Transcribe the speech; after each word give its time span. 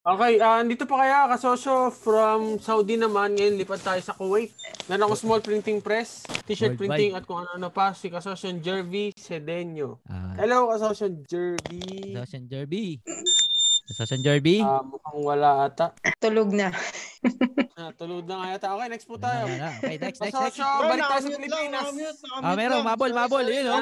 Okay, 0.00 0.40
uh, 0.40 0.64
dito 0.64 0.88
pa 0.88 1.04
kaya 1.04 1.28
kasosyo 1.28 1.92
from 1.92 2.56
Saudi 2.56 2.96
naman. 2.96 3.36
Ngayon 3.36 3.60
lipat 3.60 3.84
tayo 3.84 4.00
sa 4.00 4.16
Kuwait. 4.16 4.48
Meron 4.88 5.12
ako 5.12 5.14
small 5.20 5.40
printing 5.44 5.84
press, 5.84 6.24
t-shirt 6.48 6.80
printing 6.80 7.12
at 7.12 7.28
kung 7.28 7.44
ano-ano 7.44 7.68
pa. 7.68 7.92
Si 7.92 8.08
kasosyo 8.08 8.48
Jervy 8.64 9.12
Sedeño. 9.12 10.00
Ah, 10.08 10.32
Hello 10.40 10.72
kasosyo 10.72 11.20
Jervy. 11.28 12.16
Assassin 12.16 12.48
Derby. 12.48 12.96
Assassin 13.90 14.22
Derby. 14.22 14.62
Ah, 14.62 14.86
mukhang 14.86 15.18
wala 15.18 15.66
ata. 15.66 15.90
Tulog 16.22 16.54
na. 16.54 16.70
Ah, 17.80 17.92
tulog 17.96 18.24
na 18.28 18.40
nga 18.40 18.48
yata. 18.56 18.66
Okay, 18.76 18.88
next 18.92 19.08
po 19.08 19.16
tayo. 19.20 19.44
Okay, 19.48 19.96
next, 20.00 20.20
next, 20.20 20.20
next. 20.20 20.56
Kasosyo, 20.56 20.68
balik 20.84 21.04
tayo 21.04 21.20
sa 21.20 21.30
Pilipinas. 21.32 21.86
Ah, 22.44 22.52
meron, 22.56 22.80
mabol, 22.84 23.12
mabol. 23.12 23.44
Yun, 23.44 23.72
oh. 23.72 23.80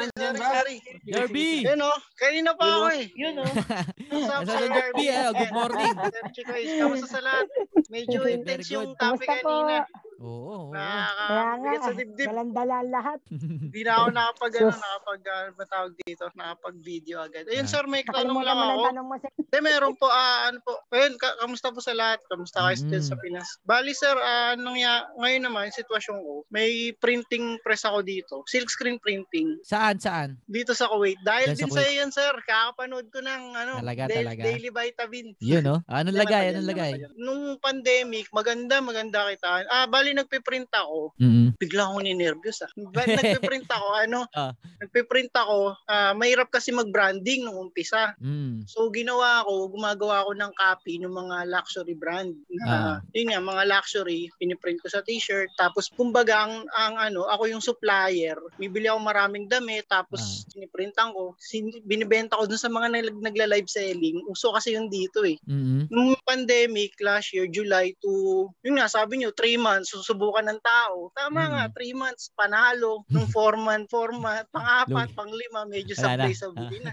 Derby. 1.02 1.66
Yun 1.66 1.82
o, 1.82 1.90
kanina 2.14 2.54
pa 2.54 2.66
ako 2.66 2.86
eh. 2.94 3.06
Yun 3.14 3.42
o. 3.42 3.46
Assassin 3.46 4.70
Derby, 4.70 5.06
eh. 5.10 5.30
Good 5.34 5.54
morning. 5.54 5.94
Sir 6.14 6.26
Chico 6.34 6.54
kamusta 6.54 7.06
sa 7.10 7.20
lahat? 7.22 7.46
Medyo 7.90 8.20
intense 8.26 8.70
yung 8.70 8.94
topic 8.98 9.26
kanina. 9.26 9.82
Oo, 10.18 10.66
oo. 10.66 10.74
Nakakabigat 10.74 11.80
sa 11.80 11.92
dibdib. 11.94 12.26
dalandala 12.26 12.76
lahat. 12.82 13.20
Hindi 13.30 13.80
na 13.80 13.92
ako 13.94 14.06
nakapag, 14.18 14.52
ano, 14.56 14.70
nakapag, 14.72 15.20
ano 15.22 15.50
ba 15.54 15.64
tawag 15.64 15.92
dito, 16.00 16.24
nakapag-video 16.34 17.16
agad. 17.20 17.46
Ayun 17.46 17.62
Ah. 17.62 17.70
sir, 17.70 17.84
may 17.86 18.02
tanong 18.02 18.34
lang 18.36 18.58
ako. 18.58 18.82
yung 18.88 19.10
Hindi, 19.38 19.58
meron 19.62 19.94
po, 19.94 20.06
ah, 20.06 20.50
ano 20.50 20.58
po. 20.60 20.74
Ayun, 20.90 21.14
ka- 21.16 21.38
kamusta 21.38 21.70
po 21.70 21.78
sa 21.78 21.94
lahat? 21.94 22.18
Kamusta 22.26 22.60
kayo 22.60 22.74
Mm. 22.74 22.82
still 22.82 23.04
sa 23.04 23.16
Pinas? 23.16 23.48
Bali 23.62 23.94
sir, 23.94 24.12
ah, 24.12 24.52
anong 24.52 24.76
ya, 24.76 24.92
ngayon 25.16 25.42
naman, 25.44 25.70
sitwasyon 25.70 26.18
ko, 26.18 26.42
may 26.48 26.68
printing 26.94 27.62
press 27.62 27.86
ako 27.86 28.02
dito. 28.02 28.42
Silk 28.44 28.68
screen 28.68 28.98
printing. 28.98 29.54
Saan, 29.62 29.96
saan? 29.96 30.34
Dito 30.44 30.74
sa 30.74 30.90
Kuwait. 30.90 31.22
Dahil 31.22 31.52
Diyan 31.52 31.56
sa 31.56 31.62
din 31.62 31.70
sa 31.70 31.82
yan 31.86 32.10
sir, 32.10 32.32
kakapanood 32.42 33.06
ko 33.08 33.22
ng 33.22 33.42
ano, 33.54 33.72
Talaga, 33.78 34.10
Daily, 34.10 34.18
talaga. 34.26 34.42
Daily 34.42 34.70
Vitamin. 34.70 35.26
Yun, 35.38 35.62
no? 35.62 35.76
Anong 35.86 36.10
Yan 36.10 36.22
lagay? 36.26 36.44
Anong 36.50 36.68
lagay? 36.68 36.92
Nung 37.16 37.42
pandemic, 37.58 38.26
maganda, 38.30 38.80
maganda 38.80 39.30
kitaan. 39.30 39.64
Ah, 39.68 39.86
bali 39.86 40.07
nagpiprint 40.12 40.70
ako. 40.70 41.12
Mm-mm. 41.18 41.56
Bigla 41.56 41.88
akong 41.88 42.04
ninervyos 42.04 42.62
ah. 42.62 42.70
Nagpiprint 43.08 43.68
ako, 43.68 43.86
ano? 43.94 44.20
Ah. 44.32 44.52
Nagpiprint 44.80 45.32
ako. 45.32 45.74
Ah, 45.84 46.12
mahirap 46.12 46.48
kasi 46.48 46.70
mag-branding 46.70 47.44
nung 47.44 47.68
umpisa. 47.68 48.14
Mm. 48.20 48.64
So 48.68 48.88
ginawa 48.88 49.42
ko, 49.44 49.68
gumagawa 49.68 50.24
ako 50.24 50.32
ng 50.36 50.52
copy 50.54 51.00
ng 51.00 51.12
mga 51.12 51.36
luxury 51.48 51.94
brand. 51.94 52.32
Na, 52.62 53.00
Yun 53.12 53.32
nga, 53.32 53.40
mga 53.40 53.64
luxury, 53.66 54.28
piniprint 54.36 54.78
ko 54.80 54.88
sa 54.88 55.02
t-shirt. 55.02 55.50
Tapos 55.56 55.90
kumbaga 55.92 56.46
ang, 56.46 56.62
ang 56.74 56.94
ano, 56.98 57.26
ako 57.26 57.48
yung 57.48 57.64
supplier. 57.64 58.36
Bibili 58.56 58.86
ako 58.86 59.00
maraming 59.02 59.46
damit, 59.46 59.88
tapos 59.88 60.20
Ah. 60.44 60.54
piniprintan 60.54 61.10
ko. 61.12 61.34
Sin- 61.38 61.82
binibenta 61.84 62.36
ko 62.36 62.46
dun 62.46 62.60
sa 62.60 62.68
mga 62.68 62.88
nag- 62.92 63.22
nagla-live 63.22 63.66
selling. 63.66 64.22
Uso 64.26 64.52
kasi 64.52 64.74
yung 64.74 64.88
dito 64.88 65.22
eh 65.22 65.36
Mm-mm. 65.44 65.88
nung 65.88 66.14
pandemic 66.22 66.94
last 67.00 67.32
year, 67.32 67.48
July 67.48 67.94
to, 67.98 68.46
yun 68.62 68.78
nga, 68.78 68.86
sabi 68.86 69.18
nyo, 69.18 69.30
3 69.32 69.56
months, 69.56 69.94
susubukan 69.98 70.46
ng 70.46 70.60
tao. 70.60 71.10
Tama 71.12 71.40
Mm. 71.40 71.50
nga, 71.50 71.64
3 71.72 71.92
months, 71.92 72.30
panalo. 72.32 73.02
Nung 73.08 73.26
4 73.34 73.56
month, 73.56 73.86
4 73.88 74.14
month, 74.14 74.46
pang-apat, 74.50 74.86
pang-lima, 75.12 75.64
medyo 75.64 75.94
sablay-sablay 75.94 76.78
na. 76.80 76.92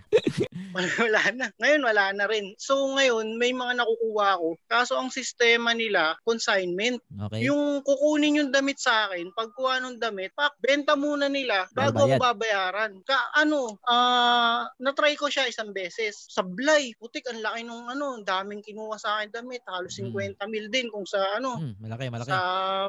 wala 0.76 1.22
na. 1.32 1.48
Ngayon, 1.56 1.82
wala 1.82 2.06
na 2.12 2.26
rin. 2.26 2.52
So, 2.58 2.76
ngayon, 2.92 3.36
may 3.36 3.52
mga 3.52 3.78
nakukuha 3.78 4.28
ako. 4.36 4.50
Kaso, 4.66 4.94
ang 4.96 5.08
sistema 5.10 5.72
nila, 5.72 6.18
consignment. 6.22 7.00
Okay. 7.28 7.48
Yung 7.48 7.80
kukunin 7.82 8.38
yung 8.38 8.52
damit 8.52 8.78
sa 8.78 9.08
akin, 9.08 9.32
pagkuha 9.32 9.80
ng 9.82 9.98
damit, 9.98 10.34
pak, 10.34 10.58
benta 10.60 10.94
muna 10.94 11.28
nila 11.28 11.64
bago 11.72 12.04
ako 12.04 12.16
babayaran. 12.18 12.92
Ka, 13.04 13.16
ano, 13.34 13.80
ah, 13.86 14.68
na-try 14.78 15.14
ko 15.14 15.28
siya 15.28 15.48
isang 15.48 15.72
beses. 15.72 16.28
Sablay, 16.28 16.92
putik, 16.96 17.24
ang 17.26 17.40
laki 17.40 17.64
nung 17.64 17.86
ano, 17.86 18.20
daming 18.22 18.60
kinuha 18.60 18.96
sa 18.96 19.20
akin 19.20 19.32
damit. 19.34 19.64
Halos 19.66 19.96
Mm. 19.96 20.12
50 20.36 20.48
mil 20.48 20.68
din 20.68 20.88
kung 20.88 21.06
sa 21.06 21.36
ano, 21.36 21.56
Mm, 21.58 21.74
malaki, 21.80 22.06
malaki. 22.10 22.30
sa 22.30 22.40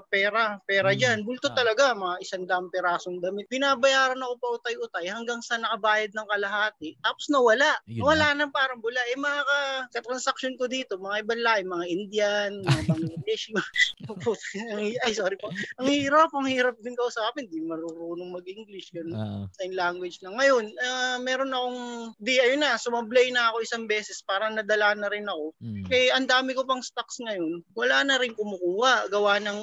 pera, 0.07 0.57
pera 0.65 0.91
Mm. 0.91 0.99
dyan. 0.99 1.19
Bulto 1.23 1.49
Ah. 1.51 1.57
talaga, 1.57 1.93
mga 1.93 2.17
isang 2.21 2.45
daang 2.45 2.69
perasong 2.69 3.19
damit. 3.19 3.47
Binabayaran 3.47 4.19
ako 4.19 4.35
pa 4.39 4.49
utay-utay 4.61 5.07
hanggang 5.07 5.41
sa 5.41 5.57
nakabayad 5.57 6.11
ng 6.11 6.27
kalahati. 6.27 6.95
Tapos 7.01 7.27
nawala. 7.27 7.75
Yun 7.85 8.03
Nawala 8.03 8.27
na 8.33 8.47
parang 8.49 8.79
bula. 8.79 8.99
Eh 9.07 9.17
mga 9.17 9.41
ka- 9.43 9.85
ka-transaction 9.93 10.55
ko 10.55 10.67
dito, 10.67 10.97
mga 10.97 11.23
ibang 11.23 11.43
lahi, 11.43 11.63
mga 11.63 11.87
Indian, 11.87 12.51
mga 12.63 12.83
Bangladesh. 12.91 13.51
mga- 13.51 13.73
Ay, 15.05 15.13
sorry 15.13 15.37
po. 15.37 15.51
Ang 15.77 15.89
hirap, 15.89 16.31
ang 16.33 16.47
hirap 16.47 16.77
din 16.81 16.95
kausapin. 16.95 17.47
Di 17.47 17.61
marunong 17.61 18.31
mag-English. 18.31 18.93
Ganun 18.93 19.15
Oo. 19.15 19.43
sign 19.53 19.75
language 19.75 20.19
lang. 20.21 20.37
Ngayon, 20.37 20.65
ah, 20.81 21.19
meron 21.19 21.51
akong, 21.51 21.81
di, 22.19 22.37
ayun 22.37 22.63
na, 22.63 22.77
sumablay 22.77 23.29
na 23.29 23.51
ako 23.51 23.63
isang 23.63 23.85
beses, 23.85 24.23
parang 24.23 24.55
nadala 24.55 24.95
na 24.95 25.09
rin 25.09 25.27
ako. 25.27 25.53
Mm. 25.59 25.85
Eh, 25.89 26.09
ang 26.11 26.25
dami 26.25 26.53
ko 26.53 26.63
pang 26.63 26.81
stocks 26.81 27.19
ngayon, 27.19 27.63
wala 27.73 28.03
na 28.03 28.17
rin 28.17 28.33
kumukuha. 28.33 29.09
Gawa 29.09 29.39
ng, 29.39 29.61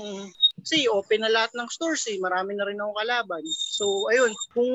kasi 0.64 0.88
open 0.88 1.20
na 1.20 1.30
lahat 1.30 1.52
ng 1.54 1.68
stores 1.68 2.08
eh, 2.08 2.16
marami 2.18 2.56
na 2.56 2.64
rin 2.64 2.80
akong 2.80 2.96
kalaban. 2.96 3.44
So, 3.52 4.08
ayun, 4.08 4.32
kung 4.56 4.72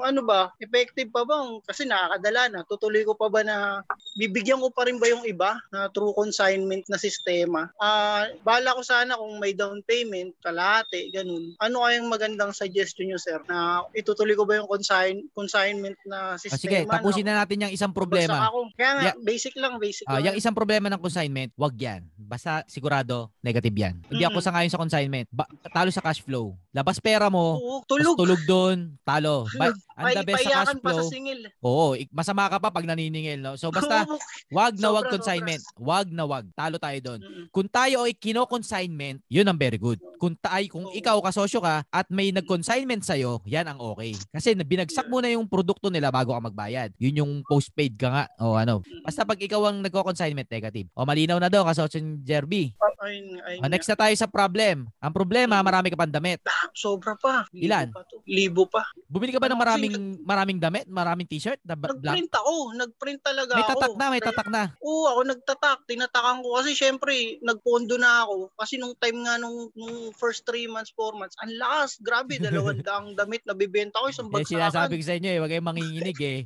ano 0.00 0.24
ba, 0.24 0.48
effective 0.58 1.12
pa 1.12 1.22
ba? 1.22 1.44
Kasi 1.62 1.84
nakakadala 1.84 2.42
na, 2.48 2.60
tutuloy 2.64 3.04
ko 3.04 3.12
pa 3.12 3.28
ba 3.28 3.44
na, 3.44 3.84
bibigyan 4.16 4.58
ko 4.58 4.72
pa 4.72 4.88
rin 4.88 4.96
ba 4.96 5.06
yung 5.06 5.28
iba 5.28 5.60
na 5.68 5.92
true 5.92 6.16
consignment 6.16 6.88
na 6.88 6.96
sistema? 6.96 7.68
Ah, 7.76 8.24
bala 8.40 8.72
ko 8.72 8.80
sana 8.80 9.12
kung 9.14 9.36
may 9.36 9.52
down 9.52 9.84
payment, 9.84 10.32
kalahati, 10.40 11.12
ganun. 11.12 11.52
Ano 11.60 11.84
kayang 11.84 12.08
magandang 12.08 12.56
suggestion 12.56 13.12
nyo, 13.12 13.20
sir? 13.20 13.36
Na 13.44 13.84
itutuloy 13.92 14.32
ko 14.32 14.48
ba 14.48 14.56
yung 14.56 14.66
consign, 14.66 15.20
consignment 15.36 16.00
na 16.08 16.34
Ah, 16.34 16.40
sistema? 16.40 16.56
sige, 16.58 16.78
tapusin 16.88 17.28
na 17.28 17.44
natin 17.44 17.68
yung 17.68 17.74
isang 17.76 17.92
problema. 17.92 18.48
Ako. 18.48 18.72
Kaya 18.72 18.90
nga, 18.96 19.04
Ya- 19.12 19.16
basic 19.20 19.52
lang, 19.60 19.76
basic 19.76 20.08
Ah, 20.08 20.16
lang. 20.16 20.32
yung 20.32 20.36
isang 20.40 20.56
problema 20.56 20.88
ng 20.88 20.98
consignment, 20.98 21.52
wag 21.54 21.76
yan. 21.76 22.08
Basta 22.16 22.64
sigurado, 22.66 23.28
negative 23.38 23.76
yan. 23.76 24.00
Hindi 24.08 24.24
ako 24.24 24.40
Mm. 24.40 24.46
sangayon 24.46 24.72
sa 24.72 24.80
consignment. 24.80 25.25
Ba- 25.32 25.48
talo 25.72 25.90
sa 25.90 26.02
cash 26.02 26.22
flow. 26.22 26.54
Labas 26.70 27.00
pera 27.00 27.26
mo, 27.28 27.56
Oo, 27.56 27.80
tulog. 27.88 28.16
tulog 28.16 28.40
doon, 28.44 28.92
talo. 29.02 29.48
Ba- 29.56 29.72
ang 29.96 30.12
the 30.12 30.24
best 30.24 30.44
sa 30.44 30.44
cash 30.44 30.52
payakan 30.52 30.76
pa 30.80 30.90
sa 30.92 30.94
flow. 31.00 31.08
singil. 31.08 31.40
Oo, 31.64 31.86
masama 32.12 32.48
ka 32.52 32.60
pa 32.60 32.68
pag 32.68 32.84
naniningil, 32.84 33.40
no? 33.40 33.56
So 33.56 33.72
basta, 33.72 34.04
wag 34.56 34.76
na 34.76 34.92
wag 34.92 35.08
consignment. 35.08 35.62
Wag 35.80 36.12
na 36.12 36.28
wag. 36.28 36.44
Talo 36.52 36.76
tayo 36.76 36.98
doon. 37.00 37.20
Mm. 37.24 37.44
Kung 37.48 37.68
tayo 37.68 38.04
ay 38.04 38.12
kino-consignment, 38.12 39.24
yun 39.26 39.48
ang 39.48 39.56
very 39.56 39.80
good. 39.80 39.98
Kung 40.20 40.36
tayo, 40.36 40.64
kung 40.68 40.86
Oo. 40.88 40.94
ikaw 40.94 41.16
kasosyo 41.24 41.60
ka 41.64 41.84
at 41.88 42.06
may 42.12 42.30
nag-consignment 42.30 43.02
sa'yo, 43.02 43.40
yan 43.48 43.66
ang 43.66 43.80
okay. 43.80 44.12
Kasi 44.32 44.52
binagsak 44.56 45.08
mo 45.08 45.20
na 45.20 45.32
yung 45.32 45.48
produkto 45.48 45.88
nila 45.88 46.12
bago 46.12 46.32
ka 46.32 46.40
magbayad. 46.40 46.92
Yun 47.00 47.20
yung 47.24 47.32
postpaid 47.44 47.96
ka 47.96 48.08
nga. 48.12 48.24
O 48.40 48.56
ano. 48.56 48.84
Basta 49.04 49.24
pag 49.24 49.40
ikaw 49.40 49.68
ang 49.68 49.80
nagko-consignment, 49.80 50.48
negative. 50.48 50.88
O 50.92 51.04
malinaw 51.08 51.40
na 51.40 51.48
daw, 51.48 51.64
kasosyo 51.64 52.00
ni 52.00 52.20
Jerby. 52.22 52.72
Ayun, 53.06 53.38
ayun 53.40 53.60
O, 53.60 53.68
next 53.68 53.86
na 53.86 53.94
tayo 53.96 54.10
sa 54.12 54.26
problem. 54.26 54.90
Ang 54.98 55.12
problema, 55.12 55.56
Mm. 55.56 55.64
marami 55.64 55.86
ka 55.88 55.96
pang 55.96 56.10
damit. 56.10 56.40
nga. 56.40 56.58
Sobra 56.72 57.14
pa. 57.14 57.46
Libo 57.48 57.64
Ilan? 57.64 57.86
Pa 57.88 58.02
to. 58.02 58.18
Libo 58.24 58.66
pa. 58.66 58.82
Bumili 59.06 59.30
ka 59.30 59.38
ba 59.38 59.46
ng 59.46 59.52
Ano 59.52 59.62
maraming 59.62 59.94
maraming 60.20 60.58
damit? 60.58 60.84
Maraming 60.86 61.24
t-shirt? 61.24 61.62
Na 61.62 61.74
black? 61.74 61.96
Nagprint 61.96 62.32
ako. 62.32 62.54
Nagprint 62.74 63.20
talaga 63.22 63.52
May 63.52 63.62
ako. 63.62 63.70
tatak 63.72 63.94
na, 63.94 64.06
may 64.08 64.18
Kaya- 64.18 64.28
tatak 64.28 64.48
na. 64.48 64.62
Oo, 64.80 65.04
ako 65.06 65.20
nagtatak. 65.24 65.78
Tinatakan 65.86 66.36
ko 66.40 66.48
kasi 66.54 66.70
syempre, 66.72 67.14
nagpondo 67.40 67.94
na 67.94 68.22
ako. 68.22 68.50
Kasi 68.54 68.76
nung 68.76 68.96
time 68.96 69.22
nga 69.22 69.36
nung, 69.36 69.70
nung 69.72 69.94
first 70.12 70.42
3 70.42 70.66
months, 70.66 70.90
4 70.92 71.14
months, 71.14 71.38
ang 71.38 71.52
lakas. 71.52 71.96
Grabe, 71.98 72.36
dalawang 72.42 72.82
daang 72.82 73.14
damit 73.14 73.44
na 73.44 73.54
bibenta 73.54 73.98
ko. 73.98 74.08
Isang 74.08 74.28
Eh, 74.28 74.42
sinasabi 74.42 74.90
bagsakan. 74.92 74.98
ko 74.98 75.06
sa 75.06 75.16
inyo 75.16 75.30
eh, 75.30 75.38
wag 75.38 75.50
kayong 75.50 75.68
manginginig 75.68 76.18
eh. 76.18 76.38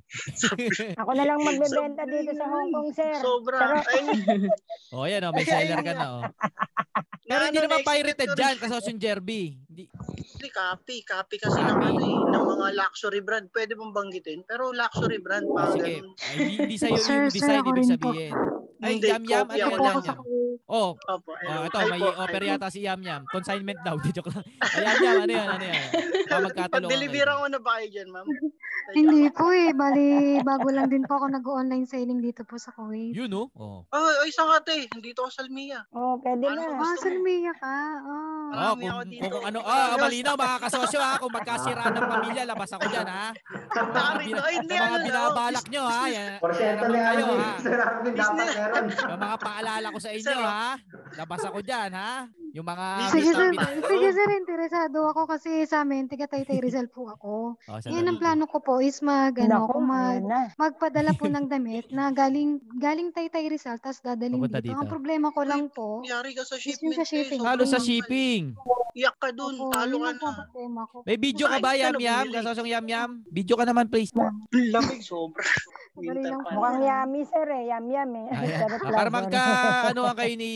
Ako 1.00 1.10
na 1.12 1.24
lang 1.24 1.38
magbebenta 1.40 2.02
dito 2.04 2.32
sa 2.32 2.46
Hong 2.46 2.70
Kong, 2.70 2.90
sir. 2.92 3.12
Sobra. 3.16 3.58
Pero- 3.58 3.88
Ayun, 3.90 4.42
O 4.92 5.06
yan 5.06 5.22
o, 5.22 5.30
may 5.30 5.44
seller 5.44 5.80
ka 5.80 5.92
na 5.92 6.06
o. 6.08 6.18
Pero 7.30 7.42
hindi 7.46 7.62
ano, 7.62 7.66
naman 7.70 7.86
pirated 7.86 8.30
dyan, 8.34 8.54
kasosyo 8.58 8.90
ni 8.90 8.98
Jerby. 8.98 9.42
Hindi, 9.70 9.84
Actually, 10.40 10.50
copy. 10.50 10.96
Copy 11.04 11.36
kasi 11.36 11.60
ng, 11.60 11.78
ano, 11.78 12.00
eh, 12.00 12.16
ng 12.32 12.44
mga 12.48 12.66
luxury 12.74 13.20
brand. 13.20 13.46
Pwede 13.52 13.76
mong 13.76 13.92
banggitin. 13.92 14.40
Pero 14.48 14.72
luxury 14.72 15.20
brand 15.20 15.44
pa. 15.52 15.68
Sige. 15.76 16.00
Ay, 16.00 16.34
hindi, 16.40 16.54
hindi 16.64 16.76
sa'yo 16.80 16.96
yung 16.96 17.04
sir, 17.04 17.20
design, 17.28 17.62
ibig 17.68 17.86
sabihin. 17.86 18.32
Ay, 18.80 18.96
Hindi, 18.96 19.12
yam 19.12 19.24
yam, 19.28 19.44
ano 19.44 19.60
yan, 19.60 19.70
lang. 19.76 19.84
yam 19.84 20.00
yam? 20.00 20.18
Oh, 20.64 20.96
Opo. 20.96 21.30
oh, 21.36 21.62
ito, 21.68 21.76
Ay 21.76 21.86
may 21.92 22.00
offer 22.00 22.40
yata 22.40 22.72
si 22.72 22.80
Yam 22.80 23.02
Yam. 23.04 23.28
Consignment 23.28 23.76
daw, 23.84 24.00
di 24.00 24.08
joke 24.16 24.32
lang. 24.32 24.46
Ay, 24.64 24.80
Yam 24.88 24.96
Yam, 25.04 25.16
ano 25.20 25.32
yan, 25.36 25.48
ano 25.52 25.64
yan? 25.68 25.84
Pag-deliveran 26.72 27.36
ko 27.44 27.46
na 27.52 27.60
ba 27.60 27.70
kayo 27.76 27.88
dyan, 27.92 28.08
ma'am? 28.08 28.24
Hindi 28.90 29.30
po 29.30 29.46
eh. 29.48 29.70
Bali, 29.70 30.08
bago 30.40 30.68
lang 30.68 30.86
din 30.86 31.02
po 31.02 31.16
ako 31.16 31.26
nag-online 31.30 31.84
selling 31.84 32.18
dito 32.18 32.42
po 32.42 32.56
sa 32.56 32.70
Kuwait. 32.70 33.12
Yun, 33.12 33.28
no? 33.28 33.48
Oh. 33.54 33.86
Oh, 33.86 34.10
ay, 34.20 34.28
isang 34.28 34.48
ate. 34.48 34.90
Nandito 34.90 35.22
ako 35.22 35.30
sa 35.30 35.42
Almia. 35.42 35.80
Oh, 35.90 36.18
pwede 36.18 36.44
Ano 36.44 36.60
na. 36.60 36.70
ba? 36.70 36.74
Ah, 36.74 36.78
Gusto 36.90 36.96
mo? 36.96 37.02
Salmiya 37.02 37.52
ka. 37.54 37.76
Oh. 38.00 38.50
Oh, 38.50 38.72
kung, 38.74 38.90
ako 38.90 39.02
dito. 39.06 39.26
kung 39.30 39.44
ano, 39.46 39.58
ah, 39.62 39.94
malinaw 39.96 40.34
mga 40.34 40.56
kasosyo 40.60 40.98
ha, 40.98 41.12
kung 41.16 41.30
magkasira 41.30 41.84
ng 41.86 42.06
pamilya, 42.08 42.42
labas 42.44 42.70
ako 42.72 42.84
dyan 42.88 43.06
ha. 43.06 43.26
Rito. 44.18 44.40
Ay, 44.40 44.54
hindi, 44.58 44.74
ano 44.74 44.86
mga 44.90 44.98
binabalak 45.06 45.66
nyo 45.70 45.82
ha. 45.84 46.00
Porsyento 46.40 46.84
yan 46.84 46.90
na 46.92 47.00
kayo 47.06 47.24
ha. 47.30 47.50
Dapat 48.10 48.42
meron. 48.42 48.84
Yung 49.10 49.22
mga 49.22 49.38
paalala 49.38 49.86
ko 49.88 49.98
sa 49.98 50.10
inyo 50.10 50.38
ha. 50.40 50.66
Labas 51.14 51.40
ako 51.44 51.58
dyan 51.62 51.90
ha. 51.94 52.12
Yung 52.50 52.66
mga 52.66 52.86
Sige 53.14 53.30
sir, 53.30 53.50
sige 53.86 54.08
sir, 54.10 54.28
interesado 54.34 55.06
ako 55.06 55.30
kasi 55.30 55.62
sa 55.62 55.86
amin, 55.86 56.10
tiga 56.10 56.26
Taytay 56.26 56.58
Rizal 56.58 56.90
po 56.90 57.06
ako. 57.06 57.54
Oh, 57.54 57.78
Yan 57.86 58.10
ang 58.10 58.18
plano 58.18 58.50
ko 58.50 58.58
po 58.58 58.79
is 58.80 59.00
mag, 59.00 59.36
ano, 59.36 59.68
Naku, 59.68 59.72
kung 59.72 59.86
mag, 59.86 60.20
magpadala 60.56 61.12
po 61.14 61.24
ng 61.32 61.46
damit 61.46 61.88
na 61.88 62.10
galing 62.10 62.58
galing 62.76 63.12
Taytay 63.12 63.46
Rizal 63.46 63.78
tapos 63.78 64.00
dadaling 64.00 64.40
dito. 64.40 64.60
dito. 64.60 64.76
Ang 64.76 64.90
problema 64.90 65.28
ko 65.30 65.40
lang 65.44 65.68
po, 65.68 66.00
Yari 66.02 66.32
ka 66.32 66.42
sa 66.42 66.56
Is 66.56 66.64
shipment. 66.66 66.82
yung 66.82 66.96
sa 66.96 67.04
eh. 67.04 67.10
shipping. 67.10 67.40
Halo 67.40 67.62
sa 67.64 67.78
shipping. 67.78 68.42
Iyak 68.90 69.16
ka 69.16 69.30
dun. 69.30 69.54
Opo, 69.54 69.70
Talo 69.70 69.96
ka 70.02 70.10
na. 70.10 70.18
ang 70.18 70.38
problema 70.44 70.80
ko. 70.90 70.96
May 71.06 71.16
video 71.16 71.46
ka 71.46 71.58
ba, 71.62 71.78
Yam 71.78 71.96
Yam? 71.96 72.24
Kasosyong 72.34 72.70
Yam 72.70 72.86
Yam? 72.90 73.10
Video 73.30 73.54
ka 73.54 73.62
naman, 73.62 73.86
please. 73.86 74.10
Lamig 74.50 75.00
sobra. 75.00 75.46
Mukhang 76.00 76.80
yummy, 76.80 77.22
sir 77.26 77.44
eh. 77.44 77.68
Yum, 77.74 77.84
yum 77.90 78.10
eh. 78.14 78.28
Ah, 78.32 78.78
para 78.88 79.10
magka, 79.10 79.42
ano 79.92 80.06
ang 80.06 80.16
kayo 80.16 80.32
ni 80.32 80.52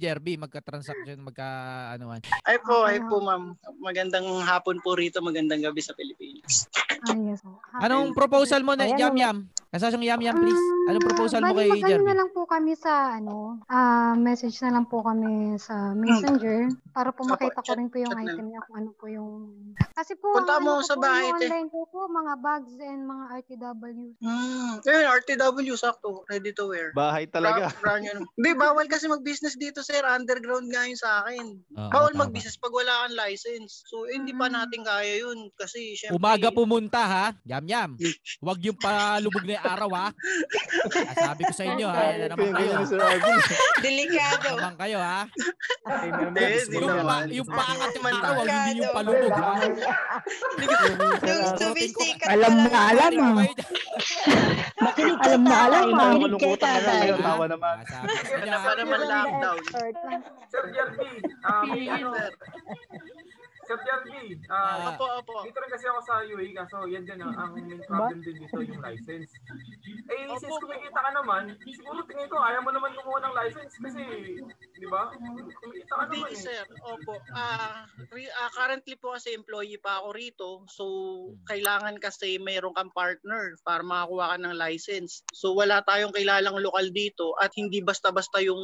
Jerby, 0.00 0.40
magka-transaction, 0.40 1.20
magka, 1.22 1.46
anuan. 1.94 2.18
Ay 2.42 2.58
po, 2.58 2.82
ay 2.82 2.98
po 3.04 3.20
ma'am. 3.20 3.54
Magandang 3.78 4.26
hapon 4.42 4.80
po 4.80 4.96
rito, 4.96 5.20
magandang 5.20 5.62
gabi 5.62 5.78
sa 5.84 5.92
Pilipinas. 5.94 6.66
Ah, 7.04 7.14
yes 7.14 7.44
po. 7.44 7.52
Ah, 7.67 7.67
Anong 7.76 8.16
proposal 8.16 8.64
mo 8.64 8.72
na, 8.72 8.88
Ayan, 8.88 9.12
Yam. 9.12 9.14
Yam? 9.16 9.36
Kasosyong 9.68 10.00
Yam 10.00 10.24
Yam, 10.24 10.36
please. 10.40 10.64
Anong 10.88 11.04
proposal 11.04 11.44
mo 11.44 11.52
kay 11.52 11.68
Jerby? 11.76 12.08
na 12.08 12.16
lang 12.16 12.32
po 12.32 12.48
kami 12.48 12.72
sa 12.72 13.20
ano, 13.20 13.60
ah 13.68 14.16
message 14.16 14.56
na 14.64 14.72
lang 14.72 14.88
po 14.88 15.04
kami 15.04 15.60
sa 15.60 15.92
Messenger 15.92 16.72
para 16.96 17.12
po 17.12 17.28
makita 17.28 17.60
ko 17.60 17.76
rin 17.76 17.92
po 17.92 18.00
yung 18.00 18.16
item 18.16 18.48
niya 18.48 18.64
kung 18.64 18.76
ano 18.80 18.90
po 18.96 19.04
yung 19.12 19.52
Kasi 19.92 20.16
po, 20.16 20.32
Punta 20.32 20.56
ang 20.56 20.64
mo 20.64 20.80
ano 20.80 20.88
sa 20.88 20.96
po, 20.96 21.04
bahay, 21.04 21.28
yung 21.28 21.36
te. 21.36 21.44
online 21.44 21.68
ko 21.68 21.84
po, 21.84 22.08
mga 22.08 22.32
bags 22.40 22.72
and 22.80 23.02
mga 23.04 23.24
RTW. 23.36 24.06
Hmm. 24.24 24.74
Eh, 24.80 25.04
RTW, 25.04 25.74
sakto. 25.76 26.24
Ready 26.24 26.56
to 26.56 26.72
wear. 26.72 26.88
Bahay 26.96 27.28
talaga. 27.28 27.68
Hindi, 28.38 28.50
bawal 28.54 28.88
kasi 28.88 29.04
mag-business 29.04 29.58
dito, 29.58 29.84
sir. 29.84 30.00
Underground 30.00 30.70
nga 30.70 30.86
yun 30.86 30.96
sa 30.96 31.20
akin. 31.20 31.60
Oo, 31.76 31.90
Bawal 31.90 32.14
tama. 32.14 32.24
mag-business 32.24 32.56
pag 32.56 32.72
wala 32.72 33.04
kang 33.04 33.18
license. 33.18 33.82
So, 33.84 34.06
hindi 34.06 34.30
pa 34.32 34.46
natin 34.46 34.80
kaya 34.80 35.18
yun. 35.18 35.50
Kasi, 35.58 35.92
syempre... 35.92 36.16
Umaga 36.16 36.48
pumunta 36.48 37.02
ha. 37.02 37.26
Yam 37.44 37.66
Yam. 37.66 37.90
Huwag 38.42 38.62
yung 38.62 38.78
palubog 38.78 39.42
na 39.44 39.57
araw 39.64 39.90
ha. 39.94 40.06
Ah, 40.08 41.14
sabi 41.14 41.42
ko 41.44 41.52
sa 41.54 41.64
inyo 41.66 41.86
ha. 41.88 42.02
Yan 42.12 42.16
na 42.18 42.26
naman 42.32 42.50
kayo. 42.54 42.70
Delikado. 43.82 44.48
Naman 44.56 44.74
kayo 44.78 44.98
ha. 45.02 45.20
Yung, 45.88 46.94
pa, 46.94 47.02
naman. 47.02 47.22
yung 47.32 47.48
araw, 48.22 48.44
hindi 48.44 48.80
yung 48.80 48.92
palubog 48.94 49.34
ha. 49.34 49.52
Alam 52.28 52.52
mo, 52.54 52.68
lang 52.68 52.68
alam. 52.70 53.12
Kayo 53.12 53.52
dyan. 53.54 53.68
Makinig 54.78 55.18
Alam 55.18 55.40
mo, 55.42 55.50
alam 55.58 55.88
mo. 55.90 55.98
Ay, 55.98 56.18
Makinig 56.18 56.38
ka 56.38 56.38
kalungkutan 56.38 56.70
na 56.70 56.80
tatay. 56.80 57.00
kayo. 57.02 57.14
Tawa 57.18 57.44
naman. 57.50 57.74
Ah, 57.78 57.86
sabi 57.88 58.08
ko 58.08 58.22
sa 58.22 58.34
inyo 58.38 58.48
Ano 58.48 58.58
ha. 58.58 59.52
Sir 59.68 59.86
ah, 61.44 61.62
may 61.66 61.86
ano, 61.90 62.08
Jerby, 63.76 64.40
ah, 64.48 64.56
Ah. 64.56 64.96
Opo, 64.96 65.04
opo. 65.20 65.34
dito 65.44 65.58
rin 65.58 65.68
kasi 65.68 65.84
ako 65.84 66.00
sa 66.00 66.22
UAE 66.22 66.56
kaso 66.56 66.86
yan 66.86 67.04
din 67.04 67.20
ang, 67.20 67.34
ang 67.34 67.50
main 67.52 67.76
problem 67.84 68.18
din 68.22 68.36
dito 68.38 68.56
yung 68.56 68.80
license. 68.80 69.28
Eh, 70.08 70.24
since 70.38 70.56
kumikita 70.56 70.96
ka 70.96 71.10
naman, 71.12 71.52
siguro 71.60 72.00
tingin 72.04 72.28
ko 72.28 72.40
ayaw 72.40 72.62
mo 72.62 72.70
naman 72.70 72.94
kumuha 72.94 73.18
ng 73.20 73.34
license 73.36 73.74
kasi, 73.76 74.02
di 74.72 74.86
ba? 74.88 75.12
Kumikita 75.12 75.92
ka 75.92 76.04
Hindi, 76.08 76.18
naman 76.22 76.32
eh. 76.32 76.40
sir. 76.40 76.64
Opo. 76.80 77.12
Ah, 77.30 77.84
re- 78.08 78.32
ah, 78.32 78.50
currently 78.54 78.96
po 78.96 79.12
kasi 79.12 79.34
employee 79.34 79.76
pa 79.76 80.00
ako 80.00 80.08
rito. 80.14 80.48
So, 80.68 80.84
kailangan 81.44 81.98
kasi 81.98 82.38
mayroon 82.38 82.72
kang 82.72 82.94
partner 82.94 83.58
para 83.60 83.82
makakuha 83.82 84.32
ka 84.32 84.36
ng 84.38 84.56
license. 84.56 85.20
So, 85.34 85.52
wala 85.52 85.82
tayong 85.82 86.14
kilalang 86.14 86.56
lokal 86.58 86.88
dito 86.88 87.36
at 87.36 87.52
hindi 87.52 87.82
basta-basta 87.82 88.40
yung 88.40 88.60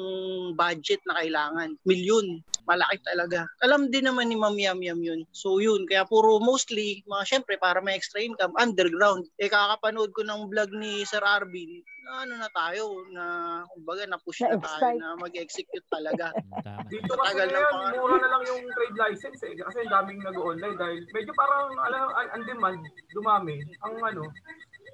budget 0.54 1.02
na 1.04 1.20
kailangan. 1.20 1.76
Milyon. 1.82 2.40
Malaki 2.64 2.96
talaga. 3.04 3.44
Alam 3.60 3.92
din 3.92 4.08
naman 4.08 4.28
ni 4.28 4.36
Ma'am 4.36 4.56
Yam 4.56 4.80
Yam 4.80 5.00
yun. 5.00 5.20
So, 5.30 5.60
yun. 5.60 5.84
Kaya 5.84 6.04
puro 6.04 6.40
mostly, 6.40 7.04
mga 7.04 7.24
syempre, 7.28 7.60
para 7.60 7.78
may 7.78 7.92
extra 7.92 8.24
income, 8.24 8.56
underground. 8.56 9.28
Eh, 9.36 9.48
kakapanood 9.48 10.10
ko 10.12 10.24
ng 10.24 10.48
vlog 10.48 10.72
ni 10.72 11.04
Sir 11.04 11.20
Arvin, 11.20 11.84
na 12.04 12.24
ano 12.24 12.36
na 12.36 12.48
tayo, 12.52 12.84
na, 13.12 13.24
kumbaga, 13.72 14.04
na-push 14.04 14.44
na 14.44 14.56
tayo 14.56 14.60
Na-excite. 14.60 15.00
na 15.00 15.08
mag-execute 15.16 15.86
talaga. 15.88 16.26
Dito 16.92 17.12
kasi 17.16 17.32
Matagal 17.32 17.48
ng 17.48 17.52
ngayon, 17.52 17.72
pangalan. 17.72 17.96
mura 17.96 18.16
na 18.16 18.28
lang 18.28 18.42
yung 18.44 18.62
trade 18.72 18.96
license 18.98 19.40
eh. 19.44 19.54
Kasi 19.56 19.76
ang 19.84 19.92
daming 19.92 20.20
nag-online 20.20 20.76
dahil 20.76 21.00
medyo 21.12 21.32
parang 21.32 21.68
alam, 21.80 22.04
ang 22.12 22.44
demand, 22.44 22.80
dumami. 23.12 23.56
Ang 23.84 23.94
ano, 24.04 24.22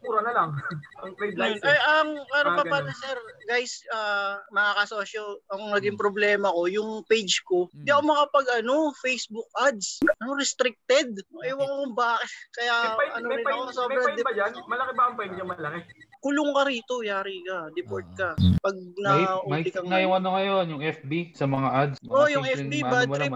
mura 0.00 0.20
na 0.20 0.32
lang 0.32 0.50
ang 1.04 1.12
trade 1.16 1.36
license. 1.36 1.64
Ay, 1.64 1.78
ang 1.78 2.10
ano 2.16 2.48
Ah, 2.50 2.56
pa 2.56 2.64
pala 2.64 2.92
sir, 2.92 3.16
guys, 3.46 3.84
ah, 3.90 4.40
mga 4.48 4.70
kasosyo, 4.80 5.22
ang 5.48 5.72
naging 5.72 5.96
problema 5.96 6.48
ko, 6.48 6.64
yung 6.66 7.04
page 7.04 7.44
ko, 7.44 7.68
Mm. 7.70 7.84
di 7.84 7.90
ako 7.90 8.02
makapag 8.04 8.46
ano, 8.58 8.90
Facebook 8.98 9.48
ads. 9.58 10.00
Ano, 10.18 10.34
restricted. 10.34 11.12
Ewan 11.44 11.62
ko 11.62 11.74
kung 11.84 11.94
bakit. 11.94 12.30
Kaya 12.52 12.74
may 12.74 12.96
fine, 12.96 13.12
ano 13.12 13.24
may 13.24 13.36
rin 13.36 13.44
fine, 13.44 13.52
ako 13.52 13.62
may 13.62 13.76
sobrang 13.76 14.04
fine 14.06 14.24
ba 14.24 14.32
dyan? 14.32 14.52
Malaki 14.64 14.92
ba 14.92 15.02
ang 15.04 15.16
fine 15.16 15.32
dyan? 15.34 15.48
Malaki. 15.48 15.80
Kulong 16.20 16.52
ka 16.52 16.62
rito, 16.62 17.00
yari 17.00 17.40
ka, 17.42 17.72
deport 17.72 18.04
ka. 18.12 18.36
Mm. 18.36 18.56
Pag 18.60 18.76
May, 18.76 19.24
na 19.24 19.40
may 19.42 19.62
kang 19.66 19.88
nga 19.88 19.98
yung 19.98 20.14
ano 20.14 20.28
ngayon, 20.30 20.64
yung 20.68 20.82
FB 20.84 21.32
sa 21.32 21.44
mga 21.44 21.68
ads. 21.72 21.96
Mga 21.98 22.12
Oh, 22.12 22.28
yung 22.28 22.44
FB, 22.44 22.72
ano 22.76 22.86
bad 22.86 23.08
trip. 23.08 23.32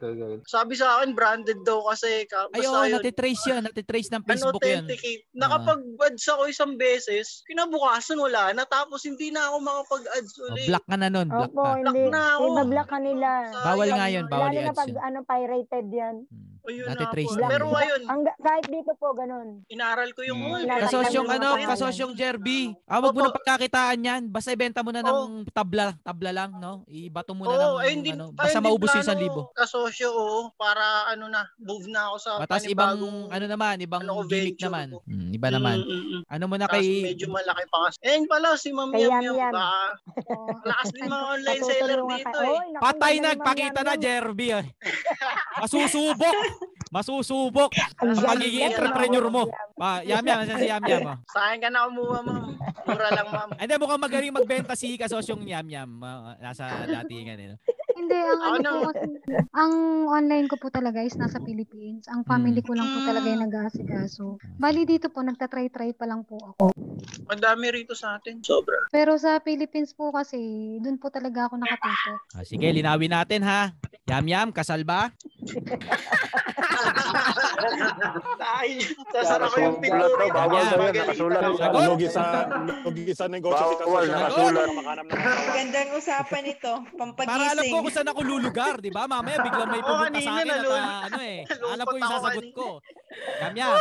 agad. 0.00 0.38
Sabi 0.46 0.72
sa 0.74 0.86
akin, 0.96 1.10
branded 1.12 1.60
daw 1.62 1.82
kasi. 1.84 2.22
Ka, 2.24 2.46
Ay, 2.48 2.62
basta 2.62 2.70
oo, 2.72 2.86
yun, 2.86 2.94
natitrace 2.96 3.42
yun. 3.44 3.60
Natitrace 3.60 4.08
ng 4.08 4.22
Facebook 4.22 4.62
yun. 4.62 4.86
unauthenticate. 4.86 5.22
Nakapag-ads 5.34 6.24
ako 6.28 6.42
isang 6.46 6.72
beses, 6.76 7.42
kinabukasan 7.44 8.16
wala 8.16 8.54
na, 8.54 8.62
tapos 8.64 9.02
hindi 9.02 9.28
na 9.28 9.50
ako 9.50 9.56
makapag-ads 9.60 10.32
Oh, 10.38 10.46
ulit. 10.48 10.68
black 10.70 10.86
ka 10.86 10.96
na 10.96 11.08
nun. 11.10 11.26
Black 11.26 11.50
Opo, 11.50 11.60
ka. 11.60 11.74
hindi. 11.76 12.02
na 12.08 12.22
ako. 12.30 12.44
Ibablock 12.46 12.88
ka 12.88 12.98
nila. 13.00 13.28
Bawal 13.60 13.88
nga 13.90 14.06
yun. 14.08 14.24
Bawal 14.24 14.46
Lalo 14.46 14.54
na 14.54 14.62
i-ads 14.64 14.78
pag 14.78 14.88
yun. 14.88 15.00
ano, 15.00 15.18
pirated 15.24 15.86
yan. 15.90 16.16
Hmm. 16.24 16.49
Ayun 16.62 16.84
na 16.84 16.92
Natitrace 16.92 17.30
po. 17.30 17.40
Pero 17.42 17.64
nila. 17.66 17.78
ayun, 17.80 18.00
Hangga, 18.04 18.32
kahit 18.36 18.66
dito 18.66 18.92
po, 18.94 19.06
ganun. 19.12 19.48
inaral 19.66 20.10
ko 20.10 20.20
yung 20.20 20.36
Hmm. 20.36 20.48
mall. 20.50 20.62
Nasa- 20.62 20.82
Kasosyong 20.84 21.26
Nasa- 21.26 21.36
ano, 21.36 21.48
Nasa- 21.54 21.68
kasosyong 21.70 22.12
Jerby. 22.14 22.60
Ah, 22.84 22.98
wag 22.98 23.10
mo 23.10 23.20
Opo. 23.20 23.26
na 23.26 23.34
pagkakitaan 23.34 24.00
yan. 24.00 24.22
Basta 24.26 24.50
ibenta 24.50 24.80
mo 24.80 24.90
na 24.90 25.00
ng 25.00 25.20
tabla, 25.48 25.96
tabla 25.98 26.30
lang, 26.30 26.50
no? 26.54 26.84
Ibato 26.86 27.32
mo 27.32 27.42
na 27.42 27.50
ng 27.50 27.60
Oo, 27.62 27.76
ay, 27.76 27.88
hindi, 27.92 28.10
ano, 28.10 28.30
basta 28.30 28.56
hindi 28.56 28.66
maubos 28.66 28.88
yung 28.88 29.00
plano 29.00 29.08
1,000. 29.16 29.30
ko, 29.30 29.40
Kasosyo, 29.52 30.08
oo, 30.10 30.38
para 30.54 30.84
ano 31.08 31.24
na, 31.26 31.40
move 31.56 31.86
na 31.86 32.00
ako 32.06 32.16
sa 32.18 32.30
Batas 32.38 32.64
ibang 32.64 32.96
panibagong 32.96 33.18
ano 33.30 33.44
naman, 33.46 33.74
ibang 33.78 34.02
ano 34.02 34.12
ko, 34.12 34.20
gimmick 34.24 34.56
venture 34.56 34.68
naman. 34.68 34.86
ko. 34.90 34.98
Hmm, 35.02 35.28
iba 35.30 35.48
naman. 35.48 35.76
Mm, 35.76 35.88
mm, 35.88 36.04
mm. 36.10 36.22
Ano 36.28 36.44
mo 36.44 36.54
na 36.54 36.66
Kaso 36.66 36.74
kay 36.76 36.86
medyo 37.04 37.26
malaki 37.26 37.64
pa 37.66 37.78
kasi. 37.82 37.96
Eh, 38.00 38.12
yun 38.12 38.26
pala, 38.26 38.48
si 38.54 38.68
Ma'am 38.70 38.90
Kay 38.90 39.02
Yam 39.02 39.10
Yam 39.10 39.22
Yam. 39.26 39.36
Yam. 39.36 39.52
Baka, 39.52 39.78
Oo. 40.30 40.48
lakas 40.62 40.88
din 40.90 41.04
mga 41.04 41.24
online 41.26 41.62
seller 41.62 41.78
Natutulungan 42.00 42.18
dito 42.20 42.38
eh. 42.38 42.50
Oy, 42.50 42.66
naku, 42.70 42.82
Patay 42.82 43.14
na, 43.16 43.30
pakita 43.36 43.80
na 43.80 43.90
yan. 43.90 44.00
Jerby. 44.00 44.48
eh. 44.52 44.64
Masusubok. 45.60 46.34
Masusubok 46.90 47.70
Ang 48.02 48.18
pagiging 48.18 48.66
entrepreneur 48.66 49.30
mo. 49.30 49.46
Yam. 49.46 49.78
Pa, 49.78 49.90
yam 50.02 50.24
yam, 50.26 50.40
si 50.42 50.66
yam 50.66 50.82
yam. 50.82 51.02
Oh. 51.06 51.16
Sa 51.30 51.40
akin 51.46 51.58
ka 51.62 51.68
na 51.70 51.86
kumuha, 51.86 52.18
ma'am. 52.26 52.44
Mura 52.82 53.08
lang, 53.14 53.28
ma'am. 53.30 53.48
Hindi, 53.54 53.74
mukhang 53.78 54.02
magaling 54.02 54.34
magbenta 54.34 54.74
si 54.74 54.98
kasosyong 54.98 55.46
yam 55.46 55.66
yam. 55.70 55.90
Ah, 56.02 56.34
nasa 56.42 56.66
datingan 56.90 57.38
eh. 57.38 57.58
Hindi, 58.00 58.16
ang 58.16 58.40
Ako 58.40 58.54
ano 58.64 58.70
ang 59.52 59.72
online 60.08 60.48
ko 60.48 60.56
po 60.56 60.72
talaga 60.72 61.04
is 61.04 61.12
nasa 61.20 61.36
Philippines. 61.44 62.08
Ang 62.08 62.24
family 62.24 62.64
ko 62.64 62.72
lang 62.72 62.88
po 62.88 62.98
talaga 63.04 63.26
yung 63.28 63.44
nag-aasikaso. 63.44 64.40
Bali 64.56 64.88
dito 64.88 65.12
po, 65.12 65.20
nagtatry-try 65.20 65.92
pa 65.92 66.08
lang 66.08 66.24
po 66.24 66.40
ako. 66.40 66.72
Ang 67.30 67.40
dami 67.40 67.70
rito 67.70 67.92
sa 67.92 68.16
atin. 68.16 68.40
Sobra. 68.40 68.88
Pero 68.88 69.14
sa 69.20 69.38
Philippines 69.44 69.92
po 69.92 70.10
kasi, 70.10 70.40
dun 70.80 70.96
po 70.96 71.12
talaga 71.12 71.46
ako 71.46 71.60
nakatuto. 71.60 72.12
Ah, 72.34 72.44
sige, 72.44 72.66
linawin 72.72 73.12
natin 73.12 73.44
ha. 73.44 73.70
Yam 74.10 74.26
yam, 74.26 74.48
kasal 74.50 74.82
ba? 74.82 75.14
Dahil, 78.40 78.82
sasara 79.14 79.46
ko 79.46 79.56
yung 79.62 79.78
rito. 79.78 79.94
bawal 80.34 80.64
daw 80.66 80.80
yan, 80.90 80.94
nakasulat. 80.98 81.40
Lugi 81.86 82.08
sa, 82.10 82.22
lugi 82.82 83.14
sa 83.14 83.26
negosyo 83.30 83.78
Bawal, 83.78 84.04
nakasulat. 84.10 84.66
Magandang 85.06 85.88
usapan 85.94 86.42
ito. 86.50 86.72
Para 86.98 87.54
alam 87.54 87.64
ko 87.70 87.78
Pampagising. 87.78 87.89
Kung 87.90 88.06
saan 88.06 88.14
ako 88.14 88.22
lulugar, 88.22 88.78
di 88.78 88.90
ba? 88.94 89.10
Mamaya 89.10 89.42
biglang 89.42 89.66
may 89.66 89.82
pumunta 89.82 90.14
kanina 90.14 90.22
sa 90.22 90.32
akin 90.38 90.46
at 90.54 90.62
ah, 90.70 91.00
ano 91.10 91.18
eh. 91.26 91.38
Alam 91.74 91.84
ko 91.90 91.94
yung 91.98 92.12
sasagot 92.14 92.46
ko. 92.54 92.66
Yam 93.40 93.54
yam, 93.58 93.74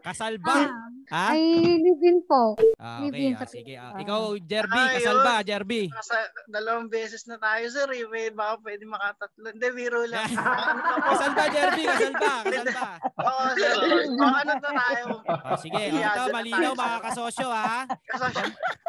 kasal 0.00 0.40
ba? 0.40 0.64
Ha? 1.12 1.36
Ay, 1.36 1.60
live-in 1.76 2.24
po. 2.24 2.56
Ah, 2.80 3.04
live-in 3.04 3.36
okay, 3.36 3.44
ah, 3.44 3.50
sige. 3.50 3.74
ah. 3.76 3.92
Ah. 3.92 4.00
ikaw, 4.00 4.32
Jerby, 4.40 4.80
Ayun. 4.80 4.94
kasal 4.96 5.16
ba, 5.20 5.34
Jerby? 5.44 5.82
Nasa 5.92 6.16
dalawang 6.48 6.88
beses 6.88 7.28
na 7.28 7.36
tayo, 7.36 7.68
sir. 7.68 7.84
Eh. 7.92 8.08
May 8.08 8.32
baka 8.32 8.56
pwede 8.64 8.88
makatatlo. 8.88 9.52
Hindi, 9.52 9.68
biro 9.76 10.08
lang. 10.08 10.24
Kasal 11.12 11.36
ba, 11.36 11.44
Jerby? 11.52 11.84
Kasal 11.84 12.14
ba? 12.16 12.34
Kasal 12.48 12.68
ba? 12.72 12.90
Oo, 13.28 13.44
sir. 13.52 13.74
O, 14.08 14.24
ano 14.24 14.52
na 14.56 14.70
tayo? 14.72 15.04
Ah, 15.28 15.56
sige, 15.60 15.76
o, 15.76 15.84
Pamilyado 15.92 16.16
ito 16.16 16.22
na 16.24 16.32
malinaw 16.32 16.72
mga 16.72 16.98
kasosyo 17.04 17.48
ha. 17.52 17.76
Kasosyo. 18.08 18.44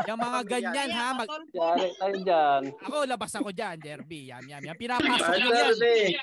Yung 0.07 0.19
mga 0.19 0.39
ganyan 0.47 0.89
ha, 0.95 1.07
mag 1.15 1.27
Yari 1.27 1.87
tayo 1.99 2.17
dyan. 2.23 2.61
ako 2.87 2.95
labas 3.03 3.31
ako 3.35 3.49
diyan, 3.51 3.77
Derby. 3.83 4.31
Yan, 4.31 4.43
yan. 4.47 4.61
Yan 4.63 4.77
pinapasok 4.79 5.33
nyo 5.35 5.49
yan. 5.51 5.73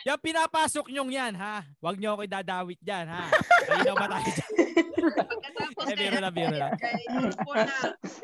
Yan 0.08 0.18
pinapasok 0.20 0.86
nyo 0.88 1.02
yan 1.12 1.34
ha. 1.36 1.56
Huwag 1.80 1.96
nyo 2.00 2.08
ako 2.16 2.22
idadawit 2.24 2.80
diyan 2.80 3.06
ha. 3.08 3.24
Malinaw 3.50 3.94
ba 3.94 4.06
tayo 4.08 4.26
dyan? 4.26 4.48
Pagkatapos 5.00 5.82
Eh, 5.82 5.96
biro 5.96 6.16
lang, 6.18 6.32
biro 6.32 6.54
lang. 6.54 6.72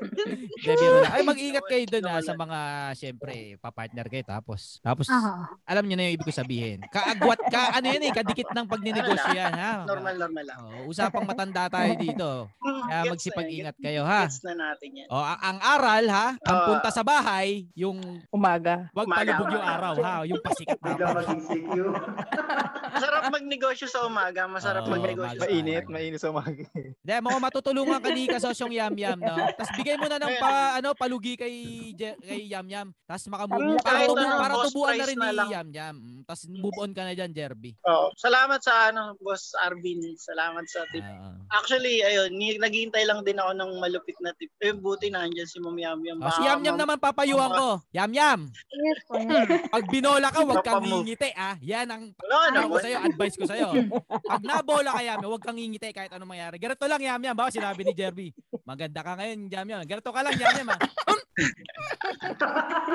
Hindi, 0.07 0.73
biro 0.73 0.97
lang. 0.99 1.11
Ay, 1.11 1.23
mag-ingat 1.23 1.65
kayo 1.65 1.85
dun 1.89 2.05
ha 2.05 2.21
sa 2.21 2.33
mga, 2.33 2.59
syempre, 2.93 3.33
papartner 3.59 4.07
kayo. 4.07 4.25
Tapos, 4.25 4.79
tapos, 4.81 5.07
Ah, 5.09 5.49
alam 5.65 5.83
nyo 5.83 5.95
na 5.95 6.03
yung 6.05 6.15
ibig 6.15 6.25
ko 6.25 6.33
sabihin. 6.33 6.79
Kaagwat 6.87 7.41
ka, 7.49 7.75
ano 7.75 7.87
yan 7.89 8.03
eh, 8.03 8.13
kadikit 8.13 8.49
ng 8.51 8.67
pagninegosyo 8.67 9.31
yan 9.33 9.53
ha. 9.53 9.71
Normal, 9.85 10.15
normal 10.19 10.45
lang. 10.45 10.59
Oh, 10.61 10.83
usapang 10.87 11.25
matanda 11.25 11.67
tayo 11.67 11.93
dito. 11.97 12.29
Kaya 12.61 13.01
magsipag-ingat 13.09 13.77
kayo 13.79 14.03
ha. 14.03 14.27
Gets 14.27 14.43
na 14.43 14.53
natin 14.55 14.89
yan. 14.95 15.07
O, 15.09 15.17
ang, 15.17 15.39
ang 15.41 15.59
aral 15.61 16.05
ha, 16.07 16.27
ang 16.39 16.57
Ah. 16.57 16.65
punta 16.69 16.89
sa 16.91 17.03
bahay, 17.03 17.65
yung 17.73 17.99
Umaga. 18.29 18.87
wag 18.93 19.07
palubog 19.07 19.49
yung 19.51 19.65
araw 19.65 19.95
ha, 19.99 20.13
yung 20.25 20.41
pasikat 20.41 20.77
na. 20.79 20.93
Masarap 22.97 23.29
magnegosyo 23.29 23.87
sa 23.87 24.03
umaga. 24.03 24.45
Masarap 24.47 24.83
Oo, 24.85 24.91
magnegosyo. 24.91 25.16
Umaga. 25.19 25.41
Mainit, 25.43 25.85
mainit 25.87 26.21
sa 26.21 26.29
umaga. 26.29 26.63
Hindi, 26.73 27.13
mga 27.17 27.39
matutulungan 27.41 27.99
ka 27.99 28.11
ni 28.11 28.23
kasosyong 28.27 28.73
Yam 28.73 28.95
Yam, 28.95 29.19
no? 29.19 29.37
Tapos 29.53 29.73
bigay 29.75 29.97
mo 29.97 30.07
na 30.07 30.17
ng 30.17 30.35
pa, 30.37 30.53
ano, 30.77 30.93
palugi 30.93 31.35
kay, 31.35 31.55
Je- 31.93 32.19
kay 32.19 32.47
Yam 32.47 32.67
Yam. 32.67 32.89
Tapos 33.05 33.25
makamove, 33.27 33.81
para, 33.81 33.99
tubu, 34.05 34.25
para 34.25 34.55
tubuan 34.63 34.95
na 34.95 35.05
rin 35.05 35.17
na 35.17 35.27
ni 35.27 35.37
lang. 35.37 35.49
Yam 35.49 35.69
Yam. 35.71 35.95
Mm, 35.97 36.21
Tapos 36.25 36.43
move 36.47 36.79
on 36.79 36.93
ka 36.93 37.03
na 37.03 37.13
dyan, 37.13 37.31
Jerby. 37.31 37.73
Oo. 37.83 38.13
Salamat 38.15 38.61
sa 38.61 38.91
ano, 38.91 39.17
Boss 39.19 39.57
Arvin. 39.59 40.03
Salamat 40.17 40.65
sa 40.67 40.85
tip. 40.91 41.01
Ah, 41.01 41.35
Actually, 41.57 42.01
ayun, 42.01 42.31
ni- 42.31 42.59
naghihintay 42.59 43.05
lang 43.05 43.23
din 43.23 43.37
ako 43.37 43.53
ng 43.53 43.71
malupit 43.79 44.17
na 44.21 44.35
tip. 44.35 44.51
Eh, 44.59 44.73
buti 44.73 45.09
na 45.09 45.23
andyan 45.23 45.47
si 45.47 45.59
Ma'am 45.59 45.77
Yam 45.77 45.99
Yam. 46.03 46.19
ah. 46.21 46.31
si 46.31 46.43
Yam 46.43 46.61
Yam 46.61 46.77
naman 46.77 46.99
papayuhan 46.99 47.51
ko. 47.51 47.69
Yam 47.91 48.11
Yam, 48.11 48.41
yes 48.51 49.01
po. 49.07 49.15
pag 49.75 49.85
binola 49.87 50.29
ka, 50.29 50.41
huwag 50.43 50.61
kang 50.61 50.83
ngingiti, 50.83 51.31
ah. 51.33 51.55
Yan 51.61 51.87
ang 51.87 52.03
ano 52.13 52.35
ko 52.67 52.77
naman. 52.77 52.83
sa'yo, 52.83 52.99
advice 53.03 53.37
ko 53.37 53.45
sa'yo. 53.47 53.69
Pag 54.31 54.43
nabola 54.43 54.91
ka, 54.91 55.03
Yam 55.07 55.23
Yam, 55.23 55.31
huwag 55.31 55.43
kang 55.47 55.55
ngingiti 55.55 55.95
kahit 55.95 56.11
anong 56.11 56.35
mangyari. 56.35 56.59
Ganito 56.59 56.85
lang, 56.91 56.99
Yam 56.99 57.23
Yam. 57.23 57.37
Bawa 57.39 57.51
sinabi 57.55 57.87
ni 57.87 57.95
Jerby, 57.95 58.29
maganda 58.67 59.01
ka 59.07 59.15
ngayon, 59.15 59.39
Yam 59.47 59.67
Yam. 59.71 59.81
Ganito 59.87 60.11
ka 60.11 60.21
lang, 60.27 60.35
Yam 60.35 60.55
Yam, 60.59 60.69
ah. 60.75 60.81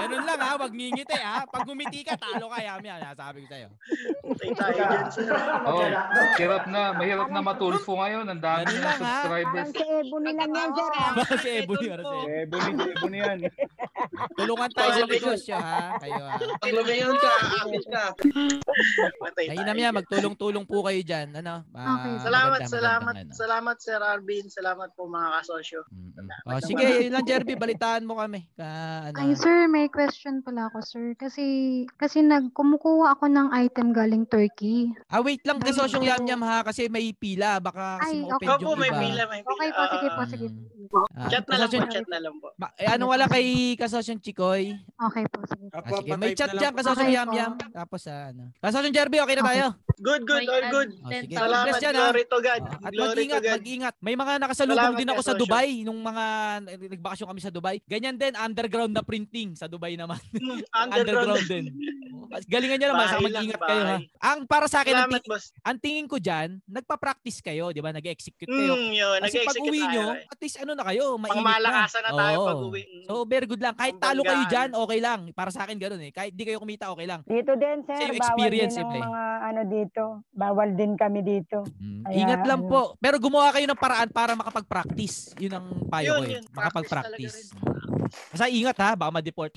Ganun 0.02 0.24
lang, 0.26 0.40
ha. 0.42 0.52
Huwag 0.58 0.74
ngingiti, 0.74 1.18
ha. 1.22 1.46
Pag 1.48 1.64
gumiti 1.64 2.02
ka, 2.04 2.18
talo 2.20 2.52
ka, 2.52 2.60
Yam 2.60 2.84
Yam. 2.84 3.00
Sabi 3.16 3.38
ko 3.46 3.48
sa'yo. 3.48 3.70
Hintay 4.42 4.52
tayo 4.58 4.82
dyan, 4.82 5.08
sir. 5.14 5.30
Oh, 5.62 5.86
hirap 6.42 6.64
na, 6.68 6.82
mahirap 6.98 7.30
na 7.30 7.40
matulfo 7.46 7.96
ngayon. 8.02 8.26
Ang 8.28 8.42
dami 8.42 8.66
na 8.66 8.82
lang, 8.82 9.00
ha? 9.00 9.16
subscribers. 9.22 9.70
Parang 9.72 9.72
si 9.72 9.86
Ebony 9.86 10.32
lang 10.34 10.52
yan, 10.52 10.70
sir. 10.74 10.92
ah. 10.92 11.12
Baka 11.16 11.36
si 11.38 11.50
Ebony, 11.62 11.86
ano 11.94 12.04
si 12.04 12.18
Ebony. 12.28 12.70
Buni, 12.76 12.94
buni 12.98 13.18
yan. 13.22 13.38
Tulungan 14.36 14.72
tayo 14.74 14.90
sa 14.92 15.06
negosyo, 15.06 15.56
ha. 15.56 15.80
Kayo, 16.02 16.22
ha. 16.26 16.36
Pag 16.60 16.72
lumayon 16.74 17.16
ka, 17.22 17.32
akit 17.62 17.86
ka. 17.88 18.06
Yam, 19.48 19.78
dyan. 19.78 19.94
magtulong-tulong 19.94 20.66
po 20.66 20.82
kayo 20.82 21.02
dyan. 21.06 21.28
Ano? 21.38 21.62
Salamat, 22.22 22.60
salamat, 22.66 23.14
ano. 23.16 23.32
salamat 23.34 23.76
Sir 23.78 24.02
Arvin. 24.02 24.46
Salamat 24.48 24.90
po 24.98 25.06
mga 25.06 25.42
kasosyo. 25.42 25.82
Mm-mm. 25.92 26.28
Oh, 26.48 26.60
sige, 26.62 26.86
yun 27.08 27.14
lang, 27.14 27.26
Jerby. 27.26 27.54
Balitaan 27.56 28.04
mo 28.06 28.18
kami. 28.18 28.50
Ka, 28.58 28.68
ano, 29.12 29.18
Ay, 29.18 29.38
sir, 29.38 29.68
may 29.68 29.88
question 29.88 30.42
pala 30.42 30.68
ako, 30.72 30.80
sir. 30.82 31.06
Kasi, 31.16 31.44
kasi 31.96 32.22
nagkumukuha 32.22 33.18
ako 33.18 33.26
ng 33.30 33.48
item 33.54 33.94
galing 33.94 34.26
Turkey. 34.26 34.92
Ah, 35.08 35.22
wait 35.22 35.44
lang, 35.46 35.62
kasosyong 35.62 36.06
Yam 36.06 36.24
Yam 36.26 36.42
ha, 36.42 36.64
kasi 36.64 36.88
may 36.88 37.12
pila. 37.14 37.60
Baka 37.60 38.00
kasi 38.02 38.18
Ay, 38.18 38.26
ma-open 38.26 38.36
okay. 38.36 38.48
Opo, 38.52 38.64
yung 38.64 38.80
may 38.80 38.92
pila, 38.92 39.24
may 39.28 39.42
pila. 39.42 39.52
Okay 39.52 39.70
po, 39.70 39.82
sige 39.86 40.08
po, 40.08 40.22
Ah, 40.22 40.28
sige. 40.28 40.48
Ah, 41.12 41.30
Chat 41.30 41.46
na 41.48 41.56
lang 41.58 41.70
po, 41.70 41.88
chat 41.88 42.08
na 42.10 42.20
lang 42.20 42.36
po. 42.40 42.48
Ma- 42.58 42.74
eh, 42.78 42.88
ano 42.90 43.04
wala 43.08 43.26
kay 43.28 43.46
kasosyong 43.76 44.22
Chikoy? 44.22 44.74
Okay 44.98 45.26
po, 45.30 45.38
sige. 45.46 45.66
Ah, 45.72 45.92
sige, 45.94 46.12
may 46.18 46.32
chat 46.34 46.52
dyan, 46.52 46.74
kasosyong 46.74 47.10
Okay 47.10 47.18
Yam. 47.18 47.28
Yam. 47.32 47.54
Tapos, 47.72 48.02
ah, 48.08 48.32
ano. 48.32 48.44
Kasosyong 48.60 48.96
Jerby, 48.96 49.18
okay 49.22 49.36
na 49.38 49.44
tayo? 49.46 49.68
Good, 50.02 50.22
good, 50.26 50.46
all 50.48 50.66
good. 50.72 50.90
Oh, 51.02 51.12
sige. 51.12 51.34
Salamat, 51.34 51.80
yan, 51.92 51.98
ha? 51.98 52.04
glory 52.06 52.24
to 52.24 52.40
God. 52.40 52.62
At 52.64 52.92
Glory 52.92 53.10
mag-ingat, 53.28 53.42
mag-ingat. 53.52 53.96
May 54.00 54.16
mga 54.16 54.34
nakasalubong 54.40 54.80
Salamat, 54.82 55.00
din 55.00 55.10
ako 55.10 55.22
sa. 55.22 55.34
Dubai 55.34 55.70
nung 55.82 56.00
mga 56.00 56.26
nagbakasyon 56.92 57.28
kami 57.28 57.42
sa 57.42 57.50
Dubai. 57.50 57.76
Ganyan 57.84 58.16
din, 58.16 58.34
underground 58.34 58.92
na 58.92 59.02
printing 59.02 59.54
sa 59.54 59.66
Dubai 59.66 59.94
naman. 59.94 60.20
Hmm, 60.32 60.62
underground 60.86 61.38
Underground. 61.38 61.48
din. 61.48 61.66
Galingan 62.48 62.78
nyo 62.78 62.88
naman, 62.90 63.06
sa 63.06 63.20
mag-ingat 63.20 63.60
kayo 63.60 63.82
ha. 63.84 63.98
Ang 64.24 64.40
para 64.46 64.66
sa 64.66 64.80
akin, 64.80 64.94
ang, 64.94 65.00
Salamat, 65.06 65.20
ting- 65.20 65.28
boss. 65.28 65.46
ang 65.62 65.78
tingin 65.78 66.08
ko 66.08 66.16
dyan, 66.16 66.64
nagpa-practice 66.64 67.40
kayo, 67.42 67.70
di 67.70 67.84
ba? 67.84 67.92
Nag-execute 67.92 68.48
kayo. 68.48 68.72
Hmm, 68.72 68.92
yun. 68.92 69.20
Kasi 69.20 69.36
pag 69.38 69.52
Nag-execute 69.52 69.68
uwi 69.68 69.82
tayo. 69.82 69.92
nyo, 69.92 70.06
eh. 70.16 70.32
at 70.32 70.40
least 70.40 70.58
ano 70.58 70.72
na 70.72 70.84
kayo, 70.86 71.06
mainit 71.16 71.36
Pangmalakasan 71.36 72.02
na 72.02 72.12
tayo 72.14 72.36
Oo. 72.38 72.48
pag 72.48 72.62
uwi. 72.64 72.84
So, 73.04 73.14
very 73.26 73.44
good 73.44 73.60
lang. 73.60 73.76
Kahit 73.76 73.96
talo 73.98 74.22
kayo 74.22 74.44
dyan, 74.48 74.70
okay 74.72 75.00
lang. 75.00 75.20
Para 75.32 75.50
sa 75.50 75.66
akin, 75.66 75.76
ganun 75.76 76.00
eh. 76.00 76.12
Kahit 76.12 76.32
di 76.32 76.44
kayo 76.44 76.58
kumita, 76.58 76.88
okay 76.88 77.04
lang. 77.04 77.20
Dito 77.26 77.52
din, 77.54 77.84
sir. 77.84 78.00
Yung 78.00 78.16
Bawal 78.16 78.24
experience, 78.24 78.76
din 78.76 78.82
ang 78.82 78.92
eh. 78.92 79.02
mga 79.02 79.22
ano 79.42 79.62
dito. 79.66 80.04
Bawal 80.32 80.70
din 80.72 80.94
kami 80.96 81.20
dito. 81.22 81.58
Mm, 81.82 82.06
Kaya, 82.06 82.18
Ingat 82.22 82.42
lang 82.46 82.62
ano. 82.62 82.70
po. 82.70 82.82
Pero 83.02 83.18
gumawa 83.18 83.50
kayo 83.50 83.66
ng 83.66 83.80
paraan 83.82 84.10
para 84.14 84.38
makapag-practice. 84.38 85.34
Yun 85.42 85.54
ang 85.58 85.68
payo 85.90 86.14
Yun, 86.14 86.18
ko 86.18 86.24
eh. 86.24 86.34
yun. 86.38 86.44
Makapag-practice. 86.54 87.36
Practice 87.58 87.90
Basta 88.32 88.46
ingat 88.52 88.78
ha, 88.80 88.90
baka 88.94 89.12
ma-deport. 89.12 89.54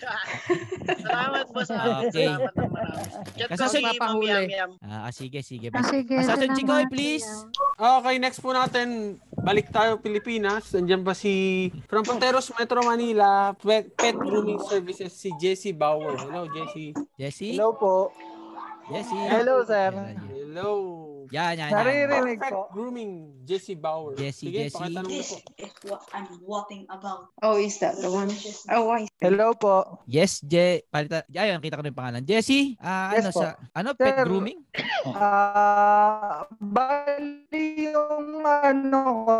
Salamat, 1.04 1.46
boss. 1.52 1.70
Arvin. 1.76 2.08
Okay. 2.08 2.26
Salamat 2.26 2.52
ng 2.56 2.70
marami. 2.72 3.04
Chat 3.36 3.48
Kasi 3.52 3.64
sa 3.68 3.78
Yam. 4.50 4.70
Ah, 4.80 5.06
ah, 5.06 5.10
sige, 5.12 5.40
sige. 5.44 5.66
Ah, 5.70 5.84
sige, 5.84 6.14
Assassin 6.16 6.52
Chikoy, 6.56 6.84
please. 6.88 7.24
kuya. 7.24 8.00
Okay, 8.00 8.14
next 8.20 8.40
po 8.40 8.52
natin, 8.52 9.16
balik 9.40 9.68
tayo 9.72 10.00
Pilipinas. 10.00 10.72
Nandiyan 10.72 11.04
pa 11.04 11.12
si, 11.12 11.68
from 11.88 12.04
Ponteros, 12.04 12.52
Metro 12.56 12.80
Manila, 12.84 13.52
pet, 13.56 13.92
pet 13.96 14.16
grooming 14.16 14.60
services, 14.64 15.12
si 15.12 15.32
Jessie 15.36 15.76
Bauer. 15.76 16.16
Hello, 16.16 16.48
Jessie. 16.48 16.92
Jesse? 17.16 17.56
Hello 17.56 17.76
po. 17.76 18.12
Jesse? 18.88 19.16
Hello, 19.30 19.62
sir. 19.64 19.92
Hello. 20.32 21.09
Yan, 21.28 21.52
yan, 21.54 21.68
yan. 21.68 21.70
Naririnig 21.70 22.38
Perfect 22.38 22.48
po. 22.48 22.60
grooming, 22.70 23.12
Jessie 23.42 23.74
Bauer. 23.74 24.16
Jessie, 24.16 24.48
Sige, 24.48 24.72
na 24.90 25.04
po. 25.04 25.10
is 25.10 25.30
what 25.84 26.00
I'm 26.10 26.26
walking 26.40 26.88
about. 26.88 27.28
Oh, 27.40 27.54
is 27.54 27.76
that 27.78 27.98
the 27.98 28.08
one? 28.08 28.32
Oh, 28.68 28.88
I 28.88 29.04
Hello 29.18 29.52
po. 29.52 30.00
Yes, 30.06 30.40
Je. 30.40 30.80
Palita. 30.86 31.28
Ayun, 31.28 31.60
kita 31.60 31.76
ko 31.76 31.82
na 31.82 31.90
yung 31.90 31.98
pangalan. 31.98 32.22
Jesse, 32.22 32.78
ah, 32.78 33.12
Yes 33.12 33.28
ano 33.28 33.30
po. 33.30 33.40
sa, 33.40 33.46
ano, 33.74 33.88
pet 33.92 34.14
Sir, 34.14 34.24
grooming? 34.24 34.58
Ah, 35.04 36.46
bali 36.56 37.44
yung 37.86 38.40
ano 38.40 38.98
ko, 39.22 39.34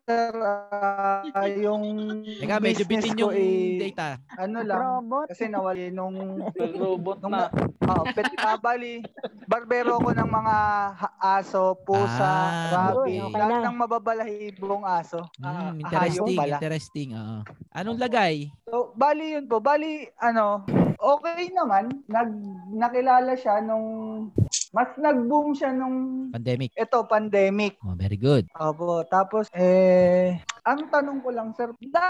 sir, 0.00 0.32
ah, 0.34 1.22
yung 1.46 1.84
Teka, 2.24 2.56
medyo 2.58 2.84
bitin 2.84 3.14
ko 3.14 3.30
yung 3.30 3.36
eh, 3.36 3.78
data. 3.80 4.18
ano 4.36 4.58
lang, 4.60 4.80
Robot. 5.04 5.26
kasi 5.28 5.46
nawali 5.46 5.90
nung, 5.90 6.42
Robot 6.54 7.18
nung 7.20 7.32
na. 7.32 7.50
oh, 7.86 8.04
pet, 8.10 8.26
ah, 8.36 8.56
bali, 8.56 9.02
barbero 9.44 9.98
ko 9.98 10.10
ng 10.10 10.26
mga 10.28 10.54
ha- 10.92 11.16
aso, 11.20 11.76
pusa, 11.84 12.24
Ah, 12.24 12.52
rabbit, 12.72 13.20
okay. 13.20 13.36
lahat 13.36 13.60
ng 13.62 13.76
mababalahibong 13.76 14.82
aso. 14.82 15.28
Mm, 15.36 15.84
interesting, 15.84 16.34
pala. 16.34 16.56
interesting. 16.56 17.08
Oo. 17.12 17.38
Anong 17.70 18.00
lagay? 18.00 18.48
So, 18.64 18.96
bali 18.96 19.36
yun 19.36 19.44
po. 19.44 19.60
Bali, 19.60 20.08
ano, 20.16 20.64
okay 20.96 21.52
naman. 21.52 22.02
Nag, 22.08 22.28
nakilala 22.72 23.36
siya 23.36 23.60
nung, 23.60 23.86
mas 24.72 24.90
nag-boom 24.96 25.52
siya 25.52 25.70
nung, 25.70 26.28
Pandemic. 26.32 26.72
ito, 26.72 26.98
pandemic. 27.04 27.76
Oh, 27.84 27.92
very 27.92 28.16
good. 28.16 28.48
Opo. 28.56 29.04
Tapos, 29.04 29.52
eh, 29.52 30.40
ang 30.70 30.86
tanong 30.86 31.18
ko 31.18 31.30
lang, 31.34 31.50
sir, 31.58 31.74
na, 31.90 32.04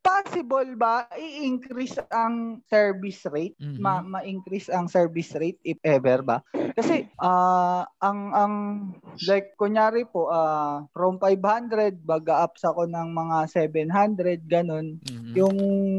possible 0.00 0.72
ba 0.72 1.04
i-increase 1.20 2.00
ang 2.08 2.64
service 2.64 3.28
rate? 3.28 3.52
Mhm. 3.60 3.76
Ma, 3.76 4.00
ma-increase 4.00 4.72
ang 4.72 4.88
service 4.88 5.36
rate 5.36 5.60
if 5.60 5.76
ever 5.84 6.24
ba? 6.24 6.40
Kasi, 6.72 7.04
ah, 7.20 7.84
ang, 8.00 8.20
ang, 8.32 8.54
like, 9.28 9.52
kunyari 9.60 10.08
po, 10.08 10.32
ah, 10.32 10.88
from 10.96 11.20
500, 11.20 12.00
baga-ups 12.00 12.64
ako 12.64 12.88
ng 12.88 13.08
mga 13.12 13.36
700, 13.52 14.40
ganun. 14.48 14.96
Mhm. 15.04 15.32
Yung, 15.36 15.56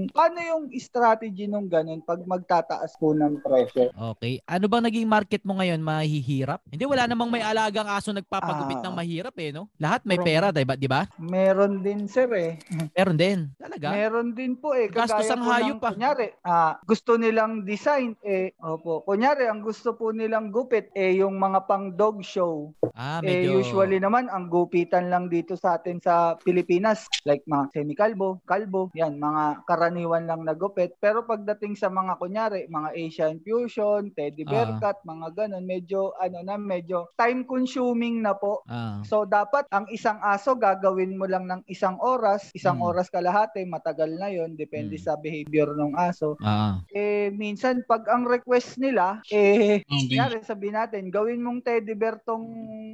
paano 0.09 0.37
yung 0.41 0.63
strategy 0.81 1.45
nung 1.45 1.69
ganun 1.69 2.01
pag 2.01 2.23
magtataas 2.25 2.97
po 2.97 3.13
ng 3.13 3.45
presyo? 3.45 3.93
Okay. 4.15 4.41
Ano 4.49 4.65
bang 4.65 4.89
naging 4.89 5.05
market 5.05 5.45
mo 5.45 5.59
ngayon? 5.61 5.83
Mahihirap? 5.83 6.65
Hindi, 6.71 6.83
wala 6.87 7.05
namang 7.05 7.29
may 7.29 7.45
alagang 7.45 7.85
aso 7.85 8.09
nagpapagupit 8.09 8.81
Ah. 8.81 8.89
ng 8.89 8.95
mahirap 8.95 9.35
eh, 9.37 9.53
no? 9.53 9.69
Lahat 9.77 10.01
may 10.07 10.17
pera, 10.17 10.49
diba? 10.49 10.73
diba? 10.73 11.05
Meron 11.19 11.74
din, 11.79 12.05
sir, 12.05 12.27
eh. 12.31 12.59
Meron 12.93 13.17
din. 13.17 13.39
Talaga? 13.55 13.87
Meron 13.91 14.29
din 14.31 14.53
po 14.55 14.71
eh. 14.71 14.87
Gastos 14.87 15.27
ang 15.27 15.43
hayop 15.43 15.77
ng, 15.77 15.81
pa. 15.81 15.89
Kunyari, 15.91 16.27
ah, 16.43 16.75
gusto 16.83 17.15
nilang 17.15 17.63
design 17.63 18.13
eh. 18.21 18.53
Opo. 18.59 19.01
Kunyari, 19.01 19.47
ang 19.47 19.63
gusto 19.63 19.95
po 19.95 20.11
nilang 20.11 20.51
gupit 20.51 20.91
eh 20.93 21.17
yung 21.17 21.35
mga 21.35 21.65
pang 21.65 21.91
dog 21.91 22.21
show. 22.21 22.71
Ah, 22.93 23.19
Eh, 23.21 23.43
medyo... 23.47 23.59
usually 23.59 23.97
naman, 23.97 24.27
ang 24.27 24.47
gupitan 24.47 25.07
lang 25.07 25.27
dito 25.27 25.55
sa 25.55 25.75
atin 25.75 25.99
sa 25.99 26.35
Pilipinas, 26.39 27.07
like 27.23 27.43
mga 27.45 27.71
semi-kalbo, 27.71 28.39
kalbo, 28.43 28.91
yan, 28.93 29.15
mga 29.17 29.63
karaniwan 29.65 30.27
lang 30.27 30.43
na 30.43 30.53
gupit. 30.53 30.93
Pero 30.99 31.23
pagdating 31.23 31.75
sa 31.75 31.87
mga, 31.87 32.19
kunyari, 32.19 32.67
mga 32.67 32.91
Asian 32.93 33.39
fusion, 33.39 34.11
teddy 34.11 34.43
bear 34.43 34.67
Ah. 34.75 34.79
cut, 34.81 34.97
mga 35.03 35.27
ganun, 35.35 35.63
medyo, 35.63 36.11
ano 36.17 36.41
na, 36.41 36.57
medyo 36.57 37.07
time-consuming 37.15 38.19
na 38.21 38.33
po. 38.33 38.65
Ah. 38.65 38.99
So, 39.05 39.23
dapat 39.23 39.69
ang 39.69 39.85
isang 39.87 40.17
aso, 40.19 40.57
gagawin 40.57 41.15
mo 41.15 41.29
lang 41.29 41.45
ng 41.45 41.54
isang 41.67 41.95
oras, 42.01 42.49
isang 42.51 42.81
Mm. 42.81 42.89
oras 42.89 43.07
kalahati, 43.07 43.63
matagal 43.63 44.11
na 44.17 44.27
yon 44.27 44.57
depende 44.57 44.97
Mm. 44.97 45.03
sa 45.03 45.13
behavior 45.15 45.71
ng 45.77 45.93
aso. 45.95 46.35
Ah. 46.41 46.81
Eh, 46.89 47.29
minsan, 47.31 47.85
pag 47.85 48.07
ang 48.09 48.25
request 48.25 48.81
nila, 48.81 49.21
eh, 49.29 49.85
Okay. 49.85 50.09
Kunyari, 50.09 50.41
sabihin 50.41 50.75
natin, 50.75 51.07
gawin 51.07 51.39
mong 51.39 51.61
teddy 51.61 51.93
bear 51.93 52.17
tong 52.19 52.47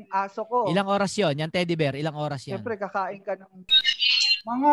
aso 0.08 0.44
ko. 0.46 0.68
Ilang 0.68 0.90
oras 0.90 1.14
yon 1.16 1.34
Yan 1.34 1.50
teddy 1.50 1.74
bear, 1.74 1.96
ilang 1.96 2.18
oras 2.18 2.44
yan? 2.46 2.60
Siyempre, 2.60 2.76
kakain 2.78 3.22
ka 3.24 3.34
ng 3.34 3.64
mga 4.44 4.72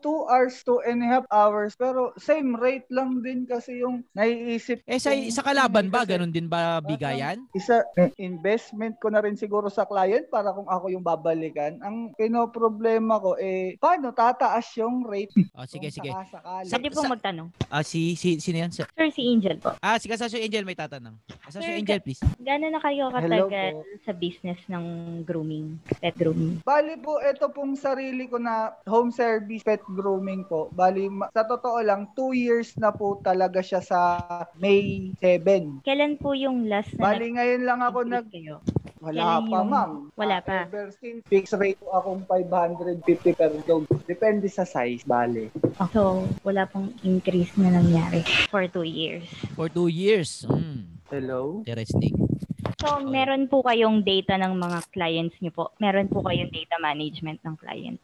2 0.00 0.30
hours, 0.30 0.54
2 0.62 0.82
and 0.84 1.00
a 1.00 1.08
half 1.08 1.26
hours. 1.28 1.74
Pero 1.74 2.14
same 2.16 2.54
rate 2.54 2.86
lang 2.88 3.20
din 3.20 3.44
kasi 3.44 3.82
yung 3.82 4.04
naiisip 4.12 4.80
Eh 4.84 4.98
sa, 4.98 5.10
sa 5.30 5.42
kalaban 5.42 5.88
ba, 5.88 6.02
kasi 6.02 6.14
ganun 6.14 6.30
din 6.30 6.46
ba 6.46 6.78
bigayan? 6.80 7.42
Isa, 7.52 7.82
eh, 7.94 8.10
investment 8.18 8.96
ko 8.98 9.08
na 9.08 9.20
rin 9.20 9.34
siguro 9.34 9.66
sa 9.66 9.84
client 9.84 10.26
para 10.28 10.50
kung 10.50 10.66
ako 10.66 10.88
yung 10.88 11.02
babalikan. 11.02 11.78
Ang 11.80 12.14
pinoproblema 12.14 13.18
ko, 13.18 13.34
eh, 13.36 13.74
paano 13.76 14.10
tataas 14.10 14.66
yung 14.76 15.04
rate? 15.04 15.30
Oh, 15.58 15.66
sige, 15.66 15.90
sige. 15.90 16.14
sakasakali. 16.14 16.70
Sa- 16.70 16.78
Pwede 16.78 16.94
pong 16.94 17.10
magtanong. 17.10 17.48
Ah, 17.66 17.82
si, 17.82 18.14
si, 18.14 18.38
sino 18.38 18.62
yan? 18.62 18.70
Sa- 18.70 18.86
Sir, 18.86 19.10
si 19.10 19.26
Angel 19.26 19.58
po. 19.58 19.74
Ah, 19.82 19.98
si 19.98 20.06
Kasasyo 20.06 20.38
Angel 20.38 20.62
may 20.62 20.78
tatanong. 20.78 21.18
Kasasyo 21.42 21.66
Sir, 21.66 21.74
Angel, 21.74 21.98
please. 21.98 22.22
Gano'n 22.38 22.70
na 22.70 22.78
kayo 22.78 23.10
katagal 23.10 23.74
sa 24.06 24.12
business 24.14 24.60
ng 24.70 24.84
grooming, 25.26 25.74
pet 25.98 26.14
grooming? 26.14 26.62
Bali 26.62 26.94
po, 26.96 27.18
ito 27.18 27.50
pong 27.50 27.74
sarili 27.74 28.30
ko 28.30 28.38
na 28.38 28.70
home 28.86 29.07
service 29.10 29.62
pet 29.62 29.82
grooming 29.84 30.44
po. 30.44 30.68
Bali, 30.70 31.08
ma- 31.08 31.30
sa 31.30 31.44
totoo 31.44 31.80
lang, 31.80 32.10
2 32.14 32.32
years 32.32 32.74
na 32.76 32.90
po 32.90 33.18
talaga 33.20 33.60
siya 33.60 33.80
sa 33.80 34.18
May 34.56 35.12
7. 35.20 35.82
Kailan 35.82 36.16
po 36.16 36.32
yung 36.32 36.66
last 36.66 36.92
na 36.96 37.12
Bali, 37.12 37.34
ngayon 37.34 37.62
lang 37.64 37.80
ako 37.80 37.98
nag... 38.04 38.26
kayo? 38.28 38.60
Wala 38.98 39.14
Kailan 39.14 39.46
pa, 39.46 39.58
yung- 39.62 39.70
ma'am. 39.70 39.92
Wala 40.18 40.36
pa. 40.42 40.56
Ever 40.66 40.90
since, 40.98 41.22
fixed 41.30 41.54
rate 41.54 41.78
po 41.78 41.94
akong 41.94 42.26
550 42.26 43.38
per 43.38 43.52
dog. 43.62 43.86
Depende 44.10 44.50
sa 44.50 44.66
size, 44.66 45.06
bali. 45.06 45.54
So, 45.94 46.26
wala 46.42 46.66
pong 46.66 46.90
increase 47.06 47.54
na 47.54 47.78
nangyari 47.78 48.26
for 48.50 48.66
two 48.66 48.82
years. 48.86 49.22
For 49.54 49.70
two 49.70 49.86
years. 49.86 50.42
Mm, 50.50 50.98
Hello? 51.08 51.62
interesting. 51.62 52.18
So, 52.78 53.02
meron 53.02 53.50
po 53.50 53.66
kayong 53.66 54.06
data 54.06 54.38
ng 54.38 54.54
mga 54.54 54.78
clients 54.94 55.34
niyo 55.42 55.50
po? 55.50 55.74
Meron 55.82 56.06
po 56.06 56.22
kayong 56.22 56.54
data 56.54 56.78
management 56.78 57.42
ng 57.42 57.58
client? 57.58 57.98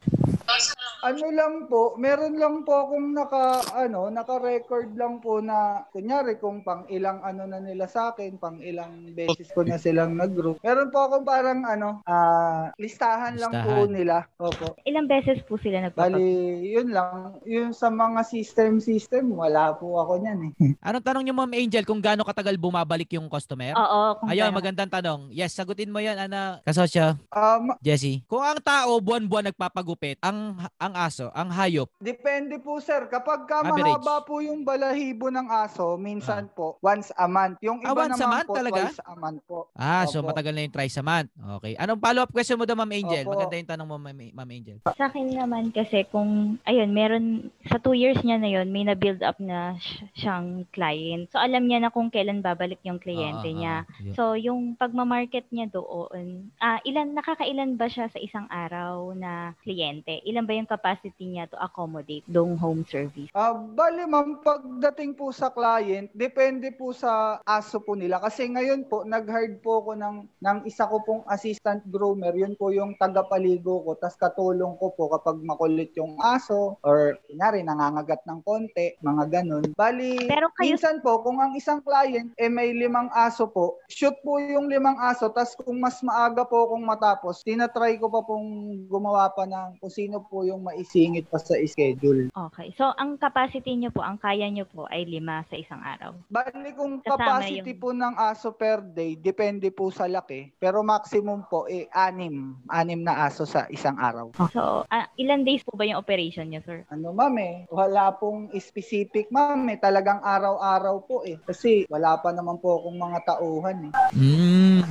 Ano 1.05 1.29
lang 1.29 1.69
po, 1.69 1.93
meron 1.95 2.37
lang 2.37 2.65
po 2.65 2.89
akong 2.89 3.13
naka, 3.13 3.45
ano, 3.77 4.09
naka-record 4.09 4.97
lang 4.97 5.21
po 5.21 5.37
na, 5.39 5.85
kunyari 5.91 6.37
kung 6.37 6.65
pang 6.65 6.89
ilang 6.89 7.21
ano 7.21 7.45
na 7.45 7.61
nila 7.61 7.85
sa 7.85 8.09
akin, 8.11 8.37
pang 8.37 8.57
ilang 8.59 9.13
beses 9.13 9.53
ko 9.53 9.61
na 9.63 9.77
silang 9.77 10.17
nag-group. 10.17 10.57
Meron 10.61 10.89
po 10.89 11.05
akong 11.05 11.27
parang, 11.27 11.61
ano, 11.63 12.01
ah, 12.05 12.73
listahan 12.79 13.37
lang 13.37 13.53
po 13.53 13.85
Listahan. 13.85 13.93
nila. 13.93 14.17
Opo. 14.39 14.81
Ilang 14.85 15.05
beses 15.05 15.45
po 15.45 15.61
sila 15.61 15.85
nagpapag- 15.85 16.17
Bali, 16.17 16.33
yun 16.73 16.89
lang. 16.89 17.37
Yun 17.45 17.77
sa 17.77 17.89
mga 17.89 18.25
system-system, 18.25 19.29
wala 19.31 19.77
po 19.77 20.01
ako 20.01 20.25
niyan 20.25 20.39
eh. 20.41 20.53
Anong 20.89 21.05
tanong 21.05 21.23
niyo, 21.23 21.37
Ma'am 21.37 21.53
Angel, 21.53 21.85
kung 21.85 22.01
gaano 22.01 22.25
katagal 22.25 22.57
bumabalik 22.57 23.13
yung 23.13 23.29
customer? 23.29 23.77
Oo. 23.77 24.01
Kung 24.19 24.29
Ayun, 24.33 24.57
magandang 24.57 24.89
tanong. 24.89 25.29
Yes, 25.29 25.53
sagutin 25.53 25.93
mo 25.93 26.01
yan, 26.01 26.17
Ana. 26.17 26.65
Kasosyo. 26.65 27.21
Um, 27.29 27.77
Jesse. 27.85 28.25
Kung 28.25 28.41
ang 28.41 28.61
tao 28.65 28.97
buwan-buwan 28.99 29.53
nagpapagupit, 29.53 30.17
ang 30.25 30.34
ang 30.77 30.95
aso, 30.95 31.29
ang 31.31 31.49
hayop, 31.49 31.89
Depende 31.97 32.59
po 32.59 32.79
sir. 32.79 33.07
Kapag 33.07 33.45
ka 33.45 33.63
Average. 33.63 33.81
mahaba 33.97 34.17
po 34.21 34.39
yung 34.39 34.63
balahibo 34.63 35.29
ng 35.29 35.47
aso, 35.47 35.95
minsan 35.97 36.47
po, 36.49 36.77
once 36.81 37.11
a 37.15 37.27
month. 37.27 37.59
Yung 37.61 37.81
Ah, 37.81 37.91
iba 37.91 38.05
once 38.05 38.17
a 38.17 38.21
naman 38.21 38.33
month 38.35 38.49
po, 38.49 38.55
talaga? 38.55 38.81
twice 38.81 39.01
a 39.01 39.15
month 39.15 39.41
po. 39.45 39.59
Ah, 39.73 40.05
so 40.05 40.19
Opo. 40.19 40.29
matagal 40.29 40.53
na 40.53 40.63
yung 40.63 40.75
twice 40.75 40.97
a 40.97 41.05
month. 41.05 41.29
Okay. 41.57 41.75
Anong 41.75 41.99
follow-up 41.99 42.31
question 42.31 42.57
mo 42.57 42.65
daw, 42.65 42.75
Ma'am 42.75 42.91
Angel? 42.91 43.23
Opo. 43.23 43.33
Maganda 43.33 43.55
yung 43.55 43.71
tanong 43.71 43.87
mo, 43.87 43.97
Ma'am 43.97 44.21
Ma'am 44.31 44.51
Angel. 44.51 44.79
Sa 44.87 45.05
akin 45.05 45.27
naman 45.31 45.71
kasi 45.71 46.07
kung, 46.09 46.31
ayun, 46.63 46.91
meron, 46.91 47.25
sa 47.65 47.77
two 47.77 47.93
years 47.93 48.19
niya 48.21 48.37
na 48.37 48.51
yun, 48.51 48.69
may 48.69 48.83
na-build 48.83 49.21
up 49.21 49.37
na 49.39 49.77
siyang 50.15 50.65
client. 50.71 51.29
So, 51.29 51.39
alam 51.39 51.65
niya 51.65 51.81
na 51.81 51.91
kung 51.91 52.09
kailan 52.09 52.41
babalik 52.41 52.81
yung 52.83 52.99
kliyente 52.99 53.45
Ah, 53.45 53.51
ah, 53.51 53.57
niya. 53.57 53.75
ah, 53.81 53.89
yeah. 54.01 54.15
So, 54.15 54.23
yung 54.35 54.75
pagmamarket 54.75 55.49
niya 55.49 55.69
doon, 55.69 56.49
ah, 56.59 56.81
ilan, 56.83 57.13
nakakailan 57.13 57.75
ba 57.75 57.87
siya 57.87 58.07
sa 58.07 58.17
isang 58.17 58.47
araw 58.49 59.13
na 59.13 59.33
kliyente? 59.61 60.24
Ilan 60.25 60.49
ba 60.49 60.57
yung 60.57 60.67
capacity 60.67 61.25
niya 61.29 61.45
to 61.47 61.61
accommodate 61.61 62.25
dong 62.25 62.57
home 62.57 62.81
service? 62.89 63.29
Ah, 63.37 63.53
bali 63.53 64.09
ma'am, 64.09 64.41
pagdating 64.41 65.13
po 65.13 65.29
sa 65.31 65.53
client, 65.53 66.09
depende 66.17 66.73
po 66.73 66.97
sa 66.97 67.39
aso 67.45 67.77
po 67.79 67.93
nila. 67.93 68.17
Kasi 68.19 68.49
ngayon 68.49 68.89
po, 68.89 69.05
nag-hire 69.05 69.61
po 69.61 69.85
ako 69.85 69.93
ng, 69.95 70.17
ng 70.41 70.59
isa 70.65 70.89
ko 70.89 71.05
pong 71.05 71.23
assistant 71.29 71.85
groomer. 71.87 72.33
Yun 72.33 72.57
po 72.57 72.73
yung 72.73 72.97
tagapaligo 72.97 73.85
ko. 73.85 73.91
Tapos 73.95 74.17
katulong 74.17 74.81
ko 74.81 74.97
po 74.97 75.13
kapag 75.13 75.45
makulit 75.45 75.93
yung 75.95 76.17
aso 76.19 76.81
or 76.81 77.21
kunyari 77.29 77.61
nangangagat 77.61 78.25
ng 78.25 78.41
konti, 78.41 78.97
mga 79.05 79.25
ganun. 79.31 79.77
Bali, 79.77 80.25
Pero 80.25 80.49
kayo- 80.57 80.73
minsan 80.73 81.05
po, 81.05 81.21
kung 81.21 81.37
ang 81.37 81.53
isang 81.53 81.85
client 81.85 82.33
eh 82.35 82.49
may 82.49 82.73
limang 82.73 83.13
aso 83.13 83.45
po, 83.45 83.77
shoot 83.93 84.17
po 84.25 84.41
yung 84.41 84.73
limang 84.73 84.97
aso. 84.97 85.29
Tapos 85.29 85.53
kung 85.55 85.77
mas 85.77 86.01
maaga 86.01 86.49
po 86.49 86.65
akong 86.65 86.85
matapos, 86.85 87.45
tinatry 87.45 88.01
ko 88.01 88.09
pa 88.09 88.25
pong 88.25 88.49
gumawa 88.89 89.29
pa 89.29 89.45
ng 89.45 89.77
kung 89.77 89.93
sino 90.15 90.31
po 90.31 90.47
yung 90.47 90.63
maisingit 90.63 91.27
pa 91.27 91.43
sa 91.43 91.59
schedule. 91.67 92.31
Okay. 92.31 92.71
So, 92.79 92.95
ang 92.95 93.19
capacity 93.19 93.75
niyo 93.75 93.91
po, 93.91 94.07
ang 94.07 94.15
kaya 94.15 94.47
niyo 94.47 94.63
po 94.71 94.87
ay 94.87 95.03
lima 95.11 95.43
sa 95.51 95.59
isang 95.59 95.83
araw. 95.83 96.15
Bali 96.31 96.71
kung 96.79 97.03
Kasama 97.03 97.43
capacity 97.43 97.75
yung- 97.75 97.83
po 97.83 97.89
ng 97.91 98.15
aso 98.15 98.55
per 98.55 98.79
day, 98.79 99.19
depende 99.19 99.75
po 99.75 99.91
sa 99.91 100.07
laki. 100.07 100.55
Pero 100.63 100.87
maximum 100.87 101.43
po, 101.51 101.67
eh, 101.67 101.91
anim. 101.91 102.55
Anim 102.71 103.03
na 103.03 103.27
aso 103.27 103.43
sa 103.43 103.67
isang 103.75 103.99
araw. 103.99 104.31
So, 104.55 104.87
ah, 104.87 105.11
ilan 105.19 105.43
days 105.43 105.67
po 105.67 105.75
ba 105.75 105.83
yung 105.83 105.99
operation 105.99 106.47
niyo, 106.47 106.63
sir? 106.63 106.87
Ano 106.95 107.11
ma'am 107.11 107.35
eh, 107.43 107.67
wala 107.75 108.15
pong 108.15 108.55
specific 108.63 109.35
ma'am 109.35 109.67
eh. 109.67 109.83
Talagang 109.83 110.23
araw-araw 110.23 110.97
po 111.11 111.27
eh. 111.27 111.43
Kasi 111.43 111.91
wala 111.91 112.23
pa 112.23 112.31
naman 112.31 112.63
po 112.63 112.79
akong 112.79 112.99
mga 113.03 113.19
tauhan 113.27 113.91
eh. 113.91 113.93
Mm. 114.15 114.87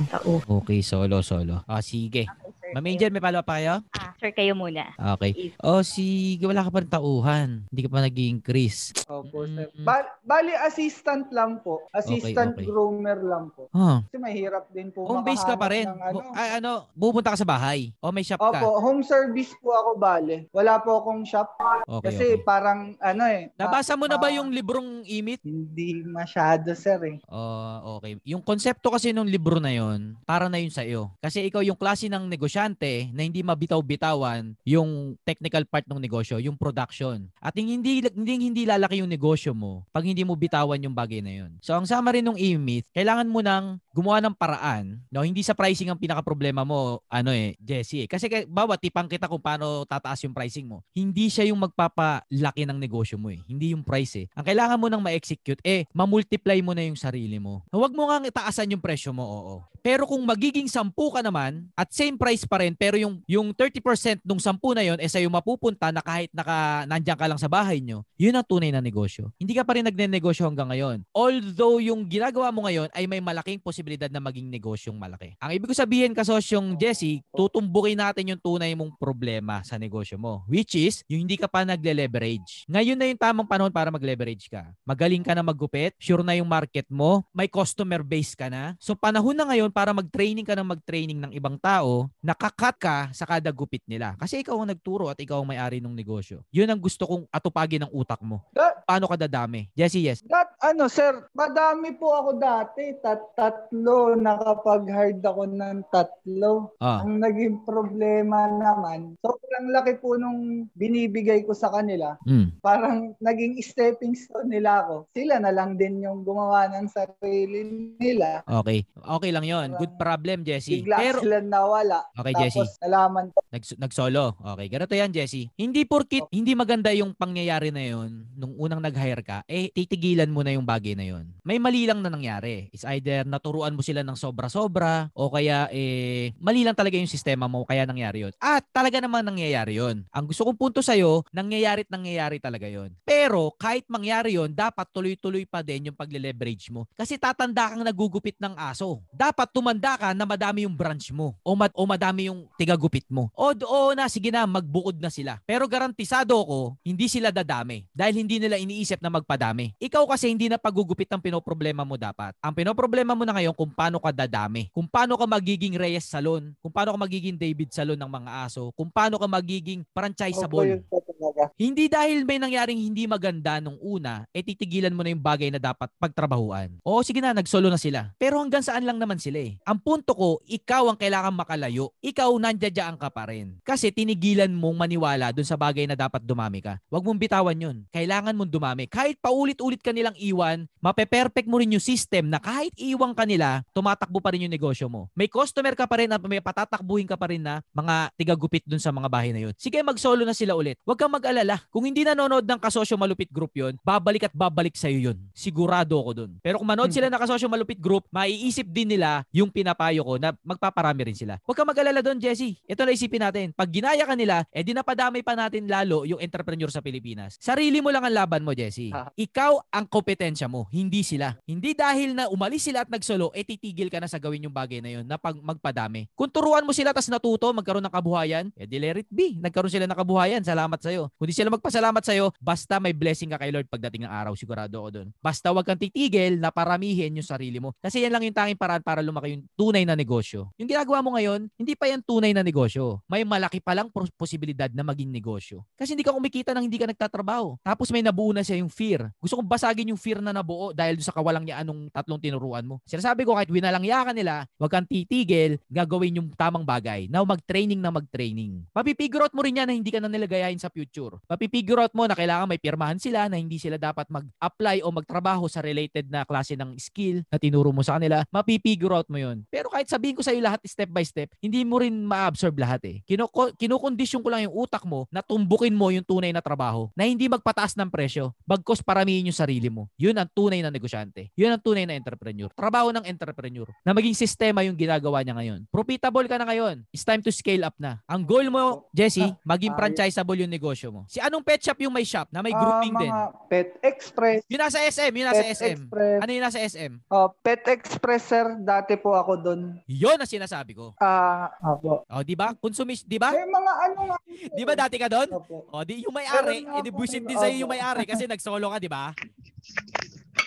Okay, 0.60 0.84
solo, 0.84 1.24
solo. 1.24 1.64
Ah, 1.64 1.80
sige. 1.80 2.28
Ma'am 2.74 2.90
Angel, 2.90 3.14
may 3.14 3.22
follow-up 3.22 3.46
pa 3.46 3.62
kayo? 3.62 3.86
Ah, 3.94 4.10
sir, 4.18 4.34
kayo 4.34 4.58
muna. 4.58 4.90
Okay. 5.14 5.54
Oh, 5.62 5.86
sige, 5.86 6.42
wala 6.42 6.66
ka 6.66 6.74
pa 6.74 6.82
rin 6.82 6.90
tauhan. 6.90 7.48
Hindi 7.70 7.80
ka 7.86 7.90
pa 7.94 8.02
nag-increase. 8.02 9.06
Opo, 9.06 9.46
sir. 9.46 9.70
Ba- 9.86 10.10
bali, 10.26 10.50
assistant 10.58 11.30
lang 11.30 11.62
po. 11.62 11.86
Assistant 11.94 12.58
okay. 12.58 12.66
groomer 12.66 13.22
lang 13.22 13.54
po. 13.54 13.70
Huh. 13.70 14.02
Kasi 14.10 14.18
mahirap 14.18 14.66
din 14.74 14.90
po 14.90 15.06
Home 15.06 15.22
base 15.22 15.46
ka 15.46 15.54
pa 15.54 15.70
rin. 15.70 15.86
ng 15.86 16.02
ano. 16.02 16.34
Ay, 16.34 16.58
ano, 16.58 16.90
pupunta 16.98 17.30
ka 17.30 17.38
sa 17.38 17.46
bahay. 17.46 17.94
O 18.02 18.10
may 18.10 18.26
shop 18.26 18.42
ka. 18.42 18.58
Opo, 18.58 18.82
home 18.82 19.06
service 19.06 19.54
po 19.62 19.70
ako 19.70 19.90
bale. 19.94 20.50
Wala 20.50 20.82
po 20.82 20.98
akong 20.98 21.22
shop. 21.22 21.54
Okay, 21.86 22.10
Kasi 22.10 22.26
okay. 22.34 22.42
parang 22.42 22.98
ano 22.98 23.22
eh. 23.30 23.54
Nabasa 23.54 23.94
mo 23.94 24.10
na 24.10 24.18
ba 24.18 24.34
ma- 24.34 24.34
yung 24.34 24.50
librong 24.50 25.06
imit? 25.06 25.38
Hindi 25.46 26.02
masyado, 26.02 26.74
sir 26.74 26.98
eh. 27.06 27.16
Oh, 27.30 28.02
okay. 28.02 28.18
Yung 28.26 28.42
konsepto 28.42 28.90
kasi 28.90 29.14
nung 29.14 29.30
libro 29.30 29.62
na 29.62 29.70
yon, 29.70 30.18
para 30.26 30.50
na 30.50 30.58
yun 30.58 30.74
sa 30.74 30.82
iyo. 30.82 31.14
Kasi 31.22 31.46
ikaw 31.46 31.62
yung 31.62 31.78
klase 31.78 32.10
ng 32.10 32.26
negosyante 32.26 32.63
na 33.12 33.20
hindi 33.28 33.44
mabitaw-bitawan 33.44 34.56
yung 34.64 35.20
technical 35.26 35.68
part 35.68 35.84
ng 35.84 36.00
negosyo, 36.00 36.40
yung 36.40 36.56
production. 36.56 37.28
At 37.44 37.52
hindi 37.52 38.00
hindi 38.00 38.32
hindi 38.40 38.62
lalaki 38.64 39.04
yung 39.04 39.12
negosyo 39.12 39.52
mo 39.52 39.84
pag 39.92 40.08
hindi 40.08 40.24
mo 40.24 40.32
bitawan 40.32 40.80
yung 40.80 40.96
bagay 40.96 41.20
na 41.20 41.44
yun. 41.44 41.52
So 41.60 41.76
ang 41.76 41.84
summary 41.84 42.24
ng 42.24 42.40
imit, 42.40 42.88
kailangan 42.94 43.28
mo 43.28 43.44
nang 43.44 43.76
gumawa 43.92 44.18
ng 44.24 44.34
paraan, 44.34 44.98
no, 45.12 45.22
hindi 45.22 45.44
sa 45.46 45.54
pricing 45.54 45.90
ang 45.92 46.00
pinaka 46.00 46.24
problema 46.24 46.66
mo, 46.66 47.04
ano 47.06 47.30
eh, 47.30 47.54
Jesse. 47.62 48.04
eh. 48.04 48.08
Kasi 48.10 48.26
kay, 48.26 48.42
bawa 48.48 48.74
tipang 48.74 49.06
kita 49.06 49.30
kung 49.30 49.38
paano 49.38 49.86
tataas 49.86 50.22
yung 50.26 50.34
pricing 50.34 50.66
mo. 50.66 50.82
Hindi 50.90 51.30
siya 51.30 51.46
yung 51.46 51.62
magpapalaki 51.62 52.66
ng 52.66 52.78
negosyo 52.78 53.20
mo 53.20 53.30
eh. 53.30 53.38
Hindi 53.46 53.70
yung 53.70 53.86
price 53.86 54.24
eh. 54.24 54.26
Ang 54.34 54.46
kailangan 54.46 54.78
mo 54.80 54.86
nang 54.90 55.04
ma-execute 55.04 55.62
eh, 55.62 55.86
mamultiply 55.94 56.58
mo 56.64 56.74
na 56.74 56.82
yung 56.82 56.98
sarili 56.98 57.38
mo. 57.38 57.62
Huwag 57.70 57.94
mo 57.94 58.10
nga 58.10 58.18
itaasan 58.22 58.74
yung 58.74 58.82
presyo 58.82 59.14
mo, 59.14 59.22
oo. 59.22 59.56
Pero 59.84 60.08
kung 60.08 60.24
magiging 60.24 60.64
10 60.64 60.96
ka 60.96 61.20
naman 61.20 61.68
at 61.76 61.92
same 61.92 62.16
price 62.16 62.48
pa 62.48 62.64
rin 62.64 62.72
pero 62.72 62.96
yung 62.96 63.20
yung 63.28 63.52
30% 63.52 64.24
nung 64.24 64.40
10 64.40 64.56
na 64.72 64.80
yon 64.80 64.96
eh 64.96 65.12
sa'yo 65.12 65.28
mapupunta 65.28 65.92
na 65.92 66.00
kahit 66.00 66.32
naka 66.32 66.88
nandiyan 66.88 67.18
ka 67.20 67.28
lang 67.28 67.36
sa 67.36 67.52
bahay 67.52 67.84
nyo, 67.84 68.00
yun 68.16 68.32
ang 68.32 68.48
tunay 68.48 68.72
na 68.72 68.80
negosyo. 68.80 69.28
Hindi 69.36 69.52
ka 69.52 69.60
pa 69.60 69.76
rin 69.76 69.84
nagne-negosyo 69.84 70.48
hanggang 70.48 70.72
ngayon. 70.72 71.04
Although 71.12 71.84
yung 71.84 72.08
ginagawa 72.08 72.48
mo 72.48 72.64
ngayon 72.64 72.88
ay 72.96 73.04
may 73.04 73.20
malaking 73.20 73.60
posibilidad 73.60 74.08
na 74.08 74.24
maging 74.24 74.48
negosyong 74.48 74.96
malaki. 74.96 75.36
Ang 75.36 75.52
ibig 75.52 75.68
ko 75.68 75.76
sabihin 75.76 76.16
kasosyong 76.16 76.80
Jesse, 76.80 77.20
tutumbukin 77.36 78.00
natin 78.00 78.32
yung 78.32 78.40
tunay 78.40 78.72
mong 78.72 78.96
problema 78.96 79.60
sa 79.68 79.76
negosyo 79.76 80.16
mo. 80.16 80.48
Which 80.48 80.80
is, 80.80 81.04
yung 81.12 81.28
hindi 81.28 81.36
ka 81.36 81.44
pa 81.44 81.60
nagle-leverage. 81.68 82.64
Ngayon 82.72 82.96
na 82.96 83.04
yung 83.12 83.20
tamang 83.20 83.44
panahon 83.44 83.68
para 83.68 83.92
mag-leverage 83.92 84.48
ka. 84.48 84.64
Magaling 84.88 85.20
ka 85.20 85.36
na 85.36 85.44
maggupit, 85.44 85.92
sure 86.00 86.24
na 86.24 86.40
yung 86.40 86.48
market 86.48 86.88
mo, 86.88 87.20
may 87.36 87.52
customer 87.52 88.00
base 88.00 88.32
ka 88.32 88.48
na. 88.48 88.72
So 88.80 88.96
panahon 88.96 89.36
na 89.36 89.44
ngayon 89.44 89.73
para 89.74 89.90
mag-training 89.90 90.46
ka 90.46 90.54
ng 90.54 90.70
mag-training 90.70 91.18
ng 91.18 91.32
ibang 91.34 91.58
tao, 91.58 92.06
nakakat 92.22 92.76
ka 92.78 92.96
sa 93.10 93.26
kada 93.26 93.50
gupit 93.50 93.82
nila. 93.90 94.14
Kasi 94.14 94.46
ikaw 94.46 94.54
ang 94.62 94.70
nagturo 94.70 95.10
at 95.10 95.18
ikaw 95.18 95.42
ang 95.42 95.50
may-ari 95.50 95.82
ng 95.82 95.90
negosyo. 95.90 96.46
Yun 96.54 96.70
ang 96.70 96.78
gusto 96.78 97.02
kong 97.10 97.26
atupagin 97.34 97.82
ng 97.82 97.90
utak 97.90 98.22
mo. 98.22 98.46
That, 98.54 98.86
Paano 98.86 99.10
ka 99.10 99.18
dadami? 99.18 99.66
Jesse, 99.74 99.98
yes. 99.98 100.22
that, 100.30 100.54
ano, 100.62 100.86
sir, 100.86 101.26
madami 101.34 101.98
po 101.98 102.14
ako 102.14 102.38
dati. 102.38 102.94
Tat 103.02 103.34
tatlo, 103.34 104.14
nakapag-hard 104.14 105.18
ako 105.24 105.42
ng 105.50 105.78
tatlo. 105.90 106.70
Ah. 106.78 107.02
Ang 107.02 107.18
naging 107.18 107.66
problema 107.66 108.46
naman, 108.46 109.18
sobrang 109.18 109.74
laki 109.74 109.98
po 109.98 110.14
nung 110.14 110.70
binibigay 110.78 111.42
ko 111.42 111.56
sa 111.56 111.72
kanila. 111.74 112.14
Mm. 112.28 112.62
Parang 112.62 113.16
naging 113.18 113.58
stepping 113.58 114.14
stone 114.14 114.52
nila 114.52 114.86
ako. 114.86 115.10
Sila 115.16 115.42
na 115.42 115.50
lang 115.50 115.74
din 115.74 116.04
yung 116.04 116.22
gumawa 116.22 116.70
ng 116.70 116.86
sarili 116.86 117.90
nila. 117.98 118.44
Okay. 118.46 118.86
Okay 119.00 119.30
lang 119.32 119.46
yon. 119.48 119.63
Good 119.72 119.94
problem, 119.96 120.44
Jesse. 120.44 120.84
Bigla 120.84 120.96
Pero, 121.00 121.18
sila 121.24 121.40
nawala. 121.40 122.04
Okay, 122.12 122.32
Tapos 122.36 122.44
Jesse. 122.44 122.64
nalaman 122.84 123.24
ko. 123.32 123.38
Nags- 123.48 123.78
nag-solo. 123.80 124.36
Okay, 124.36 124.66
ganito 124.68 124.92
yan, 124.92 125.10
Jesse. 125.14 125.48
Hindi 125.56 125.88
porkit 125.88 126.28
hindi 126.28 126.52
maganda 126.52 126.92
yung 126.92 127.16
pangyayari 127.16 127.72
na 127.72 127.80
yon 127.80 128.26
nung 128.34 128.52
unang 128.58 128.82
nag-hire 128.82 129.22
ka, 129.22 129.38
eh 129.46 129.70
titigilan 129.70 130.28
mo 130.28 130.42
na 130.42 130.52
yung 130.52 130.66
bagay 130.66 130.98
na 130.98 131.06
yon. 131.06 131.30
May 131.46 131.62
mali 131.62 131.86
lang 131.86 132.02
na 132.02 132.10
nangyari. 132.10 132.68
It's 132.74 132.84
either 132.84 133.22
naturuan 133.24 133.78
mo 133.78 133.80
sila 133.80 134.02
ng 134.02 134.18
sobra-sobra 134.18 135.08
o 135.14 135.30
kaya 135.30 135.70
eh 135.70 136.34
mali 136.42 136.66
lang 136.66 136.74
talaga 136.74 136.98
yung 136.98 137.10
sistema 137.10 137.46
mo 137.46 137.62
kaya 137.62 137.86
nangyari 137.86 138.26
yon. 138.26 138.34
At 138.42 138.66
talaga 138.74 138.98
namang 138.98 139.24
nangyayari 139.24 139.78
yon. 139.78 140.02
Ang 140.10 140.24
gusto 140.26 140.42
kong 140.42 140.58
punto 140.58 140.80
sa'yo, 140.82 141.22
nangyayari 141.30 141.86
at 141.86 141.92
nangyayari 141.94 142.42
talaga 142.42 142.66
yon. 142.66 142.90
Pero 143.06 143.54
kahit 143.54 143.86
mangyari 143.86 144.34
yon, 144.34 144.50
dapat 144.50 144.90
tuloy-tuloy 144.90 145.46
pa 145.46 145.62
din 145.62 145.94
yung 145.94 145.98
pagle-leverage 145.98 146.74
mo. 146.74 146.90
Kasi 146.98 147.14
tatanda 147.14 147.70
kang 147.70 147.86
nagugupit 147.86 148.34
ng 148.42 148.58
aso. 148.58 148.98
Dapat 149.14 149.53
tumanda 149.54 149.94
ka 149.94 150.10
na 150.10 150.26
madami 150.26 150.66
yung 150.66 150.74
branch 150.74 151.14
mo 151.14 151.38
o, 151.46 151.54
mad- 151.54 151.70
o 151.78 151.86
madami 151.86 152.26
yung 152.26 152.50
tigagupit 152.58 153.06
mo. 153.06 153.30
O 153.38 153.54
oo 153.54 153.94
na, 153.94 154.10
sige 154.10 154.34
na, 154.34 154.42
magbukod 154.50 154.98
na 154.98 155.14
sila. 155.14 155.38
Pero 155.46 155.70
garantisado 155.70 156.34
ko, 156.42 156.74
hindi 156.82 157.06
sila 157.06 157.30
dadami 157.30 157.86
dahil 157.94 158.18
hindi 158.18 158.42
nila 158.42 158.58
iniisip 158.58 158.98
na 158.98 159.14
magpadami. 159.14 159.70
Ikaw 159.78 160.10
kasi 160.10 160.26
hindi 160.26 160.50
na 160.50 160.58
pagugupit 160.58 161.06
ang 161.14 161.22
pinoproblema 161.22 161.86
mo 161.86 161.94
dapat. 161.94 162.34
Ang 162.42 162.50
pinoproblema 162.50 163.14
mo 163.14 163.22
na 163.22 163.38
ngayon 163.38 163.54
kung 163.54 163.70
paano 163.70 164.02
ka 164.02 164.10
dadami. 164.10 164.74
Kung 164.74 164.90
paano 164.90 165.14
ka 165.14 165.22
magiging 165.22 165.78
Reyes 165.78 166.10
Salon. 166.10 166.50
Kung 166.58 166.74
paano 166.74 166.98
ka 166.98 167.06
magiging 167.06 167.38
David 167.38 167.70
Salon 167.70 167.96
ng 168.02 168.10
mga 168.10 168.30
aso. 168.50 168.74
Kung 168.74 168.90
paano 168.90 169.22
ka 169.22 169.30
magiging 169.30 169.86
franchisable. 169.94 170.82
talaga. 171.24 171.54
Hindi 171.56 171.86
dahil 171.86 172.26
may 172.26 172.38
nangyaring 172.38 172.78
hindi 172.78 173.08
maganda 173.08 173.58
nung 173.58 173.78
una, 173.80 174.26
eh 174.34 174.42
titigilan 174.44 174.92
mo 174.92 175.02
na 175.02 175.14
yung 175.14 175.22
bagay 175.22 175.48
na 175.48 175.60
dapat 175.62 175.88
pagtrabahuan. 175.96 176.74
Oo, 176.84 177.00
sige 177.00 177.22
na, 177.22 177.32
nagsolo 177.32 177.70
na 177.70 177.80
sila. 177.80 178.12
Pero 178.20 178.38
hanggang 178.42 178.62
saan 178.62 178.84
lang 178.84 179.00
naman 179.00 179.16
sila 179.16 179.33
eh. 179.36 179.50
Ang 179.66 179.78
punto 179.82 180.14
ko, 180.14 180.38
ikaw 180.46 180.90
ang 180.90 180.98
kailangan 180.98 181.34
makalayo. 181.34 181.90
Ikaw 182.00 182.30
nandiyadyaan 182.38 182.96
ka 182.96 183.10
pa 183.10 183.30
rin. 183.30 183.58
Kasi 183.66 183.90
tinigilan 183.90 184.50
mong 184.50 184.76
maniwala 184.86 185.34
dun 185.34 185.46
sa 185.46 185.58
bagay 185.58 185.84
na 185.84 185.98
dapat 185.98 186.22
dumami 186.22 186.62
ka. 186.62 186.78
Huwag 186.88 187.04
mong 187.04 187.20
bitawan 187.20 187.58
yun. 187.58 187.76
Kailangan 187.90 188.34
mong 188.36 188.50
dumami. 188.50 188.84
Kahit 188.86 189.18
paulit-ulit 189.18 189.82
ka 189.82 189.90
nilang 189.90 190.14
iwan, 190.20 190.70
mape-perfect 190.78 191.48
mo 191.48 191.58
rin 191.58 191.74
yung 191.74 191.82
system 191.82 192.30
na 192.30 192.38
kahit 192.38 192.70
iwan 192.78 193.16
ka 193.16 193.26
nila, 193.26 193.66
tumatakbo 193.74 194.22
pa 194.22 194.30
rin 194.30 194.46
yung 194.46 194.54
negosyo 194.54 194.86
mo. 194.86 195.10
May 195.16 195.26
customer 195.26 195.74
ka 195.74 195.88
pa 195.90 195.98
rin 195.98 196.12
at 196.12 196.22
may 196.22 196.38
patatakbuhin 196.38 197.08
ka 197.08 197.18
pa 197.18 197.32
rin 197.32 197.42
na 197.42 197.64
mga 197.74 198.14
tigagupit 198.14 198.64
dun 198.68 198.80
sa 198.80 198.94
mga 198.94 199.08
bahay 199.10 199.34
na 199.34 199.50
yun. 199.50 199.54
Sige, 199.58 199.82
mag-solo 199.82 200.22
na 200.22 200.36
sila 200.36 200.54
ulit. 200.54 200.78
Huwag 200.86 201.00
kang 201.00 201.10
mag-alala. 201.10 201.64
Kung 201.72 201.88
hindi 201.88 202.06
nanonood 202.06 202.46
ng 202.46 202.60
Kasosyo 202.60 202.94
Malupit 203.00 203.32
Group 203.32 203.56
yun, 203.56 203.74
babalik 203.82 204.30
at 204.30 204.34
babalik 204.36 204.76
sa'yo 204.78 205.10
yun. 205.10 205.18
Sigurado 205.34 205.96
ako 205.98 206.10
dun. 206.14 206.30
Pero 206.44 206.60
kung 206.60 206.68
manood 206.68 206.92
sila 206.92 207.08
ng 207.08 207.20
Kasosyo 207.20 207.48
Malupit 207.48 207.80
Group, 207.80 208.06
maiisip 208.12 208.68
din 208.70 208.94
nila 208.94 209.23
yung 209.30 209.48
pinapayo 209.48 210.02
ko 210.04 210.20
na 210.20 210.34
magpaparami 210.42 211.12
rin 211.12 211.16
sila. 211.16 211.40
Huwag 211.46 211.56
kang 211.56 211.68
mag-alala 211.68 212.00
doon, 212.04 212.18
Jesse. 212.18 212.58
Ito 212.66 212.84
na 212.84 212.92
isipin 212.92 213.22
natin. 213.22 213.46
Pag 213.54 213.70
ginaya 213.70 214.04
ka 214.04 214.14
nila, 214.18 214.44
eh 214.50 214.60
di 214.60 214.74
napadamay 214.74 215.22
pa 215.22 215.38
natin 215.38 215.70
lalo 215.70 216.04
yung 216.04 216.20
entrepreneur 216.20 216.68
sa 216.68 216.84
Pilipinas. 216.84 217.38
Sarili 217.40 217.80
mo 217.80 217.88
lang 217.94 218.04
ang 218.04 218.14
laban 218.14 218.42
mo, 218.42 218.52
Jesse. 218.52 218.90
Ikaw 218.92 219.72
ang 219.72 219.86
kompetensya 219.88 220.50
mo, 220.50 220.66
hindi 220.74 221.06
sila. 221.06 221.36
Hindi 221.46 221.72
dahil 221.72 222.16
na 222.16 222.28
umalis 222.28 222.66
sila 222.66 222.82
at 222.84 222.90
nagsolo, 222.90 223.30
eh 223.32 223.46
titigil 223.46 223.88
ka 223.88 224.02
na 224.02 224.08
sa 224.10 224.18
gawin 224.18 224.48
yung 224.48 224.54
bagay 224.54 224.80
na 224.80 224.90
yun 224.90 225.04
na 225.04 225.20
pag 225.20 225.36
magpadami. 225.38 226.08
Kung 226.16 226.32
turuan 226.32 226.64
mo 226.66 226.72
sila 226.72 226.90
tas 226.90 227.06
natuto, 227.06 227.50
magkaroon 227.52 227.84
ng 227.84 227.94
kabuhayan, 227.94 228.44
eh 228.56 228.66
di 228.66 228.80
let 228.80 229.00
it 229.00 229.10
be. 229.12 229.36
Nagkaroon 229.38 229.70
sila 229.70 229.86
ng 229.86 229.98
kabuhayan. 229.98 230.42
Salamat 230.42 230.80
sa'yo. 230.80 231.12
Kung 231.14 231.28
di 231.28 231.34
sila 231.36 231.52
magpasalamat 231.52 232.02
sa'yo, 232.02 232.32
basta 232.40 232.80
may 232.80 232.96
blessing 232.96 233.30
ka 233.30 233.38
kay 233.38 233.52
Lord 233.52 233.68
pagdating 233.68 234.08
ng 234.08 234.12
araw. 234.12 234.32
Sigurado 234.34 234.80
ako 234.80 234.90
doon. 234.90 235.08
Basta 235.20 235.52
wag 235.52 235.66
kang 235.68 235.78
titigil 235.78 236.40
na 236.40 236.48
paramihin 236.48 237.14
yung 237.18 237.26
sarili 237.26 237.60
mo. 237.60 237.76
Kasi 237.78 238.02
yan 238.02 238.12
lang 238.12 238.24
yung 238.24 238.36
tanging 238.36 238.58
paraan 238.58 238.82
para 238.82 239.04
lumaki 239.14 239.38
yung 239.38 239.44
tunay 239.54 239.86
na 239.86 239.94
negosyo. 239.94 240.50
Yung 240.58 240.66
ginagawa 240.66 240.98
mo 240.98 241.14
ngayon, 241.14 241.46
hindi 241.54 241.78
pa 241.78 241.86
yan 241.86 242.02
tunay 242.02 242.34
na 242.34 242.42
negosyo. 242.42 242.98
May 243.06 243.22
malaki 243.22 243.62
palang 243.62 243.86
pros- 243.94 244.10
posibilidad 244.18 244.66
na 244.74 244.82
maging 244.82 245.14
negosyo. 245.14 245.62
Kasi 245.78 245.94
hindi 245.94 246.02
ka 246.02 246.10
kumikita 246.10 246.50
nang 246.50 246.66
hindi 246.66 246.82
ka 246.82 246.90
nagtatrabaho. 246.90 247.54
Tapos 247.62 247.94
may 247.94 248.02
nabuo 248.02 248.34
na 248.34 248.42
siya 248.42 248.58
yung 248.58 248.68
fear. 248.68 249.14
Gusto 249.22 249.38
kong 249.38 249.46
basagin 249.46 249.94
yung 249.94 250.00
fear 250.00 250.18
na 250.18 250.34
nabuo 250.34 250.74
dahil 250.74 250.98
sa 250.98 251.14
kawalang 251.14 251.46
yaan 251.46 251.62
nung 251.62 251.86
tatlong 251.94 252.18
tinuruan 252.18 252.66
mo. 252.66 252.82
Sinasabi 252.82 253.22
ko 253.22 253.38
kahit 253.38 253.46
winalangya 253.46 254.02
ka 254.02 254.10
nila, 254.10 254.50
wag 254.58 254.72
kang 254.74 254.88
titigil, 254.88 255.62
gagawin 255.70 256.18
yung 256.18 256.28
tamang 256.34 256.66
bagay. 256.66 257.06
Now 257.06 257.22
mag-training 257.22 257.78
na 257.78 257.94
mag-training. 257.94 258.66
Mapipigure 258.74 259.30
out 259.30 259.34
mo 259.36 259.46
rin 259.46 259.62
yan 259.62 259.70
na 259.70 259.74
hindi 259.78 259.94
ka 259.94 260.02
na 260.02 260.10
nilagayahin 260.10 260.58
sa 260.58 260.72
future. 260.72 261.22
Mapipigure 261.30 261.86
out 261.86 261.94
mo 261.94 262.10
na 262.10 262.18
kailangan 262.18 262.50
may 262.50 262.58
pirmahan 262.58 262.98
sila 262.98 263.30
na 263.30 263.38
hindi 263.38 263.62
sila 263.62 263.78
dapat 263.78 264.10
mag-apply 264.10 264.82
o 264.82 264.90
magtrabaho 264.90 265.46
sa 265.46 265.62
related 265.62 266.10
na 266.10 266.26
klase 266.26 266.58
ng 266.58 266.74
skill 266.80 267.22
na 267.30 267.38
tinuro 267.38 267.70
mo 267.70 267.84
sa 267.84 268.00
kanila. 268.00 268.24
Mapipigure 268.32 269.03
mo 269.08 269.18
yun. 269.18 269.42
Pero 269.48 269.68
kahit 269.68 269.86
sabihin 269.86 270.14
ko 270.14 270.22
sa 270.22 270.30
iyo 270.30 270.42
lahat 270.42 270.60
step 270.64 270.88
by 270.88 271.02
step, 271.02 271.30
hindi 271.38 271.62
mo 271.62 271.78
rin 271.78 271.92
ma-absorb 272.04 272.54
lahat 272.56 272.82
eh. 272.84 272.96
Kinuko, 273.04 273.52
kinukondisyon 273.54 274.20
ko 274.20 274.28
lang 274.28 274.44
yung 274.44 274.54
utak 274.54 274.84
mo 274.84 275.06
na 275.08 275.20
tumbukin 275.20 275.72
mo 275.72 275.88
yung 275.88 276.04
tunay 276.04 276.30
na 276.30 276.40
trabaho 276.40 276.88
na 276.92 277.04
hindi 277.04 277.26
magpataas 277.26 277.74
ng 277.74 277.88
presyo, 277.88 278.32
bagkos 278.44 278.80
paramihin 278.80 279.28
yung 279.28 279.36
sarili 279.36 279.68
mo. 279.68 279.88
Yun 279.96 280.16
ang 280.16 280.28
tunay 280.28 280.60
na 280.60 280.70
negosyante. 280.70 281.28
Yun 281.34 281.54
ang 281.54 281.62
tunay 281.62 281.84
na 281.84 281.94
entrepreneur. 281.94 282.50
Trabaho 282.52 282.90
ng 282.90 283.04
entrepreneur. 283.04 283.68
Na 283.82 283.92
maging 283.92 284.14
sistema 284.14 284.62
yung 284.62 284.76
ginagawa 284.76 285.20
niya 285.20 285.34
ngayon. 285.34 285.60
Profitable 285.68 286.26
ka 286.26 286.36
na 286.36 286.46
ngayon. 286.48 286.84
It's 286.90 287.04
time 287.04 287.20
to 287.20 287.30
scale 287.30 287.64
up 287.64 287.76
na. 287.76 288.00
Ang 288.06 288.24
goal 288.24 288.46
mo, 288.48 288.88
Jesse, 288.90 289.24
maging 289.42 289.74
franchisable 289.74 290.38
yung 290.38 290.52
negosyo 290.52 290.90
mo. 290.90 291.04
Si 291.06 291.18
anong 291.18 291.44
pet 291.44 291.60
shop 291.60 291.78
yung 291.80 291.92
may 291.92 292.04
shop 292.04 292.28
na 292.30 292.40
may 292.40 292.52
Ah, 292.54 292.60
grouping 292.60 292.94
din? 292.96 293.10
mga 293.10 293.26
Pet 293.50 293.70
Express. 293.82 294.40
Yung 294.46 294.62
nasa 294.62 294.78
SM, 294.80 295.12
yung 295.12 295.28
nasa 295.28 295.42
Pet 295.42 295.52
SM. 295.54 295.78
Express. 295.84 296.18
Ano 296.22 296.30
yung 296.30 296.44
nasa 296.44 296.58
SM? 296.60 296.92
Oh, 297.10 297.28
Pet 297.42 297.62
Express, 297.66 298.22
sir. 298.24 298.46
Dati 298.56 298.93
po 298.96 299.14
ako 299.14 299.32
doon. 299.40 299.60
Yun 299.86 300.18
ang 300.18 300.28
sinasabi 300.28 300.74
ko. 300.74 300.94
Ah, 300.98 301.50
apo. 301.60 302.04
Oh, 302.06 302.22
di 302.22 302.34
ba? 302.34 302.52
Consumis, 302.56 303.02
di 303.02 303.16
ba? 303.16 303.30
May 303.30 303.46
mga 303.46 303.72
ano 303.88 304.00
nga. 304.10 304.16
Di 304.52 304.62
ba 304.62 304.74
dati 304.74 304.96
ka 304.98 305.08
doon? 305.08 305.28
Opo. 305.30 305.66
O, 305.70 305.82
di 305.82 306.02
yung 306.02 306.14
may-ari, 306.14 306.66
edi 306.66 306.90
buisit 306.90 307.22
din 307.22 307.38
sa'yo 307.38 307.64
yung 307.64 307.70
Opo. 307.70 307.76
may-ari 307.78 308.04
kasi 308.04 308.24
nagsolo 308.26 308.66
ka, 308.70 308.78
di 308.78 308.90
ba? 308.90 309.10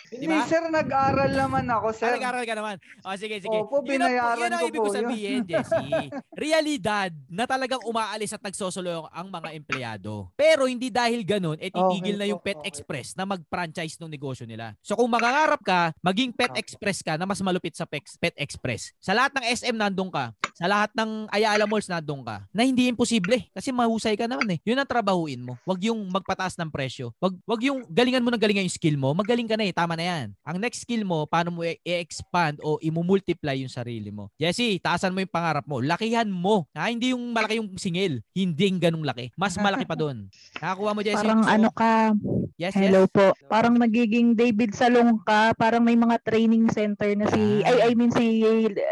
Di 0.07 0.23
Hindi, 0.23 0.39
ba? 0.39 0.47
sir. 0.47 0.63
Nag-aral 0.67 1.31
naman 1.35 1.67
ako, 1.67 1.87
Ah, 1.91 1.97
sir. 1.99 2.11
nag-aral 2.15 2.43
ka 2.47 2.55
naman. 2.55 2.75
O, 3.03 3.15
sige, 3.19 3.35
sige. 3.43 3.57
Opo, 3.59 3.83
yun 3.83 3.99
ang, 3.99 4.11
binayaran 4.11 4.39
yun 4.39 4.53
ang 4.55 4.61
ko 4.63 4.67
ibig 4.71 4.79
ko 4.79 4.91
sabihin, 4.91 5.39
Jesse. 5.43 5.83
Realidad 6.31 7.11
na 7.27 7.43
talagang 7.43 7.83
umaalis 7.83 8.31
at 8.31 8.39
nagsosolo 8.39 9.11
ang 9.11 9.27
mga 9.27 9.49
empleyado. 9.51 10.31
Pero 10.39 10.63
hindi 10.63 10.87
dahil 10.87 11.27
ganun, 11.27 11.59
eh 11.59 11.67
titigil 11.67 12.15
Okay 12.15 12.15
na 12.17 12.25
yung 12.29 12.39
Pet 12.39 12.55
okay. 12.63 12.71
Express 12.71 13.19
na 13.19 13.27
mag-franchise 13.27 13.99
ng 13.99 14.07
negosyo 14.07 14.47
nila. 14.47 14.71
So 14.79 14.95
kung 14.95 15.11
mangangarap 15.11 15.59
ka, 15.59 15.91
maging 15.99 16.31
Pet 16.31 16.55
Express 16.55 17.03
ka 17.03 17.19
na 17.19 17.27
mas 17.27 17.43
malupit 17.43 17.75
sa 17.75 17.83
Pet 17.83 18.05
Express. 18.39 18.95
Sa 19.03 19.11
lahat 19.11 19.35
ng 19.35 19.43
SM 19.43 19.75
nandun 19.75 20.07
ka. 20.07 20.31
Sa 20.55 20.65
lahat 20.65 20.89
ng 20.95 21.27
Ayala 21.29 21.67
Malls 21.67 21.91
nandun 21.91 22.23
ka. 22.23 22.47
Na 22.55 22.63
hindi 22.63 22.87
imposible 22.87 23.49
kasi 23.51 23.75
mahusay 23.75 24.15
ka 24.15 24.25
naman 24.25 24.55
eh. 24.55 24.59
Yun 24.63 24.79
ang 24.79 24.87
trabahuin 24.87 25.43
mo. 25.43 25.53
Wag 25.67 25.83
yung 25.83 25.99
magpataas 26.09 26.55
ng 26.57 26.71
presyo. 26.71 27.11
Wag, 27.19 27.35
wag 27.43 27.61
yung 27.61 27.83
galingan 27.91 28.23
mo 28.23 28.31
ng 28.31 28.41
galingan 28.41 28.65
yung 28.65 28.73
skill 28.73 28.95
mo. 28.95 29.11
Magaling 29.13 29.49
ka 29.49 29.57
na 29.59 29.65
eh. 29.67 29.73
Tama 29.75 29.96
na 29.97 30.05
yan. 30.05 30.25
Ang 30.45 30.61
next 30.61 30.85
skill 30.85 31.01
mo, 31.01 31.25
paano 31.25 31.49
mo 31.49 31.65
i-expand 31.65 32.61
o 32.61 32.77
imumultiply 32.79 33.65
yung 33.65 33.71
sarili 33.71 34.07
mo. 34.07 34.29
Jesse, 34.35 34.77
taasan 34.77 35.09
mo 35.09 35.19
yung 35.19 35.33
pangarap 35.33 35.65
mo. 35.65 35.81
Lakihan 35.81 36.29
mo. 36.29 36.69
Ha? 36.71 36.87
Hindi 36.87 37.11
yung 37.11 37.33
malaki 37.33 37.57
yung 37.57 37.73
singil. 37.75 38.21
Hindi 38.31 38.69
yung 38.69 38.77
ganung 38.77 39.01
laki. 39.01 39.33
Mas 39.33 39.57
malaki 39.57 39.83
pa 39.83 39.97
doon. 39.97 40.29
Nakakuha 40.55 40.93
mo, 40.93 41.01
Jesse? 41.01 41.17
Parang 41.19 41.41
So, 41.41 41.49
ano 41.49 41.69
ka, 41.73 42.13
Yes, 42.57 42.73
hello 42.73 43.05
yes. 43.05 43.13
po. 43.13 43.25
Parang 43.45 43.77
nagiging 43.77 44.33
David 44.33 44.73
Salong 44.73 45.21
ka, 45.21 45.53
parang 45.53 45.77
may 45.79 45.93
mga 45.93 46.17
training 46.21 46.65
center 46.67 47.13
na 47.13 47.29
si, 47.29 47.61
Ah. 47.61 47.69
ay, 47.69 47.89
I 47.89 47.93
mean 47.93 48.09
si 48.09 48.41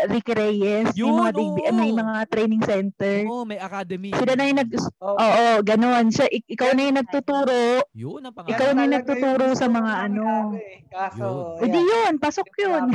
Ricky 0.05 0.33
Reyes, 0.33 0.93
may 0.93 1.01
Yun, 1.01 1.17
mga, 1.17 1.31
David, 1.33 1.73
may 1.73 1.89
oo. 1.89 1.97
mga 1.97 2.15
training 2.29 2.61
center. 2.61 3.15
Oo, 3.25 3.41
may 3.41 3.57
academy. 3.57 4.13
Sila 4.13 4.33
na 4.33 4.45
yung 4.45 4.59
nag, 4.59 4.69
Oh, 5.01 5.17
oo, 5.17 5.45
ganun. 5.61 6.05
Siya, 6.09 6.29
ik- 6.29 6.45
ikaw 6.47 6.77
na 6.77 6.81
yung 6.83 6.97
nagtuturo, 6.99 7.81
Yun 7.91 8.21
ang 8.21 8.33
pangarap. 8.33 8.53
ikaw 8.53 8.69
na 8.69 8.81
yung 8.81 8.95
nagtuturo 8.95 9.45
sa 9.51 9.65
mga 9.65 9.93
ano. 10.05 10.25
Kaso, 10.95 11.59
O 11.59 11.63
di 11.67 11.81
yun, 11.83 12.15
pasok 12.15 12.47
yun. 12.55 12.87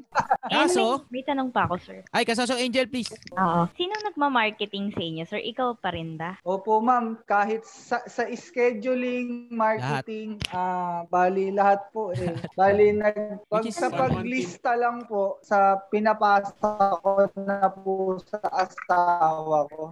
Kaso, 0.54 1.02
May 1.10 1.26
tanong 1.26 1.50
pa 1.50 1.66
ako, 1.66 1.74
sir. 1.82 1.98
ay, 2.14 2.22
kaso 2.22 2.46
Angel, 2.54 2.86
please. 2.86 3.10
Oo. 3.34 3.66
Sino 3.74 3.92
nagma-marketing 4.06 4.94
sa 4.94 5.02
inyo, 5.02 5.24
sir? 5.26 5.42
Ikaw 5.42 5.74
pa 5.82 5.90
rin 5.90 6.14
ba? 6.14 6.38
Opo, 6.46 6.78
ma'am. 6.78 7.18
Kahit 7.26 7.66
sa, 7.66 7.98
sa 8.06 8.30
scheduling, 8.30 9.50
marketing, 9.50 10.38
ah 10.54 11.02
bali 11.10 11.50
lahat 11.50 11.82
po 11.90 12.14
eh. 12.14 12.30
Bali, 12.54 12.94
nag, 12.94 13.42
pag, 13.50 13.66
Which 13.66 13.74
is 13.74 13.76
sa 13.76 13.90
paglista 13.90 14.78
lang 14.78 15.10
po, 15.10 15.42
sa 15.42 15.82
pinapasa 15.90 16.94
ko 17.02 17.26
na 17.42 17.66
po 17.74 18.22
sa 18.22 18.38
asawa 18.54 19.66
ko. 19.74 19.90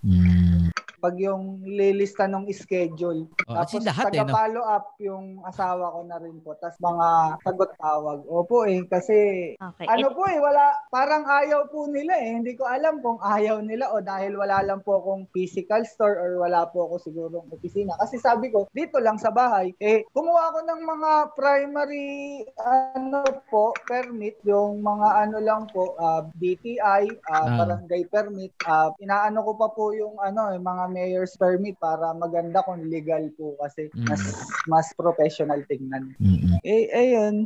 Pag 1.07 1.23
yung 1.23 1.62
lilista 1.62 2.27
ng 2.27 2.51
schedule. 2.51 3.31
Oh, 3.47 3.55
Tapos 3.55 3.79
lahat 3.81 4.11
eh, 4.11 4.19
no? 4.19 4.27
taga-follow 4.27 4.64
up 4.66 4.87
yung 4.99 5.38
asawa 5.47 5.95
ko 5.95 6.01
na 6.03 6.19
rin 6.19 6.42
po. 6.42 6.59
Tapos 6.59 6.75
mga 6.83 7.09
sagot-tawag. 7.47 8.19
Opo 8.27 8.66
eh, 8.66 8.83
kasi 8.90 9.14
Okay. 9.57 9.87
ano 9.87 10.11
It- 10.11 10.16
po 10.19 10.27
eh, 10.27 10.42
wala, 10.42 10.64
parang 10.90 11.23
ayaw 11.23 11.71
po 11.71 11.87
nila 11.87 12.19
eh. 12.19 12.35
Hindi 12.35 12.59
ko 12.59 12.66
alam 12.66 12.99
kung 12.99 13.23
ayaw 13.23 13.62
nila 13.62 13.95
o 13.95 14.03
dahil 14.03 14.35
wala 14.35 14.59
lang 14.62 14.83
po 14.83 14.99
akong 14.99 15.31
physical 15.31 15.87
store 15.87 16.19
or 16.19 16.42
wala 16.42 16.66
po 16.66 16.90
ako 16.90 16.99
sigurong 17.01 17.47
opisina. 17.49 17.95
Kasi 17.97 18.19
sabi 18.19 18.51
ko, 18.51 18.66
dito 18.73 18.99
lang 18.99 19.14
sa 19.16 19.31
bahay, 19.31 19.71
eh, 19.79 20.03
kumuha 20.11 20.51
ako 20.51 20.59
ng 20.64 20.81
mga 20.83 21.11
primary, 21.38 22.42
ano 22.59 23.23
po, 23.47 23.71
permit, 23.85 24.42
yung 24.42 24.83
mga 24.83 25.09
ano 25.23 25.38
lang 25.38 25.62
po, 25.71 25.95
ah, 25.97 26.27
DTI, 26.35 26.83
ah, 27.25 27.47
Ah. 27.47 27.55
barangay 27.57 28.03
permit, 28.09 28.51
ah, 28.64 28.90
inaano 28.99 29.45
ko 29.45 29.53
pa 29.55 29.69
po 29.69 29.92
yung 29.92 30.19
ano, 30.19 30.51
eh, 30.51 30.59
mga 30.59 30.85
mayor's 30.97 31.37
permit 31.37 31.77
para 31.77 32.11
maganda 32.13 32.65
kung 32.65 32.81
legal 32.83 33.29
po 33.31 33.53
kasi 33.59 33.93
Mm. 33.93 34.09
mas 34.09 34.23
mas 34.67 34.87
professional 34.93 35.61
tingnan. 35.65 36.17
Mm-mm. 36.17 36.57
Eh, 36.63 36.89
ayun. 36.91 37.45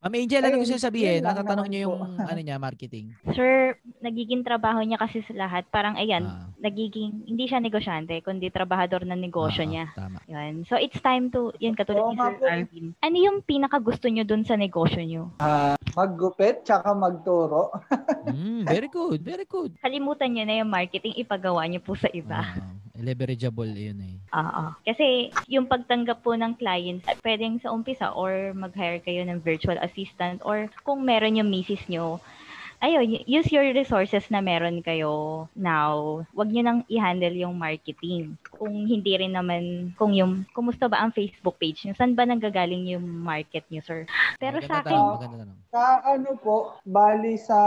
Ma'am 0.00 0.14
Angel, 0.14 0.40
ano 0.40 0.56
gusto 0.58 0.74
sabihin? 0.76 1.20
yun 1.20 1.26
Natatanong 1.26 1.68
niyo 1.68 1.80
yung 1.86 1.96
ano 2.26 2.40
niya, 2.40 2.56
marketing. 2.56 3.12
Sir, 3.30 3.76
nagiging 4.00 4.40
trabaho 4.40 4.80
niya 4.80 4.96
kasi 4.96 5.20
sa 5.22 5.36
lahat. 5.36 5.68
Parang 5.68 5.94
ayan, 5.94 6.24
Ah. 6.24 6.48
nagiging, 6.58 7.26
hindi 7.26 7.44
siya 7.44 7.60
negosyante, 7.60 8.16
kundi 8.20 8.48
trabahador 8.48 9.04
ng 9.04 9.20
negosyo 9.20 9.62
Oo, 9.62 9.68
niya. 9.68 9.92
Tama. 9.92 10.18
Yan. 10.26 10.64
So, 10.64 10.74
it's 10.74 10.98
time 10.98 11.28
to, 11.28 11.52
yun, 11.56 11.74
katulad 11.74 12.02
Oo 12.02 12.10
ni 12.10 12.18
Sir. 12.18 12.48
Arvin. 12.48 12.86
Ano 12.98 13.16
yung 13.16 13.38
pinaka 13.40 13.76
gusto 13.78 14.06
nyo 14.06 14.22
dun 14.22 14.42
sa 14.42 14.56
negosyo 14.56 14.98
nyo? 15.00 15.30
Ah, 15.36 15.76
maggupit 15.92 16.62
tsaka 16.62 16.90
magturo. 16.90 17.70
Mm, 18.26 18.66
very 18.66 18.88
good, 18.88 19.22
very 19.22 19.46
good. 19.46 19.78
Kalimutan 19.78 20.26
nyo 20.28 20.42
na 20.42 20.58
yung 20.58 20.66
marketing, 20.68 21.14
ipagawa 21.16 21.62
nyo 21.64 21.78
po 21.78 21.94
sa 21.94 22.10
iba. 22.10 22.42
Ah, 22.42 22.58
leverageable 23.00 23.70
yun 23.70 23.98
eh. 24.02 24.16
Oo. 24.36 24.64
Kasi 24.84 25.36
yung 25.48 25.70
pagtanggap 25.70 26.20
po 26.20 26.34
ng 26.34 26.58
clients, 26.58 27.06
pwedeng 27.24 27.60
sa 27.62 27.72
umpisa 27.72 28.12
or 28.12 28.52
mag-hire 28.52 29.00
kayo 29.00 29.22
ng 29.24 29.40
virtual 29.40 29.78
assistant 29.80 30.42
or 30.44 30.68
kung 30.82 31.04
meron 31.04 31.38
yung 31.38 31.48
misis 31.48 31.82
nyo, 31.88 32.20
ayun, 32.86 33.26
use 33.26 33.50
your 33.50 33.66
resources 33.74 34.30
na 34.30 34.38
meron 34.38 34.78
kayo 34.78 35.44
now. 35.58 36.22
Huwag 36.30 36.54
nyo 36.54 36.62
nang 36.62 36.80
i-handle 36.86 37.34
yung 37.34 37.58
marketing. 37.58 38.38
Kung 38.54 38.86
hindi 38.86 39.18
rin 39.18 39.34
naman, 39.34 39.90
kung 39.98 40.14
yung, 40.14 40.46
kumusta 40.54 40.86
ba 40.86 41.02
ang 41.02 41.10
Facebook 41.10 41.58
page 41.58 41.82
nyo? 41.82 41.98
Saan 41.98 42.14
ba 42.14 42.22
nanggagaling 42.22 42.86
yung 42.94 43.02
market 43.02 43.66
nyo, 43.66 43.82
sir? 43.82 44.06
Pero 44.38 44.62
Maganda 44.62 44.70
sa 44.70 44.76
akin, 44.78 44.94
tanong. 44.94 45.50
Sa 45.74 45.82
ano 46.06 46.30
po, 46.38 46.56
bali 46.86 47.34
sa 47.36 47.58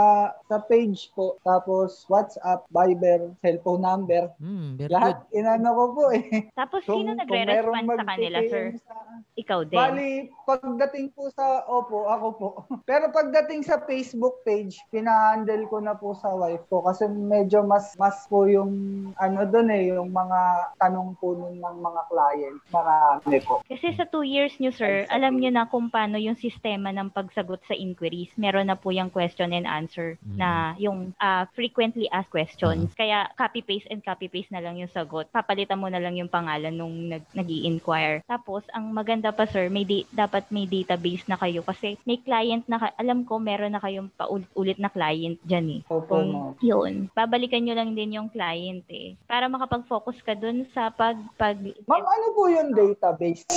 sa 0.48 0.56
page 0.64 1.12
po, 1.12 1.36
tapos 1.44 2.08
WhatsApp, 2.08 2.64
Viber, 2.72 3.36
cellphone 3.38 3.84
number. 3.84 4.32
Mm, 4.40 4.80
very 4.80 4.88
good. 4.88 4.94
Lahat 4.96 5.16
inano 5.30 5.68
ko 5.76 5.84
po 5.92 6.04
eh. 6.10 6.24
tapos 6.60 6.80
Kung- 6.88 7.04
sino 7.04 7.14
nagre-respond 7.14 7.86
sa 7.92 8.06
kanila, 8.08 8.38
sir? 8.48 8.64
sa- 8.80 9.22
Ikaw 9.36 9.60
din. 9.68 9.78
Bali, 9.78 10.10
pagdating 10.42 11.12
po 11.12 11.28
sa, 11.30 11.62
opo, 11.68 12.08
ako 12.08 12.26
po. 12.34 12.48
Pero 12.88 13.12
pagdating 13.12 13.62
sa 13.62 13.78
Facebook 13.84 14.42
page, 14.42 14.80
pina-handle 15.10 15.66
ko 15.66 15.76
na 15.82 15.94
po 15.98 16.14
sa 16.14 16.30
wife 16.38 16.62
ko 16.70 16.86
kasi 16.86 17.10
medyo 17.10 17.66
mas 17.66 17.98
mas 17.98 18.14
po 18.30 18.46
yung 18.46 18.70
ano 19.18 19.42
doon 19.42 19.68
eh, 19.74 19.90
yung 19.90 20.14
mga 20.14 20.70
tanong 20.78 21.18
po 21.18 21.34
nun 21.34 21.58
ng 21.58 21.76
mga 21.82 22.02
client. 22.06 22.58
Marami 22.70 23.36
po. 23.42 23.58
Kasi 23.66 23.90
sa 23.98 24.06
two 24.06 24.22
years 24.22 24.54
nyo, 24.62 24.70
sir, 24.70 25.10
alam 25.10 25.34
nyo 25.42 25.50
na 25.50 25.66
kung 25.66 25.90
paano 25.90 26.14
yung 26.14 26.38
sistema 26.38 26.94
ng 26.94 27.10
pagsagot 27.10 27.58
sa 27.66 27.74
inquiries. 27.74 28.30
Meron 28.38 28.70
na 28.70 28.78
po 28.78 28.94
yung 28.94 29.10
question 29.10 29.50
and 29.50 29.66
answer 29.66 30.14
na 30.22 30.78
yung 30.78 31.10
ah, 31.18 31.50
frequently 31.58 32.06
asked 32.14 32.30
questions. 32.30 32.94
Kaya 32.94 33.26
copy-paste 33.34 33.90
and 33.90 34.06
copy-paste 34.06 34.54
na 34.54 34.62
lang 34.62 34.78
yung 34.78 34.92
sagot. 34.94 35.26
Papalitan 35.34 35.82
mo 35.82 35.90
na 35.90 35.98
lang 35.98 36.14
yung 36.14 36.30
pangalan 36.30 36.70
nung 36.70 37.10
nag 37.10 37.26
nag 37.34 37.50
inquire 37.50 38.22
Tapos, 38.30 38.62
ang 38.70 38.94
maganda 38.94 39.34
pa, 39.34 39.42
sir, 39.48 39.66
may 39.66 39.82
di- 39.82 40.06
dapat 40.14 40.46
may 40.54 40.70
database 40.70 41.26
na 41.26 41.34
kayo 41.34 41.66
kasi 41.66 41.98
may 42.06 42.22
client 42.22 42.62
na, 42.70 42.78
ka- 42.78 42.94
alam 42.94 43.26
ko, 43.26 43.42
meron 43.42 43.74
na 43.74 43.82
kayong 43.82 44.12
paulit-ulit 44.14 44.76
na 44.76 44.89
client 44.90 45.38
dyan 45.42 45.66
eh. 45.72 45.80
Opo, 45.86 46.06
Kung 46.10 46.28
ma'am. 46.28 46.54
yun, 46.60 46.92
babalikan 47.10 47.62
nyo 47.62 47.72
lang 47.72 47.94
din 47.94 48.14
yung 48.14 48.28
client 48.28 48.84
eh. 48.86 49.14
Para 49.24 49.46
makapag-focus 49.46 50.20
ka 50.20 50.34
dun 50.34 50.66
sa 50.68 50.90
pag, 50.90 51.16
pag 51.34 51.56
Ma'am, 51.56 52.02
ano 52.02 52.26
po 52.32 52.46
yung 52.46 52.70
database? 52.70 53.46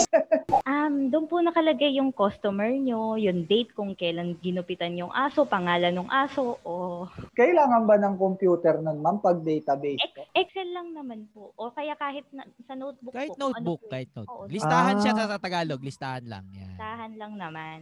Um, 0.63 1.09
doon 1.09 1.25
po 1.25 1.39
nakalagay 1.39 1.97
yung 1.97 2.11
customer 2.11 2.69
nyo, 2.69 3.15
yung 3.15 3.43
date 3.43 3.73
kung 3.73 3.93
kailan 3.93 4.37
ginupitan 4.37 4.93
yung 4.93 5.09
aso, 5.09 5.43
pangalan 5.43 5.91
ng 5.91 6.07
aso, 6.07 6.55
o 6.61 7.05
Kailangan 7.33 7.83
ba 7.83 7.97
ng 7.97 8.15
computer 8.15 8.77
nun, 8.77 8.99
ma'am, 8.99 9.17
pag 9.17 9.41
database? 9.41 9.99
Ex- 9.99 10.29
Excel 10.35 10.69
lang 10.69 10.93
naman 10.93 11.25
po. 11.29 11.51
O 11.55 11.69
kaya 11.69 11.95
kahit 11.95 12.23
na, 12.29 12.45
sa 12.63 12.73
notebook 12.73 13.11
Kahit 13.11 13.29
po. 13.29 13.35
kung 13.35 13.43
notebook, 13.49 13.79
ano 13.79 13.81
po, 13.81 13.91
kahit 13.91 14.09
Oo, 14.09 14.17
notebook. 14.19 14.51
Listahan 14.51 14.95
siya 14.99 15.11
Ah. 15.11 15.17
sa, 15.17 15.25
sa 15.27 15.39
Tagalog, 15.39 15.81
listahan 15.81 16.25
lang. 16.25 16.43
Yan. 16.51 16.61
Listahan 16.69 17.11
lang 17.17 17.33
naman. 17.33 17.77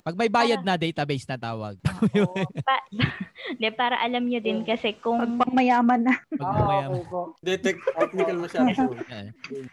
Pag 0.00 0.16
may 0.16 0.28
bayad 0.28 0.60
na, 0.60 0.76
database 0.76 1.24
na 1.24 1.38
tawag. 1.38 1.80
Oo. 1.80 2.34
pa, 2.68 2.76
de, 3.60 3.68
para 3.70 3.98
alam 3.98 4.22
nyo 4.22 4.38
din 4.38 4.62
kasi 4.62 4.94
kung... 4.96 5.20
Pag 5.36 5.50
mayaman 5.50 6.00
na. 6.02 6.14
Pag 6.32 6.42
Ah, 6.44 6.64
mayaman. 6.64 6.90
okay 6.92 7.04
po. 7.06 7.20
Detect 7.38 7.80
technical 7.94 8.36
masyado. 8.38 8.68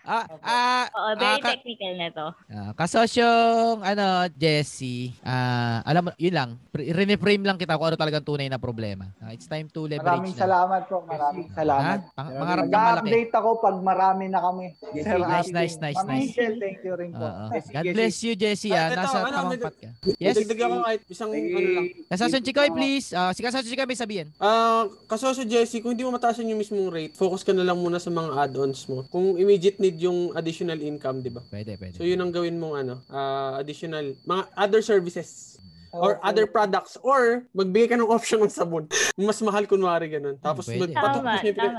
Ah, 0.03 0.25
ah, 0.41 0.85
Oo, 0.91 1.09
very 1.15 1.31
ah, 1.31 1.39
ka- 1.39 1.51
technical 1.53 1.93
na 1.95 2.07
to. 2.09 2.27
Ah, 2.47 2.71
kasosyong 2.73 3.79
ano, 3.81 4.05
Jesse, 4.33 5.15
ah, 5.21 5.79
alam 5.83 6.03
mo, 6.03 6.11
yun 6.17 6.33
lang, 6.33 6.49
pre- 6.67 6.89
rene-frame 6.89 7.43
lang 7.43 7.55
kita 7.55 7.73
kung 7.73 7.87
ano 7.87 7.95
talagang 7.95 8.21
tunay 8.21 8.45
na 8.45 8.57
problema. 8.57 9.07
Ah, 9.17 9.31
it's 9.31 9.45
time 9.45 9.67
to 9.67 9.85
leverage 9.85 10.03
Maraming 10.03 10.35
na. 10.35 10.41
salamat 10.41 10.81
po. 10.85 10.97
Maraming 11.03 11.47
salamat. 11.51 11.99
Ha? 12.01 12.13
Pang- 12.13 12.33
pangarap 12.33 12.63
ng 12.63 12.71
malaki. 12.71 12.91
Mag-update 13.01 13.33
ako 13.33 13.49
pag 13.57 13.77
marami 13.79 14.25
na 14.27 14.39
kami. 14.41 14.65
Yes, 14.91 15.03
Sir 15.03 15.17
nice, 15.17 15.23
Alvin. 15.23 15.53
nice, 15.53 15.75
nice, 15.77 15.97
Ma'am 15.97 16.09
nice. 16.09 16.29
Angel, 16.31 16.53
thank 16.57 16.79
you 16.81 16.93
rin 16.93 17.11
po. 17.11 17.23
Oo. 17.23 17.45
Jesse, 17.51 17.69
God 17.71 17.85
bless 17.87 18.15
you, 18.19 18.33
Jesse. 18.35 18.69
Ah, 18.69 18.79
Ah, 18.81 18.87
ito, 18.87 18.97
nasa 18.97 19.17
ano, 19.19 19.29
tamang 19.31 19.51
may- 19.51 19.61
pat 19.61 19.75
ka. 19.77 19.89
Yes. 20.17 20.35
Dagdag 20.35 20.59
ako 20.59 20.75
kahit 20.81 21.01
isang 21.07 21.29
ano 21.31 21.69
lang. 21.71 21.85
Kasosyong 22.07 22.43
Chikoy, 22.43 22.69
please. 22.69 23.07
Ah, 23.11 23.35
si 23.35 23.43
Kasosyong 23.43 23.71
Chikoy, 23.71 23.87
may 23.87 23.99
sabihin. 23.99 24.27
Ah, 24.39 24.87
kasosyo 25.07 25.43
Jesse, 25.43 25.83
kung 25.83 25.93
hindi 25.93 26.07
mo 26.07 26.15
mataasan 26.15 26.47
yung 26.47 26.59
mismong 26.59 26.87
rate, 26.87 27.15
focus 27.15 27.43
ka 27.43 27.51
na 27.51 27.67
lang 27.67 27.79
muna 27.79 27.99
sa 27.99 28.07
mga 28.07 28.47
add-ons 28.47 28.87
mo. 28.87 29.03
Kung 29.11 29.35
immediate 29.35 29.83
need 29.83 29.99
yung 29.99 30.31
additional 30.33 30.79
income, 30.79 31.19
di 31.19 31.31
ba? 31.31 31.43
Pwede, 31.51 31.75
pwede. 31.75 31.99
So 31.99 32.07
yun 32.07 32.23
ang 32.23 32.31
gawin 32.31 32.55
mong 32.55 32.75
ano, 32.87 32.93
ah, 33.11 33.59
additional 33.59 34.15
mga 34.23 34.43
other 34.55 34.81
services 34.81 35.59
or 35.93 36.11
Okay. 36.13 36.23
other 36.23 36.45
products 36.45 36.95
or 36.99 37.45
magbigay 37.51 37.87
ka 37.87 37.95
ng 37.95 38.07
option 38.07 38.39
ng 38.39 38.49
sabon. 38.49 38.87
Mas 39.13 39.39
mahal 39.39 39.63
kunwari 39.63 40.07
ganun. 40.09 40.35
Tapos 40.37 40.65
pwede. 40.65 40.89
magpatok 40.89 41.21
mo 41.21 41.31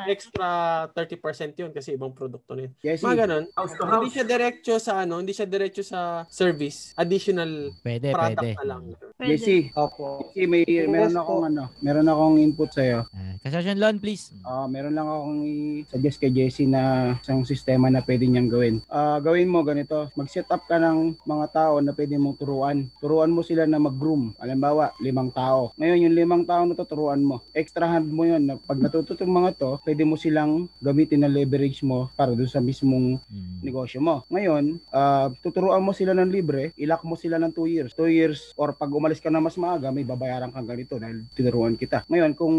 extra 0.07 0.46
30% 0.88 1.18
yun 1.57 1.70
kasi 1.70 1.92
ibang 1.92 2.12
produkto 2.12 2.53
na 2.53 2.68
yun. 2.68 2.72
Jesse, 2.79 3.03
Mga 3.03 3.16
ganun. 3.18 3.44
House 3.53 3.72
to 3.72 3.83
Hindi 3.83 3.96
house. 3.98 4.12
siya 4.12 4.25
diretso 4.25 4.72
sa 4.77 4.92
ano, 4.98 5.14
hindi 5.18 5.33
siya 5.33 5.46
diretso 5.46 5.83
sa 5.83 6.01
service. 6.29 6.92
Additional 6.94 7.72
Pwede, 7.81 8.12
product 8.12 8.38
pwede. 8.38 8.57
na 8.57 8.64
lang. 8.66 8.83
Jesse, 9.18 9.72
Opo. 9.72 10.29
Jesse, 10.29 10.46
may 10.46 10.62
Yes 10.64 10.87
meron 10.87 11.14
akong 11.14 11.42
ano, 11.46 11.62
meron 11.79 12.07
akong 12.07 12.37
input 12.38 12.70
sa'yo. 12.70 13.07
Ah, 13.09 13.35
Kasosyong 13.40 13.79
Lon, 13.79 13.96
please. 13.98 14.31
Ah, 14.42 14.66
meron 14.66 14.92
lang 14.92 15.07
akong 15.07 15.40
i-suggest 15.83 16.18
kay 16.18 16.31
Jesse 16.31 16.64
na 16.64 16.83
isang 17.16 17.42
sistema 17.42 17.88
na 17.88 18.01
pwede 18.01 18.25
niyang 18.25 18.48
gawin. 18.48 18.77
Ah, 18.87 19.18
gawin 19.18 19.46
mo 19.46 19.62
ganito, 19.62 20.11
mag-set 20.14 20.46
up 20.48 20.62
ka 20.62 20.77
ng 20.77 21.16
mga 21.22 21.46
tao 21.51 21.79
na 21.79 21.92
pwede 21.92 22.14
mong 22.14 22.37
turuan. 22.37 22.90
Turuan 22.98 23.31
mo 23.31 23.40
sila 23.40 23.64
na 23.64 23.79
mag-groom. 24.03 24.35
Halimbawa, 24.43 24.91
limang 24.99 25.31
tao. 25.31 25.71
Ngayon, 25.79 26.03
yung 26.03 26.17
limang 26.19 26.43
tao 26.43 26.67
na 26.67 26.75
to, 26.75 26.83
turuan 26.83 27.23
mo. 27.23 27.38
Extra 27.55 27.87
hand 27.87 28.11
mo 28.11 28.27
yun. 28.27 28.43
Na 28.43 28.59
pag 28.59 28.83
natututo 28.83 29.23
yung 29.23 29.38
mga 29.38 29.55
to, 29.55 29.71
pwede 29.87 30.03
mo 30.03 30.19
silang 30.19 30.67
gamitin 30.83 31.23
na 31.23 31.31
leverage 31.31 31.87
mo 31.87 32.11
para 32.19 32.35
doon 32.35 32.51
sa 32.51 32.59
mismong 32.59 33.23
Mm. 33.23 33.62
negosyo 33.62 34.03
mo. 34.03 34.27
Ngayon, 34.27 34.83
ah, 34.91 35.31
tuturuan 35.38 35.79
mo 35.79 35.95
sila 35.95 36.11
ng 36.12 36.29
libre, 36.29 36.75
ilak 36.75 37.07
mo 37.07 37.15
sila 37.15 37.38
ng 37.38 37.55
2 37.55 37.71
years. 37.71 37.95
2 37.95 38.11
years 38.11 38.51
or 38.59 38.75
pag 38.75 38.91
umalis 38.91 39.23
ka 39.23 39.31
na 39.31 39.38
mas 39.38 39.55
maaga, 39.55 39.95
may 39.95 40.03
babayaran 40.03 40.51
kang 40.51 40.67
ganito 40.67 40.99
dahil 40.99 41.23
tinuruan 41.38 41.79
kita. 41.79 42.03
Ngayon, 42.11 42.35
kung 42.35 42.55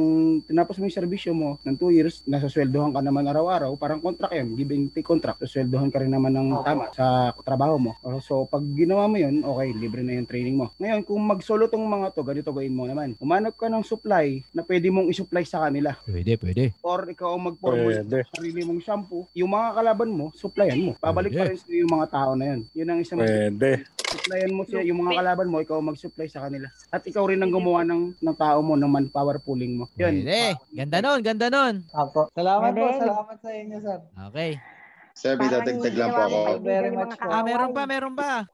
tinapos 0.47 0.79
mo 0.79 0.88
yung 0.88 0.95
serbisyo 0.95 1.36
mo 1.36 1.60
ng 1.67 1.75
2 1.75 1.91
years, 1.91 2.23
nasasweldohan 2.23 2.95
ka 2.95 3.03
naman 3.03 3.27
araw-araw, 3.27 3.75
parang 3.75 3.99
contract 3.99 4.32
yun, 4.32 4.56
and 4.56 4.95
take 4.95 5.06
contract. 5.06 5.43
Sasweldohan 5.43 5.91
ka 5.91 5.99
rin 5.99 6.13
naman 6.13 6.32
ng 6.32 6.47
tama 6.63 6.88
sa 6.95 7.36
trabaho 7.43 7.75
mo. 7.75 7.91
Oh, 8.01 8.21
So, 8.23 8.47
pag 8.47 8.63
ginawa 8.63 9.10
mo 9.10 9.19
yun, 9.19 9.43
okay, 9.43 9.73
libre 9.75 9.99
na 9.99 10.15
yung 10.15 10.29
training 10.29 10.56
mo. 10.56 10.71
Ngayon, 10.79 11.01
kung 11.03 11.19
mag-solo 11.34 11.65
tong 11.65 11.84
mga 11.84 12.13
to, 12.13 12.22
ganito 12.22 12.54
gawin 12.54 12.78
mo 12.78 12.86
naman. 12.86 13.17
Umanap 13.17 13.58
ka 13.58 13.65
ng 13.65 13.82
supply 13.82 14.46
na 14.54 14.62
pwede 14.62 14.88
mong 14.93 15.10
isupply 15.10 15.43
sa 15.43 15.65
kanila. 15.65 15.98
Pwede, 16.06 16.38
pwede. 16.38 16.72
Or 16.86 17.04
ikaw 17.10 17.34
ang 17.34 17.50
mag-formula 17.54 18.06
Pwede. 18.06 18.22
sa 18.24 18.38
sarili 18.38 18.62
mong 18.62 18.82
shampoo, 18.86 19.26
yung 19.34 19.50
mga 19.50 19.69
kalaban 19.74 20.13
mo, 20.13 20.30
supplyan 20.38 20.80
mo. 20.80 20.91
Babalik 21.02 21.34
pa 21.34 21.50
Pwede. 21.50 21.52
rin 21.52 21.60
sa 21.60 21.74
yung 21.74 21.93
mga 21.93 22.08
tao 22.13 22.32
na 22.38 22.46
yun. 22.54 22.62
Yun 22.78 22.89
ang 22.93 23.00
isang 23.02 23.19
Pwede. 23.19 23.72
Supplyan 24.13 24.54
mo 24.54 24.62
siya, 24.69 24.86
yung 24.86 25.00
mga 25.02 25.13
kalaban 25.17 25.50
mo, 25.50 25.58
ikaw 25.58 25.82
mag-supply 25.82 26.30
sa 26.30 26.46
kanila. 26.46 26.69
At 26.93 27.02
ikaw 27.02 27.26
rin 27.26 27.41
ang 27.41 27.50
gumawa 27.50 27.82
ng, 27.82 28.22
ng 28.22 28.36
tao 28.38 28.62
mo, 28.62 28.78
ng 28.78 28.86
manpower 28.86 29.41
pooling 29.41 29.82
mo. 29.82 29.89
Yun. 29.98 30.22
Pwede. 30.22 30.54
Ganda 30.69 30.98
nun, 31.02 31.19
ganda 31.26 31.48
nun. 31.50 31.82
Apo. 31.89 32.30
Salamat 32.30 32.72
po, 32.78 32.86
salamat 33.02 33.38
sa 33.41 33.50
inyo, 33.50 33.78
sir. 33.82 34.00
Okay. 34.30 34.83
Sir, 35.13 35.38
may 35.38 35.45
dadagdag 35.45 35.93
lang 35.93 36.10
po 36.10 36.21
ako. 36.26 36.39
Very 36.65 36.89
much 36.89 37.13
po. 37.15 37.30
Ah, 37.30 37.45
meron 37.45 37.69
pa, 37.69 37.82
meron 37.86 38.13
pa. 38.17 38.49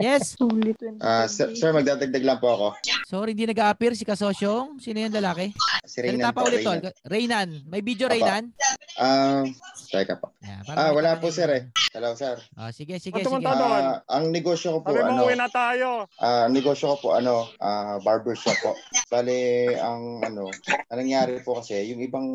Yes. 0.00 0.32
Ah, 1.00 1.28
sir, 1.28 1.52
sir, 1.52 1.72
magdadagdag 1.76 2.24
lang 2.24 2.40
po 2.40 2.48
ako. 2.56 2.66
Sorry, 3.04 3.36
hindi 3.36 3.44
nag-appear 3.48 3.92
si 3.92 4.04
Kasosyong. 4.08 4.80
Sino 4.80 5.00
yung 5.00 5.12
lalaki? 5.12 5.52
Si 5.84 6.00
Salita 6.00 6.16
Reynan 6.16 6.32
pa 6.32 6.40
ulit, 6.44 6.60
tol. 6.64 6.80
Reynan. 6.80 6.92
Reynan. 7.04 7.48
May 7.68 7.80
video. 7.84 8.08
Reynan? 8.08 8.52
Ah, 8.96 9.44
teka 9.90 10.22
po. 10.22 10.30
para 10.64 10.78
Ah, 10.78 10.90
wala 10.94 11.18
po 11.18 11.34
sir 11.34 11.50
eh. 11.50 11.62
Hello 11.90 12.14
sir. 12.14 12.38
Ah, 12.54 12.70
sige, 12.70 13.02
sige, 13.02 13.18
sige. 13.18 13.46
Ah, 13.50 13.98
ang 14.06 14.30
negosyo 14.30 14.78
ko 14.78 14.86
po 14.86 14.94
Sabi 14.94 15.10
ano, 15.10 15.26
uwi 15.26 15.34
na 15.34 15.50
tayo. 15.50 16.06
ah, 16.22 16.46
ang 16.46 16.54
negosyo 16.54 16.94
ko 16.94 16.96
po 17.02 17.08
ano, 17.18 17.50
ah, 17.58 17.98
barbershop 17.98 18.54
po. 18.62 18.78
Bale, 19.10 19.74
ang 19.74 20.22
ano, 20.22 20.54
ang 20.86 20.98
nangyari 21.02 21.42
po 21.42 21.58
kasi, 21.58 21.82
yung 21.90 21.98
ibang 21.98 22.26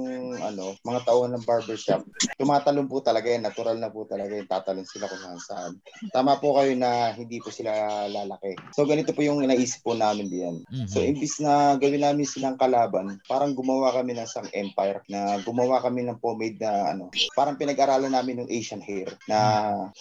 ano, 0.44 0.76
mga 0.84 1.08
tauhan 1.08 1.32
ng 1.32 1.48
barbershop, 1.48 2.04
tumatalon 2.36 2.92
po 2.92 3.00
talaga 3.00 3.32
yan, 3.32 3.46
natural 3.48 3.78
na 3.80 3.88
po 3.88 4.04
talaga 4.04 4.36
yung 4.36 4.50
tatalon 4.50 4.84
sila 4.84 5.08
kung 5.08 5.22
saan 5.22 5.40
saan. 5.40 5.72
Tama 6.12 6.36
po 6.42 6.60
kayo 6.60 6.76
na 6.76 7.16
hindi 7.16 7.40
po 7.40 7.48
sila 7.48 7.72
lalaki. 8.10 8.56
So 8.76 8.84
ganito 8.84 9.16
po 9.16 9.22
yung 9.24 9.46
naisip 9.46 9.86
po 9.86 9.96
namin 9.96 10.28
diyan. 10.28 10.56
Mhm. 10.68 10.88
So 10.90 11.00
imbis 11.00 11.40
na 11.40 11.78
gawin 11.78 12.02
namin 12.02 12.26
silang 12.26 12.58
kalaban, 12.58 13.20
parang 13.30 13.56
gumawa 13.56 13.94
kami 13.94 14.16
ng 14.18 14.26
isang 14.26 14.50
empire 14.52 15.00
na 15.08 15.38
gumawa 15.46 15.80
kami 15.80 16.02
ng 16.02 16.18
pomade 16.18 16.58
na 16.60 16.92
ano, 16.92 17.08
parang 17.38 17.45
pinag-aralan 17.54 18.10
namin 18.10 18.42
ng 18.42 18.50
Asian 18.50 18.82
hair 18.82 19.14
na 19.30 19.38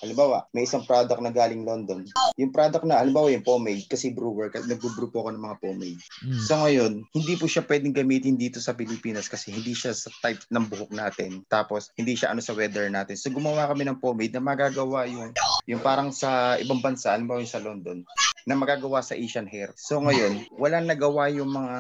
halimbawa, 0.01 0.49
may 0.57 0.65
isang 0.65 0.89
product 0.89 1.21
na 1.21 1.29
galing 1.29 1.69
London. 1.69 2.09
Yung 2.41 2.49
product 2.49 2.89
na 2.89 3.05
halimbawa 3.05 3.29
yung 3.29 3.45
pomade 3.45 3.85
kasi 3.85 4.09
brewer, 4.17 4.49
kasi 4.49 4.65
nag-brew 4.65 5.13
po 5.13 5.29
ako 5.29 5.37
ng 5.37 5.45
mga 5.45 5.61
pomade. 5.61 6.01
Mm. 6.25 6.41
So 6.41 6.53
ngayon, 6.65 6.93
hindi 7.13 7.35
po 7.37 7.45
siya 7.45 7.69
pwedeng 7.69 7.93
gamitin 7.93 8.41
dito 8.41 8.57
sa 8.65 8.73
Pilipinas 8.73 9.29
kasi 9.29 9.53
hindi 9.53 9.77
siya 9.77 9.93
sa 9.93 10.09
type 10.25 10.41
ng 10.49 10.65
buhok 10.65 10.97
natin. 10.97 11.45
Tapos 11.53 11.93
hindi 12.01 12.17
siya 12.17 12.33
ano 12.33 12.41
sa 12.41 12.57
weather 12.57 12.89
natin. 12.89 13.21
So 13.21 13.29
gumawa 13.29 13.69
kami 13.69 13.85
ng 13.85 14.01
pomade 14.01 14.33
na 14.33 14.41
magagawa 14.41 15.05
yung 15.05 15.37
yung 15.69 15.85
parang 15.85 16.09
sa 16.09 16.57
ibang 16.57 16.81
bansa, 16.81 17.13
halimbawa 17.13 17.45
yung 17.45 17.53
sa 17.53 17.61
London, 17.61 18.01
na 18.45 18.55
magagawa 18.57 19.01
sa 19.01 19.17
Asian 19.17 19.49
hair. 19.49 19.73
So 19.77 20.01
ngayon, 20.05 20.45
walang 20.63 20.85
nagawa 20.85 21.33
yung 21.33 21.49
mga 21.53 21.77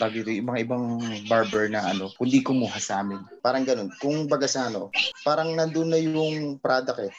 tawag 0.00 0.14
dito, 0.16 0.32
yung 0.32 0.48
mga 0.48 0.62
ibang 0.64 0.84
barber 1.28 1.68
na 1.68 1.84
ano, 1.84 2.08
kundi 2.16 2.40
kumuha 2.40 2.80
sa 2.80 3.04
amin. 3.04 3.20
Parang 3.44 3.68
ganun. 3.68 3.92
Kung 4.00 4.24
baga 4.24 4.48
sa 4.48 4.72
ano, 4.72 4.88
parang 5.22 5.52
nandun 5.52 5.92
na 5.92 6.00
yung 6.00 6.56
product 6.56 7.04
eh. 7.04 7.12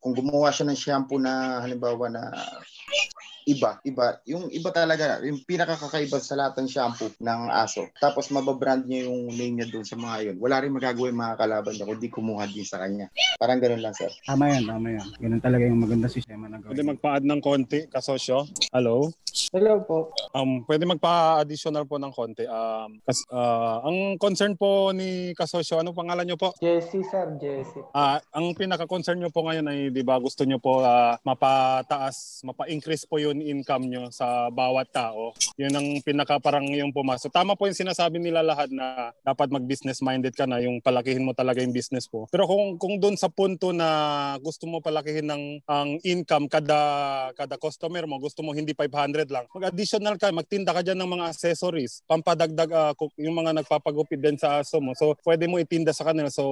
Kung 0.00 0.16
gumawa 0.16 0.48
siya 0.48 0.72
ng 0.72 0.80
shampoo 0.80 1.20
na 1.20 1.60
halimbawa 1.60 2.08
na 2.08 2.32
iba, 3.50 3.70
iba. 3.82 4.06
Yung 4.30 4.46
iba 4.54 4.70
talaga, 4.70 5.18
yung 5.26 5.42
pinakakakaiba 5.42 6.18
sa 6.22 6.38
lahat 6.38 6.62
ng 6.62 6.68
shampoo 6.70 7.10
ng 7.18 7.40
aso. 7.50 7.90
Tapos 7.98 8.30
mababrand 8.30 8.86
niya 8.86 9.10
yung 9.10 9.34
name 9.34 9.58
niya 9.58 9.66
doon 9.68 9.82
sa 9.82 9.98
mga 9.98 10.16
yun. 10.30 10.36
Wala 10.38 10.62
rin 10.62 10.70
magagawa 10.70 11.10
yung 11.10 11.20
mga 11.20 11.36
kalaban 11.36 11.74
niya 11.74 11.88
kundi 11.90 12.06
kumuha 12.06 12.46
din 12.46 12.62
sa 12.62 12.78
kanya. 12.78 13.10
Parang 13.36 13.58
ganun 13.58 13.82
lang, 13.82 13.94
sir. 13.96 14.10
Tama 14.22 14.46
yan, 14.46 14.70
tama 14.70 14.88
yan. 14.94 15.06
Ganun 15.18 15.42
talaga 15.42 15.64
yung 15.66 15.82
maganda 15.82 16.06
sistema 16.06 16.46
na 16.46 16.62
Pwede 16.62 16.86
gawin. 16.86 16.90
magpa-add 16.94 17.26
ng 17.26 17.40
konti, 17.42 17.80
kasosyo. 17.90 18.46
Hello? 18.70 19.10
Hello 19.54 19.78
po. 19.82 20.10
Um, 20.34 20.62
pwede 20.66 20.86
magpa-additional 20.86 21.86
po 21.86 21.98
ng 21.98 22.10
konti. 22.10 22.46
Um, 22.46 22.98
kas, 23.02 23.22
ah, 23.30 23.82
ang 23.82 24.18
concern 24.18 24.54
po 24.54 24.90
ni 24.90 25.34
kasosyo, 25.34 25.82
ano 25.82 25.94
pangalan 25.94 26.26
niyo 26.26 26.38
po? 26.38 26.50
Jesse, 26.58 27.02
sir. 27.06 27.34
Jesse. 27.38 27.82
Ah, 27.94 28.18
ang 28.34 28.54
pinaka-concern 28.54 29.18
nyo 29.18 29.30
po 29.30 29.46
ngayon 29.46 29.66
ay 29.70 29.78
'di 29.94 30.02
ba 30.02 30.18
gusto 30.18 30.42
nyo 30.42 30.58
po 30.58 30.82
ah, 30.82 31.14
mapataas, 31.22 32.42
mapa-increase 32.42 33.06
po 33.06 33.22
yung 33.40 33.60
income 33.60 33.88
nyo 33.88 34.12
sa 34.12 34.52
bawat 34.52 34.92
tao. 34.92 35.32
'Yun 35.56 35.72
ang 35.72 35.88
pinaka 36.04 36.36
parang 36.36 36.68
yung 36.68 36.92
pumasok. 36.92 37.32
Tama 37.32 37.56
po 37.56 37.66
yung 37.66 37.78
sinasabi 37.78 38.20
nila 38.20 38.44
lahat 38.44 38.68
na 38.68 39.16
dapat 39.24 39.48
mag-business 39.48 40.04
minded 40.04 40.36
ka 40.36 40.44
na, 40.44 40.60
yung 40.60 40.78
palakihin 40.84 41.24
mo 41.24 41.32
talaga 41.32 41.64
yung 41.64 41.74
business 41.74 42.06
mo. 42.12 42.28
Pero 42.28 42.44
kung 42.44 42.76
kung 42.76 43.00
doon 43.00 43.16
sa 43.16 43.32
punto 43.32 43.72
na 43.72 43.88
gusto 44.44 44.68
mo 44.68 44.84
palakihin 44.84 45.26
ng 45.26 45.42
ang 45.64 45.90
income 46.04 46.46
kada 46.46 46.78
kada 47.34 47.56
customer 47.56 48.04
mo, 48.04 48.20
gusto 48.20 48.44
mo 48.44 48.52
hindi 48.52 48.76
500 48.76 49.26
lang. 49.32 49.48
Mag-additional 49.50 50.20
ka, 50.20 50.28
magtinda 50.30 50.76
ka 50.76 50.84
diyan 50.84 50.98
ng 51.00 51.10
mga 51.10 51.26
accessories, 51.32 52.04
pampadagdag 52.04 52.94
kung- 52.96 53.14
yung 53.16 53.36
mga 53.36 53.62
nagpapagupit 53.62 54.20
din 54.20 54.36
sa 54.36 54.60
aso 54.60 54.78
mo. 54.78 54.92
So 54.92 55.16
pwede 55.24 55.48
mo 55.48 55.56
itinda 55.56 55.94
sa 55.96 56.04
kanila. 56.04 56.28
So 56.28 56.44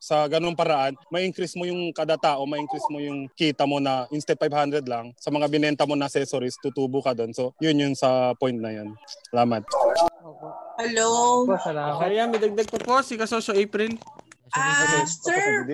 sa 0.00 0.24
ganung 0.30 0.56
paraan, 0.56 0.96
ma-increase 1.12 1.54
mo 1.58 1.66
yung 1.68 1.92
kada 1.92 2.16
tao, 2.16 2.44
ma-increase 2.48 2.86
mo 2.88 2.98
yung 3.02 3.28
kita 3.34 3.66
mo 3.68 3.78
na 3.82 4.06
instead 4.14 4.38
500 4.38 4.84
lang, 4.86 5.12
sa 5.18 5.30
mga 5.30 5.46
binenta 5.50 5.84
mo 5.84 5.94
na 5.98 6.06
tutubo 6.58 7.02
ka 7.02 7.16
doon. 7.16 7.32
So 7.34 7.54
yun 7.58 7.78
yun 7.78 7.94
sa 7.96 8.34
point 8.38 8.56
na 8.58 8.70
yun. 8.70 8.94
Salamat. 9.30 9.62
Hello. 10.82 11.46
Kaya 12.00 12.26
may 12.26 12.40
dagdag 12.40 12.68
po 12.70 12.78
po 12.80 12.98
si 13.04 13.14
Kasosyo 13.14 13.54
April. 13.54 13.94
Ah, 14.52 15.08
sir, 15.08 15.64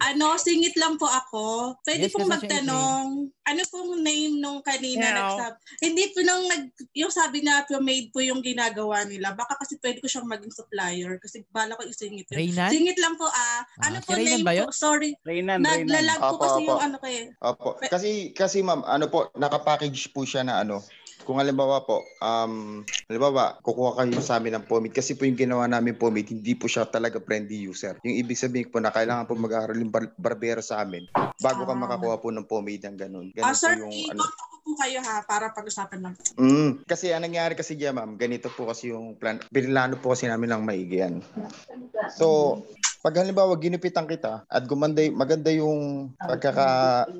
ano, 0.00 0.26
singit 0.40 0.72
lang 0.80 0.96
po 0.96 1.04
ako. 1.04 1.76
Pwede 1.84 2.08
Yes, 2.08 2.12
pong 2.16 2.32
magtanong, 2.32 3.28
ano 3.28 3.60
pong 3.68 4.00
name 4.00 4.40
nung 4.40 4.64
kanina 4.64 5.12
Meow. 5.12 5.16
nagsab 5.20 5.54
Hindi 5.84 6.04
po 6.10 6.24
nung 6.24 6.44
nag, 6.48 6.72
yung 6.96 7.12
sabi 7.12 7.44
na 7.44 7.62
made 7.84 8.08
po 8.10 8.24
yung 8.24 8.40
ginagawa 8.40 9.04
nila. 9.04 9.36
Baka 9.36 9.60
kasi 9.60 9.76
pwede 9.84 10.00
ko 10.00 10.08
siyang 10.08 10.24
maging 10.24 10.52
supplier 10.56 11.20
kasi 11.20 11.44
bala 11.52 11.76
ko 11.76 11.84
isingit 11.84 12.24
yun. 12.32 12.38
Reynan? 12.40 12.70
Singit 12.72 12.98
lang 12.98 13.14
po 13.20 13.28
ah. 13.28 13.60
Ano 13.84 14.00
si 14.00 14.06
po 14.08 14.12
Reynan 14.16 14.40
name 14.40 14.44
ba 14.48 14.52
yun? 14.56 14.66
po? 14.68 14.72
Sorry. 14.72 15.10
Reynan, 15.20 15.60
Naglalag 15.60 16.20
po 16.20 16.34
Opo, 16.34 16.42
kasi 16.48 16.60
opo. 16.64 16.68
yung 16.72 16.82
ano 16.82 16.96
kayo. 16.98 17.20
Opo. 17.44 17.68
Kasi 17.84 18.10
kasi 18.32 18.64
ma'am, 18.64 18.80
ano 18.88 19.06
po, 19.12 19.28
nakapackage 19.36 20.08
po 20.16 20.24
siya 20.24 20.42
na 20.48 20.64
ano. 20.64 20.80
Kung 21.24 21.40
halimbawa 21.40 21.80
po, 21.88 22.04
um, 22.20 22.84
halimbawa, 23.08 23.56
kukuha 23.64 23.96
kayo 24.04 24.20
sa 24.20 24.36
amin 24.36 24.60
ng 24.60 24.68
pomade 24.68 24.92
kasi 24.92 25.16
po 25.16 25.24
yung 25.24 25.40
ginawa 25.40 25.64
namin 25.64 25.96
pomade, 25.96 26.36
hindi 26.36 26.52
po 26.52 26.68
siya 26.68 26.84
talaga 26.84 27.16
friendly 27.16 27.64
user. 27.64 27.96
Yung 28.04 28.14
ibig 28.20 28.36
sabihin 28.36 28.68
po 28.68 28.76
na 28.78 28.92
kailangan 28.92 29.24
po 29.24 29.32
mag-aaral 29.32 29.80
yung 29.80 29.88
bar- 29.88 30.12
barbero 30.20 30.60
sa 30.60 30.84
amin 30.84 31.08
bago 31.40 31.64
ka 31.64 31.74
makakuha 31.74 32.20
po 32.20 32.28
ng 32.28 32.44
pomade 32.46 32.84
ng 32.84 32.96
ganun. 33.00 33.26
Ganun 33.32 33.48
Ah, 33.48 33.56
sir, 33.56 33.80
yung 33.80 33.90
ano. 34.12 34.20
po 34.64 34.72
kayo 34.76 35.00
ha 35.00 35.24
para 35.24 35.52
pag-usapan 35.52 35.98
lang. 36.00 36.14
Mm, 36.36 36.84
kasi 36.84 37.12
ang 37.12 37.24
nangyari 37.24 37.56
kasi 37.56 37.76
diyan, 37.76 37.96
ma'am, 37.96 38.12
ganito 38.20 38.52
po 38.52 38.68
kasi 38.68 38.92
yung 38.92 39.16
plan. 39.16 39.40
Binilano 39.48 39.96
po 39.96 40.12
kasi 40.12 40.28
namin 40.28 40.52
ng 40.52 40.62
maigi 40.62 41.00
yan. 41.04 41.24
So, 42.16 42.60
pag 43.04 43.20
halimbawa 43.20 43.52
ginupitan 43.60 44.08
kita 44.08 44.48
at 44.48 44.64
gumanda 44.64 45.04
y- 45.04 45.12
maganda 45.12 45.52
yung 45.52 46.08
pagkaka 46.16 46.64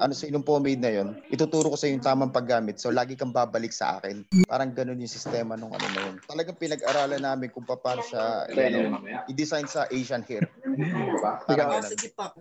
ano 0.01 0.17
sa 0.17 0.25
inyong 0.25 0.41
pomade 0.41 0.81
na 0.81 0.89
yon, 0.89 1.13
ituturo 1.29 1.69
ko 1.69 1.77
sa 1.77 1.85
yung 1.85 2.01
tamang 2.01 2.33
paggamit. 2.33 2.81
So 2.81 2.89
lagi 2.89 3.21
kang 3.21 3.37
babalik 3.37 3.69
sa 3.69 4.01
akin. 4.01 4.25
Parang 4.49 4.73
ganun 4.73 4.97
yung 4.97 5.13
sistema 5.13 5.61
nung 5.61 5.77
ano 5.77 5.85
na 5.85 6.01
yun. 6.01 6.17
Talagang 6.25 6.57
pinag-aralan 6.57 7.21
namin 7.21 7.53
kung 7.53 7.69
paano 7.69 8.01
siya 8.01 8.49
ano, 8.49 8.97
i-design 9.29 9.69
sa 9.69 9.85
Asian 9.93 10.25
hair. 10.25 10.49
Parang 11.45 11.69
Ah, 11.69 11.73
ganun. 11.77 11.93
sige 11.93 12.09
po. 12.17 12.33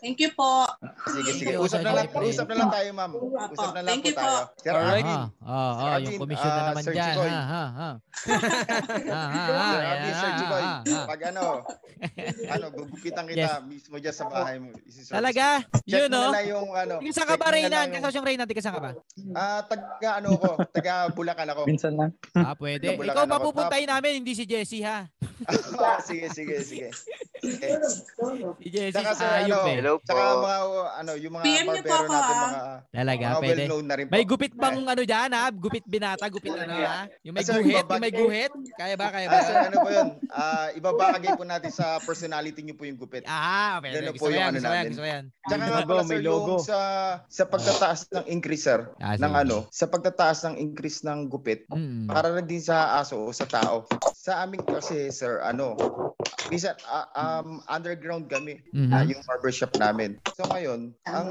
Thank 0.00 0.16
you 0.24 0.32
po. 0.32 0.64
Sige, 1.12 1.30
sige. 1.36 1.54
Usap 1.60 1.84
na 1.84 1.92
lang, 1.92 2.06
usap 2.08 2.46
na 2.48 2.56
lang 2.56 2.70
tayo, 2.72 2.88
ma'am. 2.96 3.12
Usap 3.52 3.70
na 3.76 3.80
lang 3.84 3.92
Thank 3.92 4.02
po 4.02 4.08
you 4.08 4.16
po. 4.16 4.24
tayo. 4.24 4.38
Sir 4.56 4.72
Alright. 4.72 5.04
Arvin. 5.04 5.20
Ah, 5.20 5.28
ah, 5.44 5.52
ah, 5.52 5.92
Arvin, 5.92 6.04
yung 6.08 6.20
commission 6.24 6.48
na 6.48 6.56
ah, 6.56 6.66
naman 6.72 6.82
dyan. 6.88 7.14
Ha, 7.20 7.28
ha, 7.28 7.40
ha. 7.44 7.64
ha, 7.68 9.20
ha, 9.20 9.42
Sir 9.44 9.54
ha. 9.54 9.90
Arvin, 9.92 10.14
Sir 10.16 10.30
ha. 10.40 11.04
pag 11.04 11.20
ano, 11.28 11.42
ano, 12.48 12.66
gugupitan 12.72 13.24
kita 13.28 13.60
mismo 13.68 13.96
dyan 14.00 14.16
sa 14.16 14.24
bahay 14.24 14.56
mo. 14.56 14.72
Talaga? 15.12 15.46
Check 15.84 16.08
Yun, 16.08 16.08
no? 16.08 16.32
na 16.32 16.36
lang 16.40 16.48
yung 16.48 16.68
ano. 16.72 16.94
Saan 17.12 17.28
ka 17.28 17.36
check 17.36 17.44
ba, 17.44 17.48
Reynan? 17.52 17.86
lang 17.92 18.00
yung- 18.08 18.26
Reynan, 18.26 18.46
tiga 18.48 18.62
saan 18.64 18.76
ka 18.80 18.82
ba? 18.82 18.92
Ah, 19.36 19.60
taga 19.68 20.08
ano 20.16 20.30
ko, 20.40 20.50
taga 20.72 21.12
Bulacan 21.12 21.48
ako. 21.52 21.68
Minsan 21.68 21.92
lang. 22.00 22.10
Ah, 22.32 22.56
pwede. 22.56 22.96
Ikaw 22.96 23.28
ako. 23.28 23.34
papupuntahin 23.36 23.88
namin, 23.92 24.24
hindi 24.24 24.32
si 24.32 24.48
Jessie, 24.48 24.80
ha? 24.80 25.04
Ah, 25.80 25.96
sige, 26.04 26.28
sige, 26.28 26.60
sige. 26.60 26.88
Okay. 27.40 27.72
Si 28.60 28.68
Jessie 28.68 28.92
Saka 28.92 29.16
sa 29.16 29.40
ano, 29.92 29.96
eh. 29.96 30.06
saka 30.06 30.22
mga 30.36 30.58
ano, 30.92 31.12
yung 31.16 31.32
mga 31.32 31.44
PM 31.44 31.66
niyo 31.66 31.82
po 31.82 31.88
barbero 31.88 31.98
ako, 32.00 32.12
natin 32.12 32.34
ah. 32.34 32.40
mga 32.40 32.60
Talaga, 32.90 33.24
mga 33.24 33.34
pwede. 33.36 33.50
well-known 33.56 33.84
na 33.84 33.94
rin 33.94 34.04
po. 34.04 34.10
May 34.10 34.24
gupit 34.24 34.52
bang 34.54 34.78
ano 34.84 35.02
dyan, 35.02 35.30
ha? 35.32 35.44
Gupit 35.48 35.84
binata, 35.84 36.24
gupit 36.26 36.52
ano, 36.52 36.74
ha? 36.76 37.00
Yung 37.22 37.32
may 37.32 37.40
Ah, 37.40 37.46
sir, 37.46 37.54
guhit, 37.56 37.84
yung 37.84 38.00
may 38.00 38.12
guhit. 38.12 38.52
Kaya 38.72 38.94
ba, 38.94 39.06
kaya 39.08 39.26
ba? 39.26 39.32
Ah, 39.32 39.42
sir, 39.42 39.56
ano 39.62 39.76
po 39.76 39.88
yun? 39.88 40.08
Ah, 40.28 40.66
ibabagay 40.72 41.32
po 41.32 41.42
natin 41.42 41.70
sa 41.70 41.86
personality 41.98 42.60
niyo 42.60 42.74
po 42.74 42.84
yung 42.84 42.96
gupit. 42.96 43.24
Ah, 43.24 43.78
pwede. 43.78 43.98
Ganun 43.98 44.12
Gusto 44.12 44.20
po 44.20 44.24
ko 44.24 44.28
yung 44.28 44.36
yan, 44.36 44.46
ano 44.46 44.54
gusto 44.54 44.60
ko 44.60 44.68
yan, 44.68 44.76
namin. 44.76 44.90
gusto 44.90 45.02
ko 45.02 45.08
yan. 45.08 45.24
Tsaka 45.40 45.58
nga 45.60 45.70
Logo, 45.72 45.88
pala 45.90 46.02
may 46.04 46.20
logo. 46.20 46.52
yung 46.52 46.62
sa, 46.62 46.78
sa 47.26 47.44
pagtataas 47.44 48.00
ng 48.10 48.24
increase 48.28 48.64
sir, 48.64 48.80
Ah, 48.98 49.14
ng 49.14 49.24
sige. 49.26 49.42
ano, 49.42 49.56
sa 49.70 49.86
pagtataas 49.86 50.38
ng 50.44 50.56
increase 50.58 51.00
ng 51.02 51.26
gupit, 51.26 51.64
Mm. 51.70 52.06
para 52.06 52.28
na 52.28 52.42
din 52.42 52.60
sa 52.60 52.98
aso 52.98 53.16
o 53.16 53.30
sa 53.30 53.44
tao. 53.44 53.86
Sa 54.12 54.42
amin 54.42 54.60
kasi 54.60 55.08
sir, 55.08 55.40
ano, 55.40 55.74
bisa 56.50 56.74
ah, 56.84 57.06
um, 57.14 57.62
underground 57.70 58.26
kami, 58.26 58.58
Mhm. 58.74 58.90
ah, 58.92 59.04
yung 59.06 59.22
barbershop 59.24 59.72
namin. 59.78 60.18
So 60.34 60.50
ngayon, 60.50 60.92
ang 61.06 61.30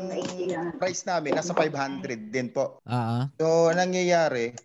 price 0.79 1.03
namin 1.03 1.35
nasa 1.35 1.51
500 1.53 2.31
din 2.31 2.49
po. 2.55 2.79
Ah, 2.87 2.95
ah. 2.95 3.23
So 3.39 3.71
nangyayari, 3.75 4.55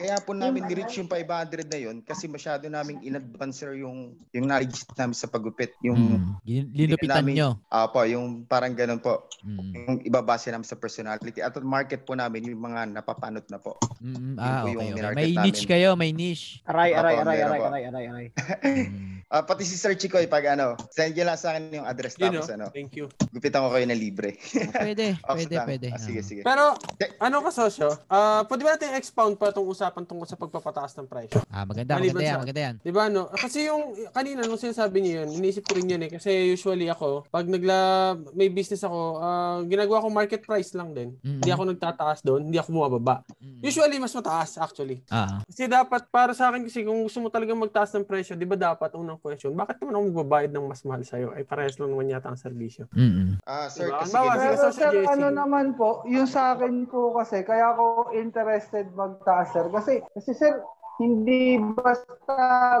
Kaya 0.00 0.16
po 0.16 0.32
namin 0.32 0.64
ni-reach 0.64 0.96
yung 0.96 1.04
500 1.06 1.68
na 1.68 1.76
yun 1.78 2.00
kasi 2.00 2.24
masyado 2.24 2.64
namin 2.66 3.04
in-advance 3.04 3.60
sir 3.60 3.76
yung, 3.76 4.16
yung 4.32 4.48
knowledge 4.48 4.88
namin 4.96 5.12
sa 5.12 5.28
pagupit. 5.28 5.76
Yung 5.82 6.00
Mm. 6.40 6.40
Linupitan 6.72 7.20
namin- 7.20 7.36
nyo. 7.36 7.48
Apo, 7.68 8.00
yung 8.02 8.48
parang 8.48 8.72
ganun 8.72 8.96
po. 8.96 9.28
Mm. 9.44 9.72
Yung 9.76 9.96
ibabase 10.02 10.48
namin 10.48 10.64
sa 10.64 10.74
personality. 10.74 11.38
At 11.38 11.52
market 11.60 12.02
po 12.02 12.16
namin 12.16 12.48
yung 12.48 12.58
mga 12.58 12.88
napapanot 12.90 13.44
na 13.46 13.60
po. 13.60 13.76
Mm, 14.00 14.34
ah, 14.34 14.64
po 14.64 14.66
okay, 14.66 14.72
yung 14.72 14.84
okay. 14.90 15.12
May 15.12 15.30
niche 15.30 15.62
namin. 15.62 15.70
kayo, 15.70 15.88
may 15.94 16.10
niche. 16.10 16.64
Aray, 16.64 16.90
aray, 16.90 17.14
Apo, 17.14 17.22
aray, 17.22 17.38
aray, 17.38 17.60
aray, 17.60 17.82
aray, 17.84 18.04
aray. 18.08 18.26
Ah, 19.30 19.46
pati 19.46 19.62
si 19.62 19.78
Sir 19.78 19.94
Chicoy, 19.94 20.26
pag 20.26 20.42
ano, 20.48 20.74
send 20.90 21.14
nyo 21.14 21.22
lang 21.22 21.38
sa 21.38 21.54
akin 21.54 21.70
yung 21.70 21.86
address 21.86 22.18
Yun, 22.18 22.34
tapos 22.34 22.50
no? 22.50 22.54
ano, 22.56 22.66
Thank 22.74 22.98
you. 22.98 23.06
gupitan 23.30 23.62
ko 23.62 23.70
kayo 23.70 23.86
na 23.86 23.94
libre. 23.94 24.34
Pwede, 24.74 25.14
Ox 25.22 25.36
pwede, 25.38 25.54
lang. 25.54 25.66
pwede. 25.70 25.86
Ah, 25.86 26.02
sige, 26.02 26.20
sige. 26.20 26.42
Pero, 26.42 26.74
ano 27.22 27.36
ka, 27.38 27.50
Sosyo? 27.54 27.94
Ah, 28.10 28.42
pwede 28.42 28.66
ba 28.66 28.74
natin 28.74 28.90
expound 28.90 29.38
pa 29.38 29.54
itong 29.54 29.70
usapan 29.70 29.89
tungkol 29.94 30.26
sa 30.26 30.38
pagpapataas 30.38 30.94
ng 30.98 31.06
presyo? 31.10 31.42
Ah, 31.50 31.66
maganda, 31.66 31.98
Maliban 31.98 32.22
maganda 32.22 32.22
yan, 32.22 32.34
sa- 32.34 32.42
maganda 32.42 32.62
yan. 32.62 32.74
Di 32.80 32.92
ba, 32.94 33.02
no? 33.10 33.22
Kasi 33.30 33.58
yung, 33.66 33.82
kanina, 34.14 34.46
nung 34.46 34.60
sinasabi 34.60 35.02
niyo 35.02 35.26
yun, 35.26 35.28
inisip 35.42 35.66
ko 35.66 35.74
rin 35.74 35.90
yun 35.90 36.02
eh. 36.06 36.10
Kasi 36.10 36.54
usually 36.54 36.86
ako, 36.86 37.26
pag 37.26 37.46
nagla, 37.50 38.14
may 38.36 38.46
business 38.46 38.86
ako, 38.86 39.18
ah, 39.18 39.58
ginagawa 39.66 40.04
ko 40.04 40.08
market 40.12 40.42
price 40.46 40.70
lang 40.76 40.94
din. 40.94 41.16
Mm. 41.24 41.42
Hindi 41.42 41.50
ako 41.50 41.62
nagtataas 41.74 42.18
doon, 42.22 42.40
hindi 42.46 42.58
ako 42.60 42.68
bumababa. 42.70 43.26
Usually, 43.60 43.98
mas 43.98 44.14
mataas 44.14 44.56
actually. 44.56 45.02
Ah. 45.10 45.40
Kasi 45.44 45.66
dapat, 45.66 46.06
para 46.12 46.32
sa 46.32 46.52
akin 46.52 46.64
kasi, 46.64 46.84
kung 46.84 47.02
gusto 47.04 47.18
mo 47.20 47.28
talagang 47.32 47.56
magtaas 47.56 47.92
ng 47.96 48.06
presyo, 48.06 48.36
di 48.36 48.46
ba 48.46 48.56
dapat, 48.56 48.92
unang 48.94 49.20
question, 49.20 49.52
bakit 49.56 49.80
naman 49.80 49.96
ako 49.96 50.02
magbabayad 50.12 50.50
ng 50.52 50.66
mas 50.68 50.80
mahal 50.84 51.02
sa'yo? 51.02 51.32
Ay, 51.32 51.42
parehas 51.48 51.76
lang 51.80 51.90
naman 51.92 52.12
yata 52.12 52.28
ang 52.28 52.40
serbisyo. 52.40 52.84
Mm. 52.92 53.40
Ah, 53.44 53.66
sir, 53.66 53.88
Diba? 53.88 54.04
kasi 54.04 54.14
Pero 54.40 54.70
Sir 54.70 54.92
ano 55.08 55.28
naman 55.32 55.74
po, 55.74 56.04
yung 56.06 56.28
sa 56.28 56.54
akin 56.56 56.84
po 56.86 57.16
kasi, 57.16 57.42
kaya 57.42 57.72
ako 57.72 58.12
interested 58.16 58.88
magtaas 58.92 59.52
sir. 59.52 59.66
Kasi, 59.72 59.79
kasi 60.14 60.32
sir, 60.34 60.52
hindi 61.00 61.56
basta 61.72 62.36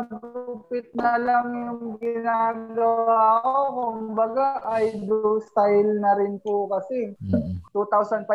gupit 0.06 0.92
na 0.92 1.16
lang 1.16 1.46
yung 1.48 1.96
ginagawa 1.96 3.40
ko. 3.40 3.54
Kumbaga, 3.96 4.60
idol 4.78 5.40
style 5.40 5.96
na 5.98 6.20
rin 6.20 6.36
po 6.38 6.68
kasi. 6.68 7.16
2,500 7.72 8.28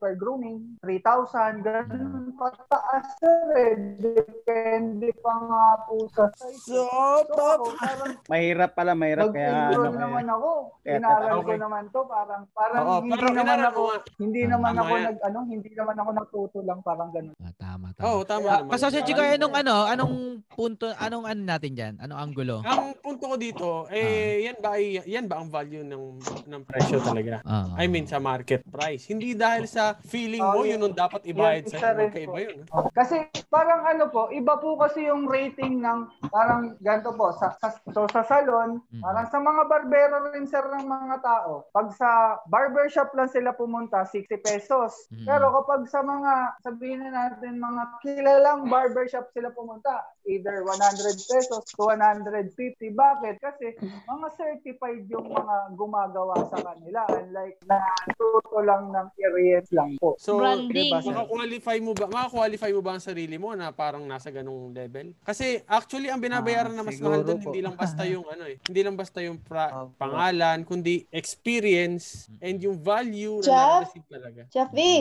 per 0.00 0.16
grooming, 0.16 0.80
3,000, 0.82 1.62
ganun 1.62 2.34
pataas 2.34 3.06
sir 3.20 3.46
eh. 3.54 3.74
Depende 4.00 5.12
pa 5.20 5.32
nga 5.36 5.64
po 5.86 6.08
sa 6.10 6.26
size. 6.34 6.64
So, 6.66 6.82
ako, 6.88 7.70
parang 7.76 8.12
Mahirap 8.32 8.70
pala, 8.74 8.92
mahirap 8.96 9.30
kaya 9.30 9.70
ano 9.70 9.92
naman 9.92 10.26
ako. 10.26 10.50
Inaral 10.84 11.40
ko 11.40 11.50
okay. 11.52 11.58
naman 11.60 11.82
to 11.88 12.00
parang 12.04 12.42
parang 12.50 12.82
Oo, 12.82 13.00
hindi 13.04 13.30
naman 13.30 13.58
ako 13.62 13.80
nga. 13.86 13.98
hindi 14.18 14.40
Ah, 14.44 14.48
naman 14.50 14.72
tama 14.74 14.82
ako 14.82 14.94
yan. 14.94 15.04
nag 15.06 15.18
ano, 15.22 15.38
hindi 15.46 15.70
naman 15.72 15.96
ako 15.96 16.10
natuto 16.12 16.58
lang 16.64 16.78
parang 16.82 17.10
ganun. 17.12 17.34
Ah, 17.38 17.54
tama, 17.54 17.86
Oo, 18.02 18.20
tama 18.24 18.42
Kaya- 18.42 18.60
naman. 18.60 18.70
Kasi 18.74 18.84
sa 19.04 19.08
Chico, 19.12 19.20
anong 19.20 19.54
ano, 19.54 19.74
anong 19.84 20.14
punto, 20.48 20.88
anong 20.96 21.28
ano 21.28 21.40
natin 21.44 21.76
diyan? 21.76 21.94
Anong 22.00 22.20
angulo? 22.20 22.64
Ang 22.64 22.96
punto 23.04 23.28
ko 23.28 23.36
dito, 23.36 23.68
eh, 23.92 24.48
yan 24.48 24.58
ba 24.64 24.80
ay, 24.80 25.04
yan 25.04 25.28
ba 25.28 25.44
ang 25.44 25.52
value 25.52 25.84
ng 25.84 26.04
ng 26.48 26.62
presyo 26.64 27.04
talaga? 27.04 27.44
Ah. 27.44 27.68
I 27.76 27.84
mean, 27.84 28.08
sa 28.08 28.16
market 28.16 28.64
price. 28.72 29.04
Hindi 29.12 29.36
dahil 29.36 29.68
sa 29.68 30.00
feeling 30.08 30.40
mo, 30.40 30.64
Oh, 30.64 30.64
yun 30.64 30.80
ang 30.80 30.96
dapat 30.96 31.26
ibayad 31.28 31.66
sa 31.68 31.92
po. 31.92 32.38
yun. 32.38 32.64
Kasi 32.94 33.28
parang 33.50 33.84
ano 33.84 34.08
po, 34.08 34.30
iba 34.30 34.56
po 34.56 34.78
kasi 34.80 35.10
yung 35.10 35.28
rating 35.28 35.82
ng 35.82 36.30
parang 36.30 36.78
ganito 36.80 37.12
po 37.12 37.34
sa, 37.36 37.52
sa 37.58 37.74
so 37.92 38.06
sa 38.08 38.22
salon, 38.24 38.80
parang 39.02 39.26
sa 39.28 39.42
mga 39.42 39.62
barbero 39.66 40.30
rin 40.32 40.46
sir 40.46 40.62
ng 40.62 40.86
mga 40.86 41.20
tao. 41.20 41.66
Pag 41.74 41.92
sa 41.92 42.40
barbershop 42.48 43.12
lang 43.18 43.28
sila 43.28 43.52
pumunta, 43.52 44.06
60 44.06 44.40
pesos. 44.40 45.10
Pero 45.26 45.50
kapag 45.60 45.90
sa 45.90 46.00
mga 46.00 46.32
sabihin 46.62 47.02
na 47.04 47.28
natin 47.28 47.58
mga 47.58 47.82
kilalang 48.00 48.70
barbershop 48.84 49.32
sila 49.32 49.48
pumunta, 49.50 49.96
either 50.24 50.60
100 50.60 50.76
pesos 51.24 51.64
to 51.66 51.88
150. 51.88 52.52
Bakit? 52.92 53.34
Kasi 53.38 53.66
mga 53.80 54.28
certified 54.36 55.08
yung 55.08 55.32
mga 55.32 55.56
gumagawa 55.72 56.36
sa 56.44 56.60
kanila. 56.60 57.08
Unlike 57.08 57.64
na 57.64 57.80
tuto 58.12 58.60
lang 58.60 58.92
ng 58.92 59.06
experience 59.10 59.70
lang 59.72 59.96
po. 59.96 60.20
So, 60.20 60.36
Diba, 60.68 61.00
sir? 61.00 61.08
maka-qualify 61.08 61.76
mo 61.80 61.92
ba, 61.94 62.04
maka-qualify 62.06 62.70
mo 62.70 62.80
ba 62.80 62.92
ang 62.92 63.02
sarili 63.02 63.36
mo 63.36 63.54
na 63.54 63.72
parang 63.72 64.04
nasa 64.04 64.28
ganung 64.28 64.70
level? 64.70 65.16
Kasi 65.24 65.64
actually 65.64 66.12
ang 66.12 66.20
binabayaran 66.20 66.66
Ah, 66.66 66.76
na 66.76 66.82
mas 66.82 66.98
mahal 66.98 67.22
doon 67.22 67.38
hindi 67.40 67.60
lang 67.60 67.72
basta 67.74 68.02
yung 68.04 68.26
ano 68.34 68.44
eh, 68.44 68.58
hindi 68.60 68.80
lang 68.82 68.96
basta 68.96 69.18
yung 69.20 69.38
pra- 69.38 69.88
pangalan, 69.94 70.64
kundi 70.64 71.06
experience 71.08 72.26
and 72.38 72.58
yung 72.58 72.76
value 72.76 73.38
na 73.38 73.44
Jeff? 73.44 73.70
na-receive 73.80 74.06
talaga. 74.10 74.40
Chafi. 74.50 74.92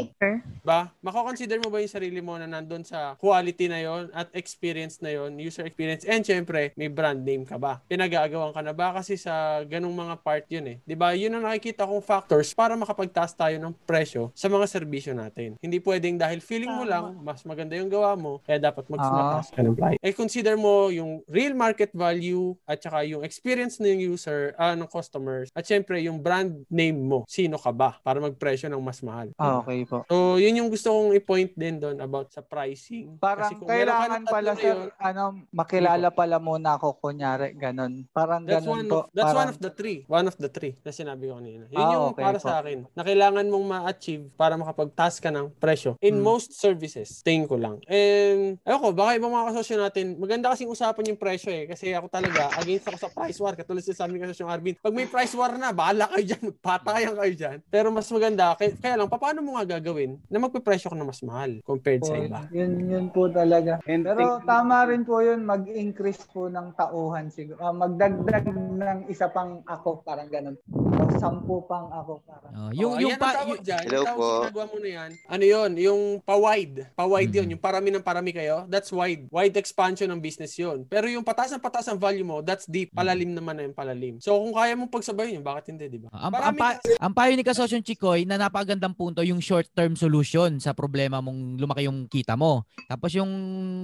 Ba? 0.62 0.94
Mako-consider 1.02 1.58
mo 1.58 1.68
ba 1.68 1.82
yung 1.82 1.90
sarili 1.92 2.20
mo 2.20 2.38
na 2.38 2.46
nandun 2.46 2.84
sa 2.84 3.18
quality 3.18 3.66
na 3.74 3.82
yon 3.82 4.04
at 4.14 4.30
experience 4.38 5.02
na 5.02 5.10
yon, 5.10 5.34
user 5.42 5.66
experience, 5.66 6.06
and 6.06 6.22
syempre, 6.22 6.70
may 6.78 6.94
brand 6.94 7.26
name 7.26 7.42
ka 7.42 7.58
ba? 7.58 7.82
Pinag-aagawan 7.90 8.54
ka 8.54 8.62
na 8.62 8.70
ba? 8.72 8.94
Kasi 8.94 9.18
sa 9.18 9.66
ganung 9.66 9.98
mga 9.98 10.22
part 10.22 10.46
yun 10.46 10.66
eh. 10.70 10.78
'Di 10.86 10.94
ba 10.94 11.18
Yun 11.18 11.40
ang 11.40 11.46
nakikita 11.46 11.88
kong 11.88 12.04
factors 12.04 12.52
para 12.52 12.76
makapagtaas 12.76 13.34
tayo 13.34 13.56
ng 13.58 13.74
presyo 13.86 14.30
sa 14.36 14.46
mga 14.46 14.66
serbisyo 14.68 15.16
natin. 15.16 15.56
Hindi 15.58 15.80
pwedeng 15.80 16.20
dahil 16.20 16.44
feeling 16.44 16.70
mo 16.70 16.84
lang, 16.84 17.16
mas 17.24 17.42
maganda 17.48 17.74
yung 17.74 17.88
gawa 17.88 18.14
mo, 18.14 18.44
kaya 18.44 18.60
dapat 18.60 18.86
mag 18.92 19.00
Ah. 19.00 19.14
mataas 19.14 19.48
ka 19.50 19.64
ng 19.64 19.74
price. 19.74 20.00
Eh, 20.04 20.12
consider 20.12 20.60
mo 20.60 20.92
yung 20.92 21.24
real 21.32 21.56
market 21.56 21.96
value 21.96 22.52
at 22.68 22.78
saka 22.78 23.08
yung 23.08 23.24
experience 23.24 23.80
ng 23.80 24.04
user, 24.04 24.52
ah, 24.58 24.76
ng 24.76 24.90
customers, 24.90 25.48
at 25.56 25.64
syempre 25.64 25.96
yung 26.04 26.20
brand 26.20 26.68
name 26.68 27.00
mo. 27.00 27.24
Sino 27.26 27.56
ka 27.56 27.72
ba? 27.72 27.96
Para 28.04 28.20
magpresyo 28.20 28.68
ng 28.68 28.84
mas 28.84 29.00
mahal. 29.00 29.32
Ah, 29.40 29.64
okay 29.64 29.88
po. 29.88 30.04
So, 30.12 30.36
yun 30.36 30.60
yung 30.60 30.68
gusto 30.68 30.92
kong 30.92 31.16
i-point 31.16 31.56
din 31.56 31.80
doon 31.80 31.98
about 32.04 32.28
sa 32.34 32.44
pricing. 32.44 33.16
Parang 33.16 33.48
Kasi 33.48 33.63
kung 33.64 33.72
kailangan 33.72 34.22
pala 34.24 34.52
sir, 34.54 34.76
yun, 34.76 34.80
ano, 34.98 35.24
makilala 35.50 36.08
pala 36.10 36.38
muna 36.38 36.76
ako 36.76 37.00
kunyari, 37.00 37.54
ganun. 37.54 38.04
Parang 38.10 38.44
That's 38.44 38.62
ganun 38.62 38.76
one 38.76 38.88
po. 38.88 39.00
of 39.00 39.06
that's 39.12 39.26
parang, 39.26 39.40
one 39.40 39.50
of 39.50 39.60
the 39.60 39.72
three. 39.72 39.98
One 40.06 40.28
of 40.28 40.36
the 40.36 40.48
three 40.48 40.76
na 40.80 40.92
sinabi 40.92 41.24
ko 41.26 41.38
kanina. 41.38 41.64
Yun 41.68 41.80
Ah, 41.80 41.92
yung 41.92 42.06
okay 42.10 42.24
para 42.24 42.38
po. 42.38 42.46
sa 42.46 42.60
akin 42.60 42.80
na 42.92 43.02
kailangan 43.02 43.46
mong 43.48 43.66
ma-achieve 43.66 44.24
para 44.34 44.54
makapag-task 44.54 45.18
ka 45.20 45.30
ng 45.30 45.48
presyo 45.56 45.96
in 46.00 46.16
Hmm. 46.16 46.26
most 46.26 46.52
services. 46.52 47.22
Tingin 47.22 47.46
ko 47.46 47.56
lang. 47.56 47.80
And 47.86 48.60
ayoko, 48.62 48.92
baka 48.92 49.16
ibang 49.16 49.32
mga 49.32 49.48
kasosyo 49.52 49.76
natin, 49.78 50.06
maganda 50.18 50.50
kasing 50.50 50.68
usapan 50.68 51.08
yung 51.08 51.22
presyo 51.22 51.50
eh. 51.50 51.64
Kasi 51.66 51.94
ako 51.94 52.10
talaga, 52.10 52.50
against 52.56 52.86
ako 52.86 52.98
sa 52.98 53.10
price 53.10 53.38
war. 53.38 53.54
Katulad 53.54 53.80
sa 53.82 53.96
sabi 53.96 54.18
ng 54.18 54.26
kasosyo 54.26 54.46
Arvin, 54.46 54.76
pag 54.76 54.92
may 54.92 55.06
price 55.06 55.32
war 55.32 55.54
na, 55.54 55.72
bahala 55.72 56.10
kayo 56.10 56.26
dyan, 56.26 56.44
magpatayan 56.52 57.14
kayo 57.14 57.34
dyan. 57.34 57.58
Pero 57.68 57.88
mas 57.90 58.10
maganda, 58.10 58.56
kaya, 58.56 58.74
kaya 58.76 58.96
lang, 58.96 59.08
paano 59.08 59.40
mo 59.40 59.56
nga 59.56 59.78
gagawin 59.78 60.18
na 60.28 60.42
magpe-presyo 60.42 60.90
ka 60.90 60.98
na 60.98 61.06
mas 61.06 61.22
mahal 61.22 61.62
compared 61.62 62.02
sa 62.02 62.18
iba? 62.18 62.50
Yun, 62.50 62.72
yun 62.90 63.06
po 63.10 63.30
talaga. 63.30 63.53
And 63.84 64.02
Pero 64.04 64.18
think- 64.40 64.46
tama 64.46 64.86
rin 64.86 65.04
po 65.04 65.20
yun, 65.20 65.44
mag-increase 65.44 66.24
po 66.28 66.48
ng 66.48 66.74
tauhan 66.74 67.28
siguro. 67.28 67.60
Ah, 67.60 67.70
magdagdag 67.70 68.50
ng 68.50 69.00
isa 69.08 69.28
pang 69.28 69.62
ako, 69.64 70.02
parang 70.02 70.28
ganun. 70.28 70.56
O 70.72 71.10
sampu 71.14 71.62
pang 71.64 71.90
ako, 71.90 72.24
parang. 72.24 72.52
Oh, 72.54 72.72
Yung, 72.72 72.98
yung, 72.98 73.16
pa, 73.16 73.44
tawag 73.44 73.60
dyan, 73.60 73.84
Hello 73.84 73.98
yung 73.98 74.08
tawag 74.08 74.18
po. 74.18 74.30
ginagawa 74.42 74.66
mo 74.66 74.78
na 74.80 74.90
yan, 74.90 75.12
ano 75.28 75.44
yun, 75.44 75.72
yung 75.78 76.02
pa-wide. 76.22 76.78
Pa-wide 76.94 77.22
Mm-hmm. 77.24 77.38
yun, 77.40 77.54
yung 77.56 77.64
parami 77.64 77.90
ng 77.90 78.04
parami 78.04 78.32
kayo, 78.32 78.66
that's 78.68 78.90
wide. 78.90 79.26
Wide 79.30 79.56
expansion 79.56 80.08
ng 80.08 80.20
business 80.20 80.54
yun. 80.54 80.84
Pero 80.86 81.08
yung 81.08 81.24
pataas 81.24 81.50
ng 81.50 81.62
pataas 81.62 81.88
ang 81.88 81.98
value 81.98 82.24
mo, 82.24 82.42
that's 82.42 82.66
deep. 82.66 82.90
Mm-hmm. 82.90 83.00
Palalim 83.00 83.32
naman 83.32 83.54
na 83.56 83.64
yung 83.64 83.74
palalim. 83.74 84.14
So 84.20 84.36
kung 84.36 84.54
kaya 84.54 84.74
mong 84.74 84.92
pagsabayin 84.92 85.40
yun, 85.40 85.46
bakit 85.46 85.70
hindi, 85.70 85.90
di 85.90 86.00
ba? 86.00 86.10
Ang, 86.12 86.34
ang, 86.34 86.56
pa, 86.56 86.70
ang 86.80 87.14
payo 87.14 87.34
ni 87.34 87.44
Kasosyon 87.44 87.82
Chikoy 87.82 88.24
na 88.24 88.38
napakagandang 88.38 88.94
punto 88.94 89.20
yung 89.22 89.40
short-term 89.40 89.94
solution 89.94 90.56
sa 90.60 90.72
problema 90.72 91.20
mong 91.20 91.58
lumaki 91.58 91.86
yung 91.86 92.06
kita 92.06 92.36
mo. 92.36 92.64
Tapos 92.86 93.12
yung 93.12 93.32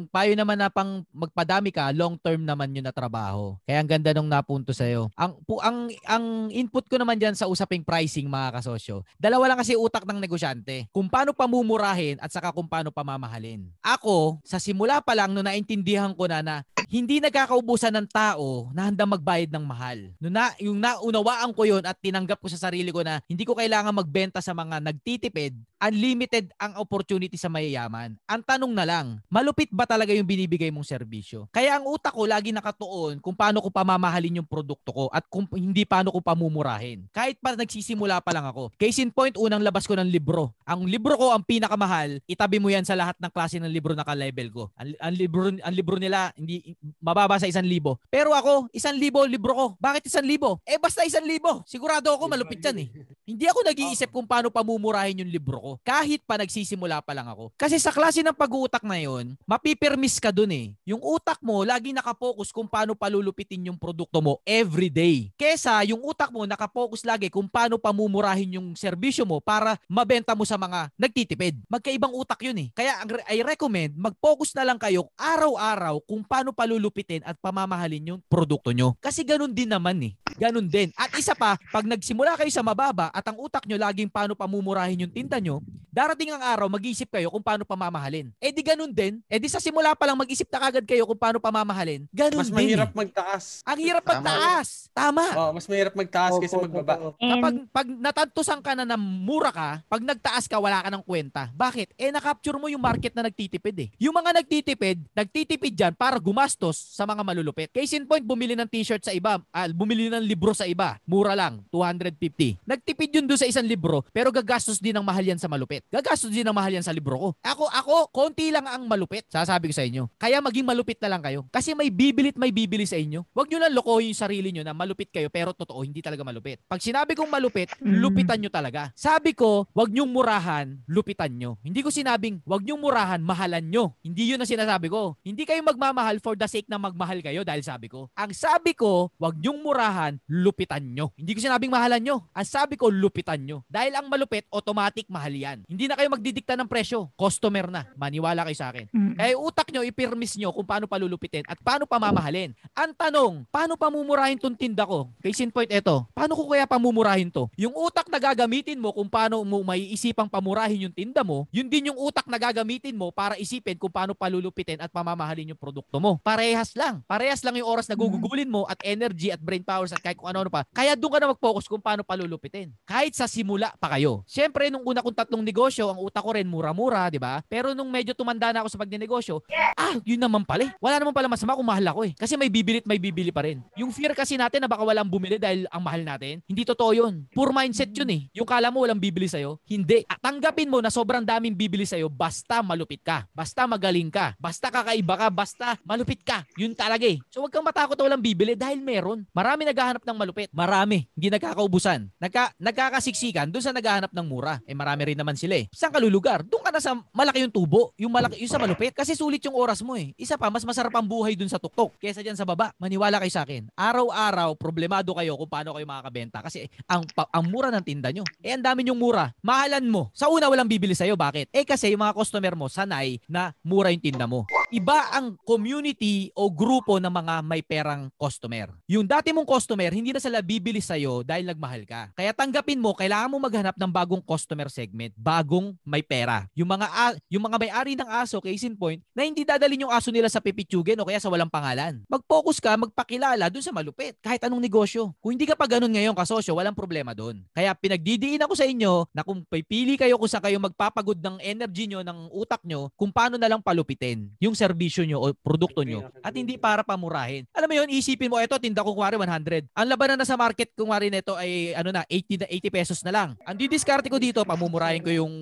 payo 0.09 0.33
naman 0.33 0.57
na 0.59 0.71
pang 0.71 1.03
magpadami 1.11 1.69
ka, 1.69 1.91
long-term 1.91 2.43
naman 2.43 2.71
yun 2.71 2.85
na 2.85 2.95
trabaho. 2.95 3.55
Kaya 3.63 3.79
ang 3.83 3.89
ganda 3.89 4.11
nung 4.15 4.29
napunto 4.29 4.71
sa'yo. 4.71 5.11
Ang, 5.15 5.37
pu, 5.43 5.59
ang, 5.59 5.91
ang 6.07 6.25
input 6.51 6.87
ko 6.87 6.95
naman 6.97 7.19
dyan 7.19 7.35
sa 7.35 7.47
usaping 7.47 7.83
pricing 7.83 8.27
mga 8.27 8.59
kasosyo, 8.61 9.03
dalawa 9.19 9.51
lang 9.53 9.59
kasi 9.59 9.75
utak 9.75 10.03
ng 10.07 10.19
negosyante. 10.19 10.87
Kung 10.89 11.07
paano 11.07 11.35
pamumurahin 11.35 12.17
at 12.19 12.31
saka 12.31 12.51
kung 12.51 12.67
paano 12.67 12.89
pamamahalin. 12.89 13.69
Ako, 13.83 14.41
sa 14.43 14.57
simula 14.57 14.99
pa 15.03 15.15
lang, 15.15 15.31
no 15.31 15.45
naintindihan 15.45 16.11
ko 16.15 16.25
na 16.27 16.39
na 16.43 16.55
hindi 16.89 17.21
nagkakaubusan 17.21 17.93
ng 18.01 18.07
tao 18.09 18.73
na 18.73 18.89
handang 18.89 19.13
magbayad 19.13 19.53
ng 19.53 19.61
mahal. 19.61 20.09
No 20.17 20.33
na, 20.33 20.57
yung 20.57 20.81
naunawaan 20.81 21.53
ko 21.53 21.61
yon 21.69 21.85
at 21.85 21.93
tinanggap 22.01 22.41
ko 22.41 22.49
sa 22.49 22.57
sarili 22.57 22.89
ko 22.89 23.05
na 23.05 23.21
hindi 23.29 23.45
ko 23.45 23.53
kailangan 23.53 23.93
magbenta 23.93 24.41
sa 24.41 24.57
mga 24.57 24.81
nagtitipid, 24.81 25.53
unlimited 25.77 26.49
ang 26.57 26.81
opportunity 26.81 27.37
sa 27.37 27.45
mayayaman. 27.45 28.17
Ang 28.25 28.41
tanong 28.41 28.73
na 28.73 28.89
lang, 28.89 29.21
malupit 29.49 29.73
ba 29.73 29.89
talaga 29.89 30.13
yung 30.13 30.29
binibigay 30.29 30.69
mong 30.69 30.85
serbisyo? 30.85 31.49
Kaya 31.49 31.81
ang 31.81 31.89
utak 31.89 32.13
ko 32.13 32.29
lagi 32.29 32.53
nakatuon 32.53 33.17
kung 33.17 33.33
paano 33.33 33.65
ko 33.65 33.73
pamamahalin 33.73 34.37
yung 34.37 34.45
produkto 34.45 34.93
ko 34.93 35.05
at 35.09 35.25
kung 35.25 35.49
hindi 35.57 35.89
paano 35.89 36.13
ko 36.13 36.21
pamumurahin. 36.21 37.09
Kahit 37.09 37.41
pa 37.41 37.57
nagsisimula 37.57 38.21
pa 38.21 38.29
lang 38.29 38.45
ako. 38.45 38.69
Case 38.77 39.01
in 39.01 39.09
point, 39.09 39.33
unang 39.41 39.65
labas 39.65 39.89
ko 39.89 39.97
ng 39.97 40.05
libro. 40.05 40.53
Ang 40.69 40.85
libro 40.85 41.17
ko 41.17 41.33
ang 41.33 41.41
pinakamahal, 41.41 42.21
itabi 42.29 42.61
mo 42.61 42.69
yan 42.69 42.85
sa 42.85 42.93
lahat 42.93 43.17
ng 43.17 43.31
klase 43.33 43.57
ng 43.57 43.73
libro 43.73 43.97
na 43.97 44.05
ka-level 44.05 44.53
ko. 44.53 44.63
Ang, 44.77 44.93
ang 45.01 45.13
libro 45.17 45.49
ang 45.49 45.73
libro 45.73 45.97
nila 45.97 46.29
hindi 46.37 46.77
mababa 47.01 47.41
sa 47.41 47.49
isang 47.49 47.65
libo. 47.65 47.97
Pero 48.13 48.37
ako, 48.37 48.69
isang 48.69 48.93
libo 49.01 49.25
libro 49.25 49.57
ko. 49.57 49.65
Bakit 49.81 50.05
isang 50.05 50.29
libo? 50.29 50.61
Eh 50.61 50.77
basta 50.77 51.01
isang 51.01 51.25
libo. 51.25 51.65
Sigurado 51.65 52.13
ako 52.13 52.29
malupit 52.29 52.61
yan 52.61 52.85
eh. 52.85 52.87
Hindi 53.25 53.49
ako 53.49 53.65
nag-iisip 53.65 54.13
kung 54.13 54.29
paano 54.29 54.53
pamumurahin 54.53 55.25
yung 55.25 55.33
libro 55.33 55.57
ko. 55.57 55.71
Kahit 55.81 56.21
pa 56.29 56.37
nagsisimula 56.37 57.01
pa 57.01 57.17
lang 57.17 57.25
ako. 57.25 57.49
Kasi 57.57 57.81
sa 57.81 57.89
klase 57.89 58.21
ng 58.21 58.37
pag-uutak 58.37 58.85
na 58.85 59.01
yon, 59.01 59.38
mapipirmis 59.45 60.17
ka 60.17 60.33
dun 60.33 60.51
eh. 60.51 60.67
Yung 60.87 60.99
utak 61.03 61.39
mo, 61.39 61.61
lagi 61.67 61.91
nakapokus 61.93 62.49
kung 62.49 62.65
paano 62.65 62.95
palulupitin 62.97 63.69
yung 63.71 63.79
produkto 63.79 64.19
mo 64.19 64.39
every 64.47 64.89
day. 64.89 65.29
Kesa 65.37 65.81
yung 65.87 66.01
utak 66.03 66.31
mo 66.33 66.43
nakapokus 66.47 67.05
lagi 67.05 67.29
kung 67.29 67.45
paano 67.45 67.77
pamumurahin 67.77 68.57
yung 68.59 68.73
serbisyo 68.73 69.23
mo 69.23 69.39
para 69.39 69.77
mabenta 69.85 70.33
mo 70.33 70.43
sa 70.43 70.57
mga 70.57 70.89
nagtitipid. 70.97 71.61
Magkaibang 71.69 72.13
utak 72.13 72.41
yun 72.43 72.57
eh. 72.57 72.67
Kaya 72.73 72.99
I 73.29 73.45
recommend, 73.45 73.95
mag-focus 73.95 74.55
na 74.57 74.65
lang 74.65 74.81
kayo 74.81 75.07
araw-araw 75.15 76.01
kung 76.07 76.25
paano 76.25 76.51
palulupitin 76.55 77.21
at 77.27 77.37
pamamahalin 77.37 78.15
yung 78.15 78.19
produkto 78.25 78.73
nyo. 78.73 78.97
Kasi 78.97 79.21
ganun 79.21 79.53
din 79.53 79.69
naman 79.69 79.97
eh. 80.01 80.13
Ganun 80.39 80.71
din. 80.71 80.95
At 80.95 81.11
isa 81.19 81.35
pa, 81.35 81.59
pag 81.75 81.83
nagsimula 81.83 82.39
kayo 82.39 82.47
sa 82.47 82.63
mababa 82.63 83.11
at 83.11 83.27
ang 83.27 83.35
utak 83.43 83.67
nyo 83.67 83.75
laging 83.75 84.07
paano 84.07 84.39
pamumurahin 84.39 85.03
yung 85.03 85.11
tinda 85.11 85.35
nyo, 85.35 85.59
darating 85.91 86.31
ang 86.31 86.39
araw, 86.39 86.71
mag-isip 86.71 87.11
kayo 87.11 87.27
kung 87.27 87.43
paano 87.43 87.67
pamamahalin. 87.67 88.31
Eh 88.39 88.55
di 88.55 88.63
ganun 88.63 88.93
din. 88.93 89.19
Eh 89.29 89.37
di 89.37 89.45
sa 89.45 89.61
simula 89.61 89.93
pa 89.93 90.09
lang 90.09 90.17
mag-isip 90.17 90.49
na 90.49 90.57
kagad 90.57 90.89
kayo 90.89 91.05
kung 91.05 91.13
paano 91.13 91.37
pamamahalin. 91.37 92.09
Ganun 92.09 92.41
Mas 92.41 92.49
din 92.49 92.57
mahirap 92.57 92.89
eh. 92.89 92.97
magtaas. 92.97 93.61
Ang 93.61 93.79
hirap 93.85 94.01
magtaas. 94.01 94.89
Tama. 94.89 95.21
Oh, 95.37 95.53
mas 95.53 95.69
mahirap 95.69 95.93
magtaas 95.93 96.41
kaysa 96.41 96.57
magbaba. 96.57 97.13
Kapag 97.13 97.55
pag 97.69 97.87
natantusan 97.87 98.57
ka 98.57 98.73
na 98.73 98.89
na 98.89 98.97
mura 98.97 99.53
ka, 99.53 99.85
pag 99.85 100.01
nagtaas 100.01 100.49
ka, 100.49 100.57
wala 100.57 100.81
ka 100.81 100.89
ng 100.89 101.05
kwenta. 101.05 101.53
Bakit? 101.53 101.93
Eh, 101.93 102.09
nakapture 102.09 102.57
mo 102.57 102.73
yung 102.73 102.81
market 102.81 103.13
na 103.13 103.29
nagtitipid 103.29 103.77
eh. 103.77 103.89
Yung 104.01 104.17
mga 104.17 104.41
nagtitipid, 104.41 104.97
nagtitipid 105.13 105.77
dyan 105.77 105.93
para 105.93 106.17
gumastos 106.17 106.81
sa 106.97 107.05
mga 107.05 107.21
malulupit. 107.21 107.69
Case 107.69 108.01
in 108.01 108.09
point, 108.09 108.25
bumili 108.25 108.57
ng 108.57 108.65
t-shirt 108.65 109.05
sa 109.05 109.13
iba, 109.13 109.37
ah, 109.53 109.69
bumili 109.69 110.09
ng 110.09 110.25
libro 110.25 110.57
sa 110.57 110.65
iba. 110.65 110.97
Mura 111.05 111.37
lang, 111.37 111.61
250. 111.69 112.65
Nagtipid 112.65 113.21
yun 113.21 113.29
doon 113.29 113.37
sa 113.37 113.45
isang 113.45 113.69
libro, 113.69 114.01
pero 114.09 114.33
gagastos 114.33 114.81
din 114.81 114.97
ng 114.97 115.05
mahal 115.05 115.21
yan 115.21 115.37
sa 115.37 115.45
malupit. 115.45 115.85
Gagastos 115.93 116.33
din 116.33 116.41
ng 116.41 116.55
mahal 116.57 116.73
yan 116.73 116.85
sa 116.85 116.89
libro 116.89 117.13
ko. 117.13 117.29
Ako, 117.45 117.69
ako, 117.69 117.95
konti 118.09 118.49
lang 118.49 118.65
ang 118.65 118.89
malupit. 118.89 119.18
Sasabi 119.27 119.67
ko 119.71 119.75
sa 119.75 119.83
inyo. 119.83 120.07
Kaya 120.15 120.39
maging 120.39 120.63
malupit 120.63 121.01
na 121.03 121.11
lang 121.11 121.19
kayo. 121.19 121.43
Kasi 121.51 121.75
may 121.75 121.91
bibilit 121.91 122.39
may 122.39 122.53
bibili 122.55 122.87
sa 122.87 122.95
inyo. 122.95 123.27
Huwag 123.35 123.51
nyo 123.51 123.59
lang 123.59 123.75
lokohin 123.75 124.15
yung 124.15 124.21
sarili 124.23 124.49
nyo 124.55 124.63
na 124.63 124.71
malupit 124.71 125.11
kayo 125.11 125.27
pero 125.27 125.51
totoo 125.51 125.83
hindi 125.83 125.99
talaga 125.99 126.23
malupit. 126.23 126.63
Pag 126.69 126.79
sinabi 126.79 127.17
kong 127.17 127.27
malupit, 127.27 127.73
lupitan 127.81 128.39
nyo 128.39 128.51
talaga. 128.53 128.93
Sabi 128.95 129.35
ko, 129.35 129.67
wag 129.75 129.89
nyong 129.91 130.11
murahan, 130.11 130.79
lupitan 130.87 131.35
nyo. 131.35 131.59
Hindi 131.65 131.83
ko 131.83 131.89
sinabing 131.91 132.39
wag 132.45 132.63
nyong 132.63 132.79
murahan, 132.79 133.19
mahalan 133.19 133.65
nyo. 133.67 133.97
Hindi 134.05 134.31
yun 134.31 134.39
ang 134.39 134.49
sinasabi 134.49 134.87
ko. 134.87 135.17
Hindi 135.25 135.43
kayo 135.43 135.59
magmamahal 135.65 136.21
for 136.23 136.37
the 136.37 136.47
sake 136.47 136.69
na 136.69 136.79
magmahal 136.79 137.19
kayo 137.19 137.43
dahil 137.43 137.61
sabi 137.65 137.89
ko. 137.89 138.07
Ang 138.15 138.31
sabi 138.31 138.77
ko, 138.77 139.11
wag 139.17 139.37
nyong 139.39 139.59
murahan, 139.61 140.17
lupitan 140.29 140.83
nyo. 140.83 141.11
Hindi 141.17 141.33
ko 141.35 141.39
sinabing 141.41 141.71
mahalan 141.71 142.01
nyo. 142.01 142.15
Ang 142.33 142.47
sabi 142.47 142.75
ko, 142.77 142.89
lupitan 142.91 143.41
nyo. 143.43 143.63
Dahil 143.69 143.95
ang 143.95 144.07
malupit, 144.07 144.45
automatic 144.53 145.07
mahal 145.09 145.33
yan. 145.33 145.63
Hindi 145.65 145.89
na 145.89 145.95
kayo 145.97 146.09
magdidikta 146.11 146.53
ng 146.59 146.69
presyo. 146.69 147.09
Customer 147.15 147.65
na. 147.69 147.87
Maniwala 147.95 148.45
kayo 148.45 148.57
sa 148.57 148.69
akin. 148.69 148.87
Kaya 149.15 149.33
utak 149.37 149.69
nyo, 149.71 149.81
ipirmis 149.85 150.35
nyo 150.37 150.53
kung 150.53 150.67
paano 150.67 150.85
palulupitin 150.85 151.45
at 151.47 151.57
paano 151.61 151.85
pamamahalin. 151.89 152.53
Ang 152.75 152.91
tanong, 152.93 153.33
paano 153.49 153.79
pamumurahin 153.79 154.37
tong 154.37 154.57
tinda 154.57 154.85
ko? 154.85 155.09
Case 155.23 155.45
in 155.45 155.49
point, 155.53 155.69
eto. 155.69 156.05
Paano 156.11 156.35
ko 156.35 156.49
kaya 156.51 156.65
pamumurahin 156.69 157.31
to? 157.31 157.47
Yung 157.55 157.73
utak 157.73 158.09
na 158.11 158.19
gagamitin 158.21 158.77
mo 158.77 158.91
kung 158.91 159.07
paano 159.07 159.41
mo 159.45 159.63
maiisipang 159.63 160.27
pamurahin 160.27 160.89
yung 160.89 160.95
tinda 160.95 161.23
mo, 161.23 161.49
yun 161.49 161.69
din 161.71 161.89
yung 161.93 161.99
utak 161.99 162.27
na 162.27 162.37
gagamitin 162.37 162.93
mo 162.93 163.09
para 163.09 163.39
isipin 163.39 163.77
kung 163.79 163.91
paano 163.91 164.13
palulupitin 164.13 164.81
at 164.81 164.91
pamamahalin 164.91 165.55
yung 165.55 165.59
produkto 165.59 165.97
mo. 165.97 166.19
Parehas 166.21 166.75
lang. 166.75 167.01
Parehas 167.05 167.41
lang 167.41 167.55
yung 167.57 167.69
oras 167.69 167.87
na 167.87 167.95
gugugulin 167.95 168.49
mo 168.49 168.67
at 168.67 168.77
energy 168.83 169.31
at 169.31 169.39
brain 169.39 169.63
powers 169.63 169.93
at 169.95 170.01
kahit 170.01 170.17
kung 170.17 170.29
ano-ano 170.29 170.51
pa. 170.51 170.67
Kaya 170.75 170.97
doon 170.97 171.11
ka 171.15 171.19
na 171.21 171.31
mag-focus 171.31 171.65
kung 171.69 171.81
paano 171.81 172.03
palulupitin. 172.03 172.73
Kahit 172.83 173.15
sa 173.15 173.29
simula 173.29 173.71
pa 173.77 173.93
kayo. 173.95 174.25
Siyempre, 174.25 174.67
nung 174.67 174.83
una 174.83 174.99
kong 174.99 175.15
tatlong 175.15 175.43
negosyo, 175.45 175.89
ang 175.89 175.99
utak 176.01 176.25
ko 176.25 176.31
rin 176.35 176.47
mura-mura, 176.49 177.07
di 177.07 177.21
ba? 177.21 177.41
Pero 177.47 177.71
nung 177.77 177.87
medyo 177.87 178.17
tumanda 178.17 178.51
na 178.51 178.65
ako 178.65 178.69
sa 178.73 178.79
pagnenegosyo, 178.99 179.39
ah, 179.79 179.95
yun 180.03 180.19
naman 180.19 180.43
pala 180.43 180.67
eh. 180.67 180.71
Wala 180.83 180.99
naman 180.99 181.15
pala 181.15 181.31
masama 181.31 181.55
kung 181.55 181.63
mahal 181.63 181.87
ako 181.95 182.11
eh. 182.11 182.13
Kasi 182.19 182.35
may 182.35 182.51
bibilit 182.51 182.83
may 182.83 182.99
bibili 182.99 183.31
pa 183.31 183.47
rin. 183.47 183.63
Yung 183.79 183.95
fear 183.95 184.11
kasi 184.11 184.35
natin 184.35 184.59
na 184.59 184.67
baka 184.67 184.83
walang 184.83 185.07
bumili 185.07 185.39
dahil 185.39 185.63
ang 185.71 185.79
mahal 185.79 186.03
natin, 186.03 186.43
hindi 186.43 186.67
totoo 186.67 186.91
yun. 186.91 187.23
Poor 187.31 187.55
mindset 187.55 187.95
yun 187.95 188.11
eh. 188.11 188.21
Yung 188.35 188.45
kala 188.45 188.67
mo 188.67 188.83
walang 188.83 188.99
bibili 188.99 189.31
sa'yo, 189.31 189.63
hindi. 189.71 190.03
At 190.11 190.19
tanggapin 190.19 190.67
mo 190.67 190.83
na 190.83 190.91
sobrang 190.91 191.23
daming 191.23 191.55
bibili 191.55 191.87
sa'yo 191.87 192.11
basta 192.11 192.59
malupit 192.59 192.99
ka. 192.99 193.23
Basta 193.31 193.63
magaling 193.63 194.11
ka. 194.11 194.35
Basta 194.35 194.67
kakaiba 194.67 195.15
ka. 195.15 195.27
Basta 195.31 195.79
malupit 195.87 196.19
ka. 196.27 196.43
Yun 196.59 196.75
talaga 196.75 197.07
eh. 197.07 197.23
So 197.31 197.45
wag 197.45 197.53
kang 197.55 197.63
matakot 197.63 197.95
na 197.95 198.03
walang 198.11 198.23
bibili 198.23 198.59
dahil 198.59 198.83
meron. 198.83 199.23
Marami 199.31 199.63
naghahanap 199.69 200.03
ng 200.03 200.17
malupit. 200.17 200.49
Marami. 200.51 201.07
Hindi 201.15 201.31
nagkakaubusan. 201.31 202.19
Nagka, 202.19 202.51
nagkakasiksikan 202.59 203.47
doon 203.47 203.63
sa 203.63 203.71
naghahanap 203.71 204.11
ng 204.11 204.25
mura. 204.27 204.59
Eh 204.67 204.75
marami 204.75 205.13
rin 205.13 205.17
naman 205.17 205.39
sila 205.39 205.55
eh. 205.55 205.71
Saan 205.71 205.93
ka 205.93 206.01
lulugar? 206.01 206.43
Doon 206.43 206.65
ka 206.65 206.71
na 206.73 206.81
sa 206.81 206.97
malaki 207.13 207.45
yung 207.45 207.53
tubo. 207.53 207.93
Yung 207.95 208.11
malaki 208.11 208.41
yung 208.41 208.51
sa 208.51 208.59
malupit. 208.59 208.78
Kasi 208.95 209.11
sulit 209.11 209.43
yung 209.43 209.59
oras 209.59 209.83
mo 209.83 209.99
eh. 209.99 210.15
Isa 210.15 210.39
pa, 210.39 210.47
mas 210.47 210.63
masarap 210.63 210.95
ang 210.95 211.03
buhay 211.03 211.35
doon 211.35 211.51
sa 211.51 211.59
tuktok 211.59 211.91
kesa 211.99 212.23
dyan 212.23 212.39
sa 212.39 212.47
baba. 212.47 212.71
Maniwala 212.79 213.19
kayo 213.19 213.33
sa 213.35 213.43
akin. 213.43 213.67
Araw-araw, 213.75 214.55
problemado 214.55 215.11
kayo 215.11 215.35
kung 215.35 215.51
paano 215.51 215.75
kayo 215.75 215.83
makakabenta. 215.83 216.39
Kasi 216.39 216.71
ang, 216.87 217.03
ang 217.11 217.43
mura 217.51 217.67
ng 217.75 217.83
tinda 217.83 218.07
nyo. 218.15 218.23
Eh 218.39 218.55
ang 218.55 218.63
dami 218.63 218.87
yung 218.87 218.95
mura. 218.95 219.35
Mahalan 219.43 219.83
mo. 219.91 220.07
Sa 220.15 220.31
una, 220.31 220.47
walang 220.47 220.71
bibili 220.71 220.95
sa'yo. 220.95 221.19
Bakit? 221.19 221.51
Eh 221.51 221.67
kasi 221.67 221.91
yung 221.91 221.99
mga 221.99 222.15
customer 222.15 222.55
mo, 222.55 222.71
sanay 222.71 223.19
na 223.27 223.51
mura 223.59 223.91
yung 223.91 223.99
tinda 223.99 224.23
mo. 224.23 224.47
Iba 224.71 225.11
ang 225.11 225.35
community 225.43 226.31
o 226.37 226.47
grupo 226.47 227.01
ng 227.01 227.11
mga 227.11 227.35
may 227.43 227.59
perang 227.59 228.07
customer. 228.15 228.71
Yung 228.87 229.03
dati 229.03 229.35
mong 229.35 229.49
customer, 229.49 229.91
hindi 229.91 230.15
na 230.15 230.21
sila 230.21 230.39
bibili 230.39 230.79
sa'yo 230.79 231.25
dahil 231.25 231.49
nagmahal 231.49 231.83
ka. 231.83 232.13
Kaya 232.15 232.31
tanggapin 232.31 232.79
mo, 232.79 232.93
kailangan 232.93 233.33
mo 233.33 233.41
maghanap 233.41 233.75
ng 233.75 233.91
bagong 233.91 234.23
customer 234.23 234.69
segment, 234.69 235.11
bagong 235.17 235.73
may 235.81 236.05
pera. 236.05 236.45
Yung 236.53 236.69
mga 236.69 236.85
yung 237.33 237.43
mga 237.43 237.57
may-ari 237.57 237.97
ng 237.97 238.05
aso, 238.05 238.37
case 238.37 238.68
in 238.69 238.77
point, 238.77 239.01
na 239.17 239.25
hindi 239.25 239.41
dadalhin 239.41 239.89
yung 239.89 239.93
aso 239.93 240.13
nila 240.13 240.29
sa 240.29 240.37
pipitsugin 240.37 241.01
o 241.01 241.07
kaya 241.09 241.17
sa 241.17 241.33
walang 241.33 241.49
pangalan. 241.49 242.05
Mag-focus 242.05 242.61
ka, 242.61 242.77
magpakilala 242.77 243.49
dun 243.49 243.65
sa 243.65 243.73
malupit. 243.73 244.13
Kahit 244.21 244.45
anong 244.45 244.61
negosyo. 244.61 245.11
Kung 245.17 245.33
hindi 245.33 245.49
ka 245.49 245.57
pa 245.57 245.65
ganun 245.65 245.89
ngayon 245.89 246.13
kasosyo, 246.13 246.53
walang 246.53 246.77
problema 246.77 247.17
dun. 247.17 247.41
Kaya 247.51 247.73
pinagdidiin 247.73 248.45
ako 248.45 248.53
sa 248.53 248.69
inyo 248.69 249.09
na 249.09 249.25
kung 249.25 249.41
pipili 249.49 249.97
kayo 249.97 250.21
kung 250.21 250.29
saan 250.29 250.45
kayo 250.45 250.61
magpapagod 250.61 251.17
ng 251.17 251.41
energy 251.41 251.89
nyo, 251.89 252.05
ng 252.05 252.29
utak 252.29 252.61
nyo, 252.61 252.93
kung 252.93 253.09
paano 253.09 253.39
na 253.39 253.49
lang 253.49 253.63
palupitin 253.63 254.29
yung 254.43 254.53
serbisyo 254.53 255.07
nyo 255.07 255.17
o 255.23 255.25
produkto 255.31 255.81
nyo 255.81 256.11
at 256.21 256.35
hindi 256.35 256.59
para 256.59 256.83
pamurahin. 256.83 257.47
Alam 257.55 257.67
mo 257.71 257.75
yun, 257.79 257.87
isipin 257.89 258.27
mo, 258.27 258.37
eto, 258.37 258.59
tinda 258.59 258.83
ko 258.83 258.91
kumari 258.91 259.15
100. 259.15 259.71
Ang 259.71 259.87
labanan 259.87 260.19
na 260.19 260.27
sa 260.27 260.35
market 260.35 260.75
kumari 260.75 261.07
nito 261.07 261.33
ay 261.39 261.71
ano 261.73 261.95
na, 261.95 262.03
80 262.07 262.43
na 262.43 262.47
80 262.51 262.69
pesos 262.69 262.99
na 263.01 263.11
lang. 263.11 263.29
Ang 263.47 263.57
didiskarte 263.57 264.11
ko 264.11 264.19
dito, 264.19 264.43
pamumurahin 264.43 265.01
ko 265.01 265.11
yung 265.11 265.33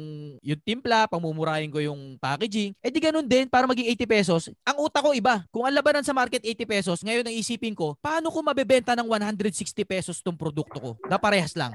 yung 0.42 0.62
timpla, 0.62 1.10
pamumurahin 1.10 1.74
ko 1.74 1.82
yung 1.82 2.20
packaging. 2.22 2.78
Eh 2.84 2.94
di 2.94 3.00
ganun 3.02 3.17
din 3.26 3.50
para 3.50 3.66
maging 3.66 3.90
80 3.96 4.06
pesos. 4.06 4.42
Ang 4.68 4.78
utak 4.86 5.02
ko 5.02 5.16
iba. 5.16 5.42
Kung 5.50 5.66
ang 5.66 5.74
labanan 5.74 6.06
sa 6.06 6.14
market 6.14 6.44
80 6.44 6.68
pesos, 6.68 6.98
ngayon 7.02 7.26
ang 7.26 7.36
isipin 7.36 7.74
ko, 7.74 7.98
paano 7.98 8.30
ko 8.30 8.44
mabebenta 8.44 8.94
ng 8.94 9.08
160 9.10 9.74
pesos 9.88 10.22
tong 10.22 10.38
produkto 10.38 10.78
ko? 10.78 10.92
Na 11.08 11.18
parehas 11.18 11.58
lang. 11.58 11.74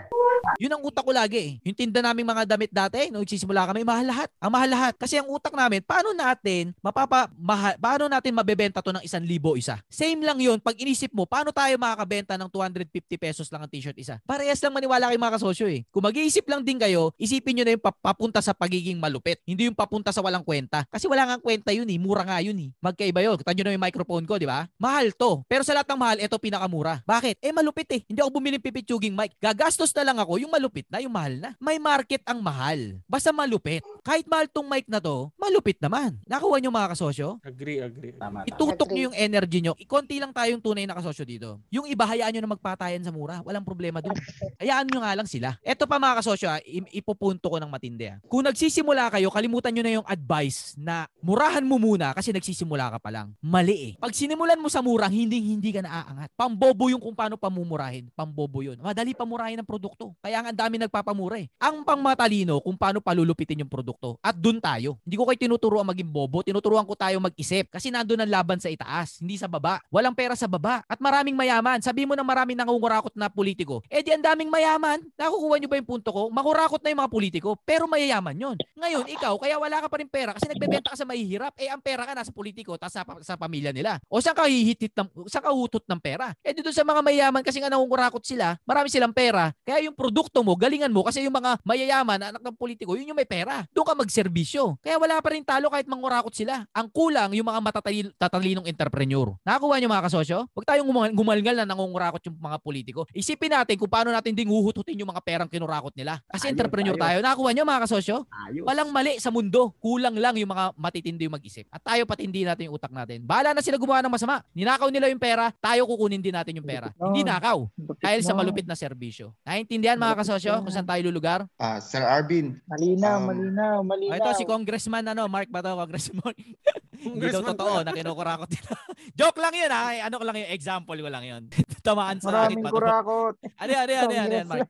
Yun 0.59 0.73
ang 0.75 0.83
utak 0.83 1.05
ko 1.07 1.13
lagi 1.15 1.39
eh. 1.39 1.51
Yung 1.67 1.77
tinda 1.77 2.03
naming 2.03 2.27
mga 2.27 2.43
damit 2.45 2.71
dati, 2.75 3.09
nung 3.09 3.23
nagsisimula 3.23 3.67
kami, 3.71 3.87
mahal 3.87 4.07
lahat. 4.07 4.29
Ang 4.43 4.53
mahal 4.53 4.71
lahat. 4.71 4.93
Kasi 4.99 5.19
ang 5.19 5.29
utak 5.31 5.55
namin, 5.55 5.81
paano 5.83 6.13
natin 6.13 6.75
mapapa, 6.83 7.31
mahal, 7.35 7.75
paano 7.79 8.11
natin 8.11 8.35
mabebenta 8.35 8.83
to 8.83 8.93
ng 8.93 9.05
isang 9.07 9.23
libo 9.23 9.55
isa? 9.55 9.79
Same 9.89 10.21
lang 10.23 10.39
yun. 10.39 10.59
Pag 10.59 10.79
inisip 10.79 11.11
mo, 11.15 11.25
paano 11.25 11.51
tayo 11.51 11.75
makakabenta 11.79 12.35
ng 12.39 12.49
250 12.51 13.19
pesos 13.19 13.47
lang 13.51 13.65
ang 13.65 13.71
t-shirt 13.71 13.97
isa? 13.99 14.19
Parehas 14.27 14.59
lang 14.63 14.75
maniwala 14.75 15.11
kayo 15.11 15.19
mga 15.19 15.35
kasosyo 15.39 15.67
eh. 15.71 15.83
Kung 15.91 16.05
mag-iisip 16.05 16.47
lang 16.47 16.63
din 16.63 16.79
kayo, 16.79 17.15
isipin 17.19 17.59
nyo 17.59 17.65
na 17.67 17.73
yung 17.79 17.85
pap- 17.85 18.03
papunta 18.03 18.39
sa 18.45 18.53
pagiging 18.55 18.99
malupit. 18.99 19.41
Hindi 19.47 19.67
yung 19.71 19.79
papunta 19.79 20.11
sa 20.13 20.21
walang 20.21 20.45
kwenta. 20.45 20.85
Kasi 20.91 21.09
wala 21.09 21.27
nga 21.27 21.37
kwenta 21.39 21.71
yun 21.73 21.89
eh. 21.89 21.99
Mura 21.99 22.23
nga 22.27 22.39
yun 22.39 22.59
eh. 22.59 22.69
Magkaiba 22.79 23.23
yun. 23.25 23.39
Kita 23.39 23.53
nyo 23.55 23.65
na 23.67 23.73
yung 23.75 23.85
microphone 23.85 24.25
ko, 24.29 24.37
di 24.39 24.47
ba? 24.47 24.67
Mahal 24.79 25.15
to. 25.15 25.43
Pero 25.47 25.63
sa 25.65 25.75
lahat 25.75 25.89
ng 25.91 26.01
mahal, 26.01 26.19
ito 26.21 26.37
pinakamura. 26.39 27.01
Bakit? 27.05 27.41
Eh 27.41 27.53
malupit 27.55 27.89
eh. 27.95 28.01
Hindi 28.07 28.21
ako 28.21 28.31
bumili 28.39 28.57
ng 28.59 28.65
pipitsuging 28.65 29.15
mic. 29.15 29.35
Gagastos 29.41 29.91
na 29.97 30.05
lang 30.07 30.19
ako 30.21 30.32
yung 30.37 30.51
malupit 30.51 30.87
na, 30.87 31.01
yung 31.01 31.13
mahal 31.13 31.35
na. 31.37 31.51
May 31.59 31.77
market 31.77 32.23
ang 32.23 32.39
mahal. 32.39 33.01
Basta 33.05 33.33
malupit. 33.33 33.81
Kahit 34.01 34.27
mahal 34.27 34.47
tong 34.47 34.67
mic 34.67 34.87
na 34.87 34.99
to, 34.99 35.31
malupit 35.35 35.79
naman. 35.79 36.19
Nakuha 36.25 36.59
nyo 36.59 36.71
mga 36.71 36.93
kasosyo? 36.93 37.39
Agree, 37.41 37.79
agree. 37.79 38.13
Tama, 38.13 38.45
Itutok 38.45 38.91
nyo 38.91 39.09
yung 39.09 39.17
energy 39.17 39.59
nyo. 39.61 39.73
Ikonti 39.75 40.19
lang 40.19 40.31
tayong 40.31 40.59
tunay 40.59 40.85
na 40.85 40.95
kasosyo 40.95 41.23
dito. 41.23 41.63
Yung 41.69 41.87
iba, 41.87 42.03
hayaan 42.03 42.33
nyo 42.33 42.43
na 42.43 42.53
magpatayan 42.53 43.01
sa 43.01 43.11
mura. 43.11 43.41
Walang 43.43 43.63
problema 43.63 43.99
dun. 43.99 44.15
Hayaan 44.59 44.87
nyo 44.87 45.01
nga 45.01 45.13
lang 45.15 45.29
sila. 45.29 45.55
Eto 45.63 45.87
pa 45.87 45.97
mga 45.97 46.19
kasosyo, 46.19 46.47
ah, 46.49 46.61
i- 46.61 46.99
ipupunto 46.99 47.47
ko 47.47 47.57
ng 47.59 47.71
matindi. 47.71 48.11
ah. 48.11 48.19
Kung 48.27 48.43
nagsisimula 48.43 49.09
kayo, 49.11 49.31
kalimutan 49.31 49.71
nyo 49.71 49.83
na 49.83 49.93
yung 49.97 50.07
advice 50.07 50.75
na 50.77 51.07
murahan 51.19 51.63
mo 51.63 51.79
muna 51.79 52.13
kasi 52.13 52.31
nagsisimula 52.31 52.93
ka 52.93 52.99
pa 52.99 53.11
lang. 53.11 53.35
Mali 53.39 53.75
eh. 53.75 53.93
Pag 53.97 54.13
sinimulan 54.13 54.59
mo 54.59 54.67
sa 54.67 54.83
mura, 54.83 55.07
hindi 55.07 55.39
hindi 55.39 55.71
ka 55.71 55.83
naaangat. 55.83 56.31
Pambobo 56.35 56.91
yung 56.91 57.01
kung 57.01 57.15
paano 57.15 57.35
pamumurahin. 57.35 58.11
Pambobo 58.13 58.61
yun. 58.61 58.79
Madali 58.79 59.13
pamurahin 59.13 59.59
ng 59.59 59.69
produkto. 59.69 60.15
Kaya 60.23 60.39
ang 60.39 60.55
dami 60.55 60.79
nagpapamura 60.79 61.43
eh. 61.43 61.51
Ang 61.59 61.83
pang 61.83 61.99
matalino 61.99 62.63
kung 62.63 62.79
paano 62.79 63.03
palulupitin 63.03 63.67
yung 63.67 63.73
produkto. 63.73 64.23
At 64.23 64.39
dun 64.39 64.63
tayo. 64.63 65.03
Hindi 65.03 65.19
ko 65.19 65.27
kayo 65.27 65.35
tinuturuan 65.35 65.83
maging 65.83 66.15
bobo, 66.15 66.47
tinuturuan 66.47 66.87
ko 66.87 66.95
tayo 66.95 67.19
mag-isip. 67.19 67.67
Kasi 67.75 67.91
nandun 67.91 68.23
ang 68.23 68.31
laban 68.31 68.63
sa 68.63 68.71
itaas, 68.71 69.19
hindi 69.19 69.35
sa 69.35 69.51
baba. 69.51 69.83
Walang 69.91 70.15
pera 70.15 70.39
sa 70.39 70.47
baba. 70.47 70.87
At 70.87 71.03
maraming 71.03 71.35
mayaman. 71.35 71.83
Sabi 71.83 72.07
mo 72.07 72.15
na 72.15 72.23
maraming 72.23 72.55
nangungurakot 72.55 73.19
na 73.19 73.27
politiko. 73.27 73.83
Eh 73.91 73.99
di 74.07 74.15
ang 74.15 74.23
daming 74.23 74.47
mayaman. 74.47 75.03
Nakukuha 75.19 75.59
nyo 75.59 75.67
ba 75.67 75.77
yung 75.83 75.91
punto 75.91 76.15
ko? 76.15 76.31
Makurakot 76.31 76.79
na 76.87 76.95
yung 76.95 77.03
mga 77.03 77.11
politiko, 77.11 77.59
pero 77.67 77.91
mayayaman 77.91 78.39
yon. 78.39 78.57
Ngayon, 78.79 79.11
ikaw, 79.19 79.35
kaya 79.43 79.59
wala 79.59 79.83
ka 79.83 79.91
pa 79.91 79.99
rin 79.99 80.07
pera 80.07 80.31
kasi 80.39 80.47
nagbebenta 80.47 80.95
ka 80.95 80.97
sa 81.03 81.03
mahihirap. 81.03 81.51
Eh 81.59 81.67
ang 81.67 81.83
pera 81.83 82.07
ka 82.07 82.15
nasa 82.15 82.31
politiko, 82.31 82.79
tapos 82.79 82.95
sa, 82.95 83.03
sa 83.27 83.35
pamilya 83.35 83.75
nila. 83.75 83.99
O 84.07 84.23
saan 84.23 84.39
ka 84.39 84.47
hihitit 84.47 84.95
ng, 84.95 85.27
saan 85.27 85.43
ka 85.43 85.51
ng 85.51 86.03
pera? 86.03 86.31
Eh 86.47 86.55
dito 86.55 86.71
sa 86.71 86.87
mga 86.87 87.03
mayayaman 87.03 87.43
kasi 87.43 87.59
nga 87.59 87.67
nangungurakot 87.67 88.23
sila, 88.23 88.55
marami 88.63 88.87
silang 88.87 89.11
pera. 89.11 89.51
Kaya 89.67 89.83
yung 89.83 89.99
produkto 90.13 90.45
mo, 90.45 90.53
galingan 90.61 90.93
mo 90.93 91.01
kasi 91.01 91.25
yung 91.25 91.33
mga 91.33 91.57
mayayaman, 91.65 92.21
anak 92.21 92.45
ng 92.45 92.53
politiko, 92.53 92.93
yun 93.01 93.09
yung 93.09 93.17
may 93.17 93.25
pera. 93.25 93.65
Doon 93.73 93.89
ka 93.89 93.97
magserbisyo. 93.97 94.77
Kaya 94.85 95.01
wala 95.01 95.17
pa 95.25 95.33
rin 95.33 95.41
talo 95.41 95.73
kahit 95.73 95.89
mangurakot 95.89 96.37
sila. 96.37 96.69
Ang 96.77 96.93
kulang 96.93 97.33
yung 97.33 97.49
mga 97.49 97.65
matatalil, 97.65 98.13
tatalinong 98.21 98.69
entrepreneur. 98.69 99.33
Nakakuha 99.41 99.81
niyo 99.81 99.89
mga 99.89 100.05
kasosyo? 100.13 100.45
Huwag 100.53 100.69
tayong 100.69 100.85
gumal- 100.85 101.17
gumalgal 101.17 101.55
na 101.57 101.65
nangungurakot 101.65 102.21
yung 102.29 102.37
mga 102.37 102.61
politiko. 102.61 103.01
Isipin 103.17 103.57
natin 103.57 103.81
kung 103.81 103.89
paano 103.89 104.13
natin 104.13 104.37
ding 104.37 104.53
huhututin 104.53 105.01
yung 105.01 105.09
mga 105.09 105.25
perang 105.25 105.49
kinurakot 105.49 105.97
nila. 105.97 106.21
Kasi 106.29 106.53
Ayos, 106.53 106.61
entrepreneur 106.61 106.93
ayos. 106.93 107.05
tayo. 107.09 107.17
Nakakuha 107.25 107.51
niyo 107.57 107.65
mga 107.65 107.83
kasosyo? 107.89 108.17
Ayos. 108.29 108.65
Walang 108.69 108.93
mali 108.93 109.17
sa 109.17 109.33
mundo. 109.33 109.73
Kulang 109.81 110.21
lang 110.21 110.37
yung 110.37 110.53
mga 110.53 110.77
matitindi 110.77 111.25
yung 111.25 111.41
mag-isip. 111.41 111.65
At 111.73 111.81
tayo 111.81 112.05
patindi 112.05 112.45
natin 112.45 112.69
yung 112.69 112.77
utak 112.77 112.93
natin. 112.93 113.25
Bahala 113.25 113.57
na 113.57 113.65
sila 113.65 113.81
gumawa 113.81 114.05
ng 114.05 114.13
masama. 114.13 114.45
Ninakaw 114.53 114.93
nila 114.93 115.09
yung 115.09 115.23
pera, 115.23 115.49
tayo 115.57 115.89
kukunin 115.89 116.21
din 116.21 116.37
natin 116.37 116.53
yung 116.61 116.69
pera. 116.69 116.93
Hindi 117.01 117.25
nakaw. 117.25 117.65
Dahil 117.97 118.21
sa 118.21 118.37
malupit 118.37 118.69
na 118.69 118.77
serbisyo. 118.77 119.33
Naintindihan 119.47 120.02
mga 120.03 120.19
kasosyo 120.19 120.53
kung 120.63 120.75
saan 120.75 120.89
tayo 120.89 121.03
lulugar? 121.07 121.47
Ah, 121.57 121.79
Sir 121.79 122.03
Arvin. 122.03 122.59
Malinaw, 122.67 123.23
um, 123.23 123.27
malinaw, 123.31 123.77
malinaw. 123.87 124.17
Ito 124.19 124.31
si 124.35 124.45
Congressman 124.45 125.07
ano, 125.07 125.31
Mark 125.31 125.47
ba 125.49 125.63
to? 125.63 125.73
Congressman. 125.79 126.35
Hindi 127.03 127.27
daw 127.31 127.43
Congressman 127.43 127.51
totoo 127.55 127.75
na 127.83 127.91
kinukurakot 127.95 128.49
nila. 128.51 128.73
Joke 129.19 129.39
lang 129.43 129.55
yun 129.55 129.71
ha. 129.71 129.83
Ano 130.07 130.15
ko 130.19 130.25
lang 130.27 130.37
yung 130.39 130.53
example 130.55 130.99
ko 130.99 131.09
lang 131.11 131.25
yun. 131.27 131.43
Tamaan 131.87 132.19
sa 132.23 132.31
Maraming 132.31 132.63
akin 132.63 132.67
pa 132.67 132.71
to. 132.71 132.75
kurakot. 132.79 133.35
Ano 133.43 133.71
ano 133.71 133.91
yan, 133.91 134.03
ano 134.07 134.13
yan, 134.15 134.27
ano 134.27 134.35
yan, 134.35 134.47
Mark? 134.47 134.69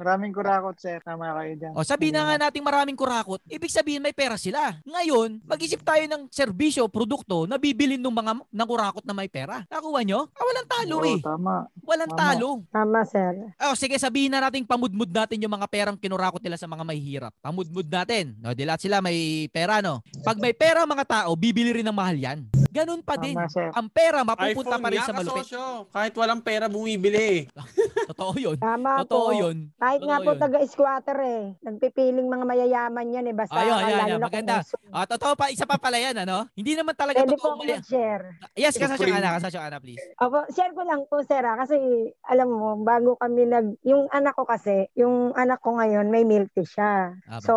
Maraming 0.00 0.32
kurakot, 0.32 0.76
sir. 0.76 1.00
Tama 1.00 1.32
kayo 1.36 1.52
dyan. 1.56 1.72
O 1.74 1.84
sabi 1.84 2.10
na 2.10 2.24
nga 2.24 2.48
nating 2.48 2.64
maraming 2.64 2.96
kurakot, 2.96 3.40
ibig 3.46 3.72
sabihin 3.72 4.00
may 4.00 4.12
pera 4.12 4.36
sila. 4.36 4.78
Ngayon, 4.84 5.42
mag-isip 5.44 5.80
tayo 5.80 6.02
ng 6.06 6.28
serbisyo, 6.28 6.86
produkto 6.86 7.44
na 7.44 7.56
bibilin 7.56 8.00
ng 8.00 8.14
mga 8.14 8.32
nakurakot 8.50 9.04
na 9.04 9.14
may 9.14 9.28
pera. 9.28 9.64
Nakuha 9.68 10.00
nyo? 10.04 10.28
Ah, 10.32 10.44
walang 10.44 10.68
talo 10.68 10.96
Oo, 10.96 11.06
eh. 11.06 11.18
tama. 11.20 11.54
Walang 11.82 12.12
Tama. 12.14 12.20
talo. 12.20 12.48
Tama, 12.70 13.00
sir. 13.04 13.32
Oh, 13.60 13.74
sige, 13.74 13.96
sabihin 13.98 14.30
na 14.30 14.46
nating 14.46 14.64
pamudmud 14.64 15.10
natin 15.10 15.42
yung 15.42 15.52
mga 15.52 15.66
perang 15.66 15.98
kinurakot 15.98 16.40
nila 16.40 16.56
sa 16.56 16.70
mga 16.70 16.82
mahihirap. 16.86 17.32
Pamudmud 17.42 17.86
natin. 17.86 18.38
No, 18.38 18.54
di 18.54 18.62
lahat 18.62 18.86
sila 18.86 19.02
may 19.02 19.50
pera, 19.50 19.82
no? 19.82 20.00
Pag 20.22 20.38
may 20.38 20.54
pera 20.54 20.84
ang 20.84 20.90
mga 20.90 21.06
tao, 21.06 21.34
bibili 21.34 21.74
rin 21.74 21.86
ng 21.86 21.96
mahal 21.96 22.16
yan. 22.16 22.46
Ganun 22.70 23.02
pa 23.02 23.14
din. 23.14 23.34
Tama, 23.34 23.50
sir. 23.50 23.68
Ang 23.70 23.88
pera 23.88 24.22
mapupunta 24.22 24.54
iPhone 24.54 24.80
pa 24.80 24.88
rin 24.88 25.02
sa 25.02 25.12
malupit. 25.12 25.42
kasosyo. 25.44 25.90
Kahit 25.90 26.14
walang 26.14 26.40
pera, 26.40 26.66
bumibili. 26.66 27.50
Totoo 28.10 28.32
yun. 28.36 28.56
Tama 28.56 29.02
Totoo 29.04 29.28
po. 29.28 29.36
yun. 29.36 29.56
Kahit 29.76 30.00
nga 30.00 30.16
Totoo 30.16 30.26
po 30.26 30.30
yun. 30.30 30.40
taga-squatter 30.40 31.18
eh. 31.20 31.42
Nagpipiling 31.60 32.26
mga 32.26 32.44
mayayaman 32.44 33.06
yan 33.10 33.26
eh. 33.26 33.34
Basta 33.34 33.54
Ayun, 33.54 33.76
ayan. 33.76 34.06
na 34.08 34.22
Maganda. 34.22 34.54
Ah, 34.90 35.06
totoo 35.06 35.34
pa, 35.34 35.50
isa 35.50 35.66
pa 35.66 35.76
pala 35.76 35.98
yan, 35.98 36.14
ano? 36.16 36.46
Hindi 36.52 36.74
naman 36.74 36.94
talaga 36.94 37.20
Pwede 37.20 37.34
po 37.34 37.38
totoo 37.40 37.52
ako 37.52 37.62
maya. 37.62 37.78
mag-share. 37.78 38.24
Yes, 38.54 38.74
kasasyo. 38.74 39.10
Ana, 39.10 39.38
kasasyo 39.38 39.60
Ana, 39.60 39.78
please. 39.78 40.02
Opo, 40.16 40.46
share 40.50 40.70
ko 40.70 40.82
lang 40.82 41.02
po, 41.06 41.22
sir, 41.22 41.42
ah, 41.42 41.56
kasi 41.56 41.74
alam 42.22 42.48
mo, 42.48 42.78
bago 42.78 43.14
kami 43.16 43.46
nag, 43.46 43.78
yung 43.82 44.06
anak 44.10 44.34
ko 44.34 44.44
kasi, 44.44 44.86
yung 44.94 45.34
anak 45.34 45.58
ko 45.58 45.74
ngayon, 45.74 46.06
may 46.06 46.22
milk 46.22 46.50
tea 46.52 46.62
siya. 46.64 47.14
Aba. 47.26 47.40
So, 47.40 47.54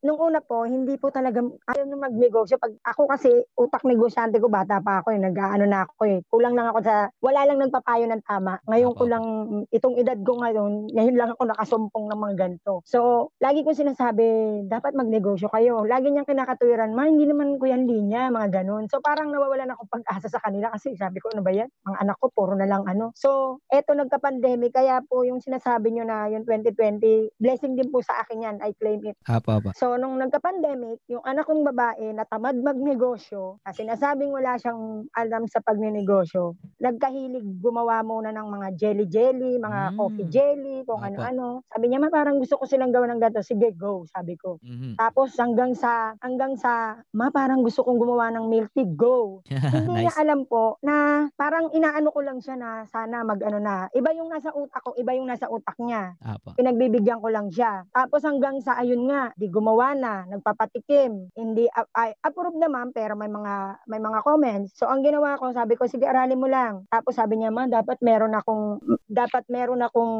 nung 0.00 0.18
una 0.18 0.38
po, 0.38 0.62
hindi 0.62 0.94
po 0.96 1.08
talaga, 1.08 1.40
ayaw 1.66 1.84
na 1.84 1.98
magnegosyo. 2.00 2.58
Pag 2.58 2.78
ako 2.84 3.08
kasi, 3.08 3.30
utak 3.54 3.82
negosyante 3.82 4.36
ko, 4.36 4.51
bata 4.52 4.84
pa 4.84 5.00
ako 5.00 5.16
eh, 5.16 5.20
nag-ano 5.24 5.64
na 5.64 5.88
ako 5.88 6.04
eh. 6.04 6.20
Kulang 6.28 6.52
lang 6.52 6.68
ako 6.68 6.84
sa, 6.84 7.08
wala 7.24 7.40
lang 7.48 7.64
nagpapayo 7.64 8.04
ng 8.04 8.22
tama. 8.28 8.60
Ngayon 8.68 8.92
ko 8.92 9.04
lang, 9.08 9.24
itong 9.72 9.96
edad 9.96 10.20
ko 10.20 10.36
ngayon, 10.44 10.92
ngayon 10.92 11.16
lang 11.16 11.30
ako 11.32 11.42
nakasumpong 11.48 12.12
ng 12.12 12.20
mga 12.20 12.34
ganito. 12.36 12.84
So, 12.84 13.32
lagi 13.40 13.64
ko 13.64 13.72
sinasabi, 13.72 14.68
dapat 14.68 14.92
magnegosyo 14.92 15.48
kayo. 15.48 15.88
Lagi 15.88 16.12
niyang 16.12 16.28
kinakatuwiran, 16.28 16.92
ma, 16.92 17.08
hindi 17.08 17.24
naman 17.24 17.56
ko 17.56 17.64
yan 17.64 17.88
linya, 17.88 18.28
mga 18.28 18.60
ganun. 18.60 18.84
So, 18.92 19.00
parang 19.00 19.32
nawawalan 19.32 19.72
ako 19.72 19.88
pag-asa 19.88 20.28
sa 20.28 20.42
kanila 20.44 20.68
kasi 20.74 20.92
sabi 21.00 21.22
ko, 21.24 21.32
ano 21.32 21.40
ba 21.40 21.54
yan? 21.54 21.72
Mga 21.88 21.98
anak 22.04 22.16
ko, 22.20 22.28
puro 22.28 22.52
na 22.52 22.68
lang 22.68 22.84
ano. 22.84 23.16
So, 23.16 23.62
eto 23.70 23.96
nagka-pandemic, 23.96 24.76
kaya 24.76 25.00
po 25.06 25.24
yung 25.24 25.38
sinasabi 25.38 25.94
niyo 25.94 26.02
na 26.04 26.26
yung 26.28 26.42
2020, 26.44 27.38
blessing 27.38 27.78
din 27.78 27.88
po 27.88 28.02
sa 28.02 28.20
akin 28.20 28.44
yan, 28.44 28.56
I 28.60 28.74
claim 28.76 29.00
it. 29.06 29.16
Apa, 29.24 29.62
apa. 29.62 29.70
So, 29.78 29.94
nung 29.96 30.18
nagka-pandemic, 30.18 31.06
yung 31.06 31.22
anak 31.22 31.46
kong 31.46 31.62
babae 31.62 32.10
na 32.10 32.26
tamad 32.26 32.58
magnegosyo, 32.58 33.62
kasi 33.62 33.86
nasabing 33.86 34.34
wala 34.34 34.41
siyang 34.56 35.06
alam 35.14 35.46
sa 35.46 35.58
pagnenegosyo, 35.58 36.54
nagkahilig 36.78 37.44
gumawa 37.58 38.02
muna 38.02 38.30
ng 38.30 38.48
mga 38.48 38.68
jelly-jelly, 38.74 39.56
mga 39.56 39.80
Mm. 39.82 39.96
coffee 39.96 40.28
jelly, 40.28 40.76
kung 40.82 41.00
ano-ano. 41.00 41.62
Sabi 41.68 41.84
niya, 41.86 41.98
ma, 41.98 42.08
parang 42.08 42.38
gusto 42.38 42.56
ko 42.56 42.64
silang 42.64 42.90
gawa 42.90 43.06
ng 43.08 43.20
gato. 43.20 43.40
Sige, 43.40 43.70
go, 43.72 44.02
sabi 44.08 44.34
ko. 44.34 44.58
Mhm. 44.62 44.96
Tapos 44.96 45.34
hanggang 45.36 45.72
sa 45.72 46.14
hanggang 46.18 46.54
sa 46.54 46.98
ma 47.10 47.28
parang 47.28 47.60
gusto 47.60 47.82
kong 47.82 47.98
gumawa 47.98 48.30
ng 48.30 48.46
milk 48.46 48.70
tea 48.72 48.88
go. 48.88 49.40
Hindi 49.90 50.02
niya 50.02 50.12
nice. 50.12 50.20
alam 50.20 50.44
po 50.44 50.78
na 50.80 51.26
parang 51.34 51.70
inaano 51.70 52.10
ko 52.10 52.20
lang 52.20 52.38
siya 52.38 52.56
na 52.56 52.70
sana 52.86 53.22
mag-ano 53.22 53.58
na. 53.58 53.86
Iba 53.92 54.10
yung 54.12 54.28
nasa 54.28 54.50
utak 54.52 54.82
ko, 54.82 54.94
iba 54.96 55.12
yung 55.12 55.28
nasa 55.28 55.46
utak 55.46 55.76
niya. 55.78 56.14
Apa. 56.18 56.54
Pinagbibigyan 56.54 57.20
ko 57.20 57.28
lang 57.28 57.48
siya. 57.48 57.84
Tapos 57.90 58.22
hanggang 58.22 58.58
sa 58.58 58.78
ayun 58.78 59.06
nga, 59.06 59.30
di 59.34 59.46
gumawa 59.46 59.92
na, 59.92 60.24
nagpapatikim. 60.26 61.34
Hindi 61.34 61.66
ay 61.92 62.14
approve 62.20 62.56
naman 62.56 62.90
pero 62.90 63.14
may 63.14 63.28
mga 63.28 63.84
may 63.86 63.98
mga 63.98 64.18
comments. 64.32 64.72
So 64.80 64.88
ang 64.88 65.04
ginawa 65.04 65.36
ko, 65.36 65.52
sabi 65.52 65.76
ko 65.76 65.84
sige 65.84 66.08
aralin 66.08 66.40
mo 66.40 66.48
lang. 66.48 66.88
Tapos 66.88 67.20
sabi 67.20 67.36
niya, 67.36 67.52
"Ma, 67.52 67.68
dapat 67.68 68.00
meron 68.00 68.32
akong 68.32 68.80
dapat 69.12 69.44
meron 69.52 69.84
akong 69.84 70.14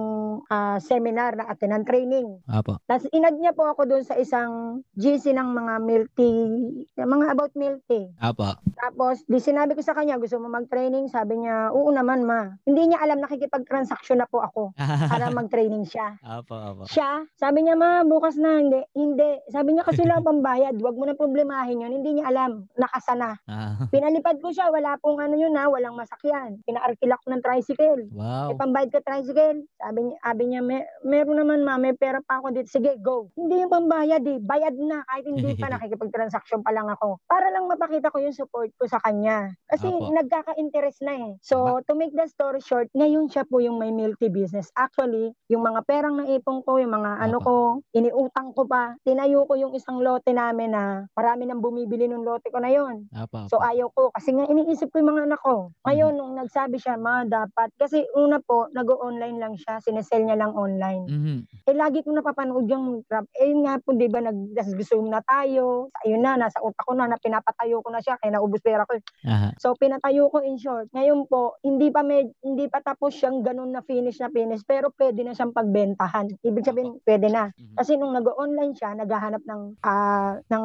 ah, 0.52 0.76
seminar 0.76 1.40
na 1.40 1.48
attend 1.48 1.88
training." 1.88 2.44
Apa. 2.44 2.76
Tapos 2.84 3.08
inad 3.16 3.40
niya 3.40 3.56
po 3.56 3.64
ako 3.64 3.88
doon 3.88 4.04
sa 4.04 4.20
isang 4.20 4.84
GC 4.92 5.32
ng 5.32 5.48
mga 5.48 5.72
tea, 6.12 6.84
mga 6.96 7.26
about 7.32 7.52
milk 7.56 7.80
tea. 7.88 8.12
Apa. 8.20 8.58
Tapos, 8.82 9.22
di 9.30 9.38
sinabi 9.38 9.78
ko 9.78 9.82
sa 9.84 9.94
kanya, 9.94 10.18
gusto 10.18 10.42
mo 10.42 10.50
mag-training? 10.50 11.06
Sabi 11.06 11.38
niya, 11.38 11.70
oo 11.70 11.88
naman 11.94 12.26
ma. 12.26 12.50
Hindi 12.66 12.90
niya 12.90 12.98
alam, 12.98 13.22
nakikipag-transaction 13.22 14.18
na 14.18 14.26
po 14.26 14.42
ako 14.42 14.74
para 14.78 15.30
mag-training 15.38 15.86
siya. 15.86 16.18
Apa, 16.20 16.74
apa. 16.74 16.82
Siya, 16.90 17.22
sabi 17.38 17.62
niya, 17.62 17.78
ma, 17.78 18.02
bukas 18.02 18.34
na, 18.36 18.58
hindi. 18.58 18.82
Hindi. 18.92 19.38
Sabi 19.48 19.74
niya, 19.74 19.86
kasi 19.86 20.02
wala 20.06 20.18
pang 20.18 20.42
bayad. 20.42 20.74
Huwag 20.82 20.98
mo 20.98 21.04
na 21.06 21.14
problemahin 21.14 21.86
yun. 21.86 21.92
Hindi 22.02 22.18
niya 22.18 22.34
alam. 22.34 22.66
Nakasana. 22.74 23.38
Ah. 23.46 23.86
Pinalipad 24.02 24.42
ko 24.42 24.50
siya. 24.50 24.66
Wala 24.66 24.98
pong 24.98 25.22
ano 25.22 25.38
yun 25.38 25.54
ha. 25.54 25.70
Walang 25.70 25.94
masakyan. 25.94 26.58
Pinaarkila 26.66 27.22
ko 27.22 27.26
ng 27.30 27.38
tricycle. 27.38 28.02
Wow. 28.10 28.50
May 28.50 28.58
pambayad 28.58 28.90
ka 28.90 28.98
tricycle. 28.98 29.62
Sabi 29.78 30.10
niya, 30.10 30.16
sabi 30.18 30.42
niya 30.50 30.58
may, 30.58 30.82
meron 31.06 31.38
naman 31.38 31.62
ma, 31.62 31.78
may 31.78 31.94
pera 31.94 32.18
pa 32.18 32.42
ako 32.42 32.50
dito. 32.50 32.66
Sige, 32.66 32.98
go. 32.98 33.30
Hindi 33.38 33.62
yung 33.62 33.70
pambayad 33.70 34.26
eh. 34.26 34.42
Bayad 34.42 34.74
na. 34.74 35.06
Kahit 35.06 35.30
hindi 35.30 35.54
pa 35.54 35.70
nakikipag-transaction 35.78 36.66
pa 36.66 36.74
lang 36.74 36.90
ako. 36.90 37.22
Para 37.30 37.54
lang 37.54 37.70
mapakita 37.70 38.10
ko 38.10 38.18
yung 38.18 38.34
support 38.34 38.74
ko 38.74 38.90
sa 38.90 38.98
kanya. 39.06 39.54
Kasi 39.70 39.86
Apo. 39.86 40.10
nagkaka-interest 40.10 41.06
na 41.06 41.14
eh. 41.22 41.32
So, 41.38 41.78
to 41.86 41.94
make 41.94 42.10
the 42.18 42.26
story 42.26 42.58
short, 42.58 42.90
ngayon 42.98 43.30
siya 43.30 43.46
po 43.46 43.62
yung 43.62 43.78
may 43.78 43.94
tea 44.18 44.34
business. 44.34 44.74
Actually, 44.74 45.30
yung 45.46 45.62
mga 45.62 45.78
perang 45.86 46.18
naipon 46.18 46.66
ko, 46.66 46.82
yung 46.82 46.90
mga 46.90 47.22
ano 47.22 47.38
Apo. 47.38 47.46
ko, 47.46 47.54
iniutang 47.94 48.50
ko 48.50 48.66
pa. 48.66 48.98
Tinayo 49.06 49.46
ko 49.46 49.54
yung 49.54 49.78
isang 49.78 50.02
lote 50.02 50.34
namin 50.34 50.74
na 50.74 51.06
marami 51.14 51.46
nang 51.46 51.62
bumibili 51.62 52.10
ng 52.10 52.26
lote 52.26 52.50
ko 52.50 52.58
na 52.58 52.74
yon. 52.74 53.06
Apa, 53.14 53.46
So 53.46 53.62
ayaw 53.62 53.91
ko 53.94 54.10
kasi 54.10 54.34
nga 54.34 54.48
iniisip 54.48 54.90
ko 54.90 54.98
yung 54.98 55.14
mga 55.14 55.24
anak 55.30 55.40
ko. 55.44 55.70
Ngayon 55.86 56.12
nung 56.16 56.34
nagsabi 56.34 56.80
siya, 56.80 56.98
ma 56.98 57.22
dapat 57.22 57.70
kasi 57.78 58.02
una 58.18 58.40
po 58.42 58.66
nag-online 58.72 59.38
lang 59.38 59.54
siya, 59.54 59.78
sinesell 59.78 60.26
niya 60.26 60.40
lang 60.40 60.56
online. 60.56 61.04
Mhm. 61.06 61.38
Eh 61.70 61.76
lagi 61.76 62.02
ko 62.02 62.10
napapanood 62.10 62.66
yung 62.66 63.06
trap. 63.06 63.28
Eh 63.38 63.52
yun 63.54 63.62
nga 63.68 63.78
po 63.78 63.94
'di 63.94 64.08
ba 64.10 64.20
nag-zoom 64.24 65.06
na 65.12 65.22
tayo. 65.22 65.92
Ayun 66.02 66.24
na 66.24 66.34
nasa 66.34 66.58
utak 66.64 66.82
ko 66.82 66.92
na 66.98 67.06
na 67.06 67.20
pinapatayo 67.20 67.78
ko 67.84 67.88
na 67.94 68.02
siya 68.02 68.18
kaya 68.18 68.34
naubos 68.34 68.64
pera 68.64 68.82
ko. 68.88 68.98
Aha. 69.28 69.54
So 69.62 69.78
pinatayo 69.78 70.26
ko 70.32 70.42
in 70.42 70.58
short. 70.58 70.90
Ngayon 70.90 71.30
po 71.30 71.60
hindi 71.62 71.94
pa 71.94 72.02
med, 72.02 72.34
hindi 72.42 72.66
pa 72.66 72.82
tapos 72.82 73.14
siyang 73.14 73.46
ganun 73.46 73.70
na 73.70 73.84
finish 73.86 74.18
na 74.18 74.32
finish 74.32 74.66
pero 74.66 74.90
pwede 74.98 75.22
na 75.22 75.36
siyang 75.36 75.54
pagbentahan. 75.54 76.32
Ibig 76.42 76.66
sabihin 76.66 76.98
pwede 77.06 77.30
na. 77.30 77.54
Mhm. 77.54 77.76
Kasi 77.78 77.94
nung 78.00 78.16
nag-online 78.16 78.74
siya, 78.74 78.98
naghahanap 78.98 79.42
ng 79.46 79.62
ah 79.86 80.42
ng 80.50 80.64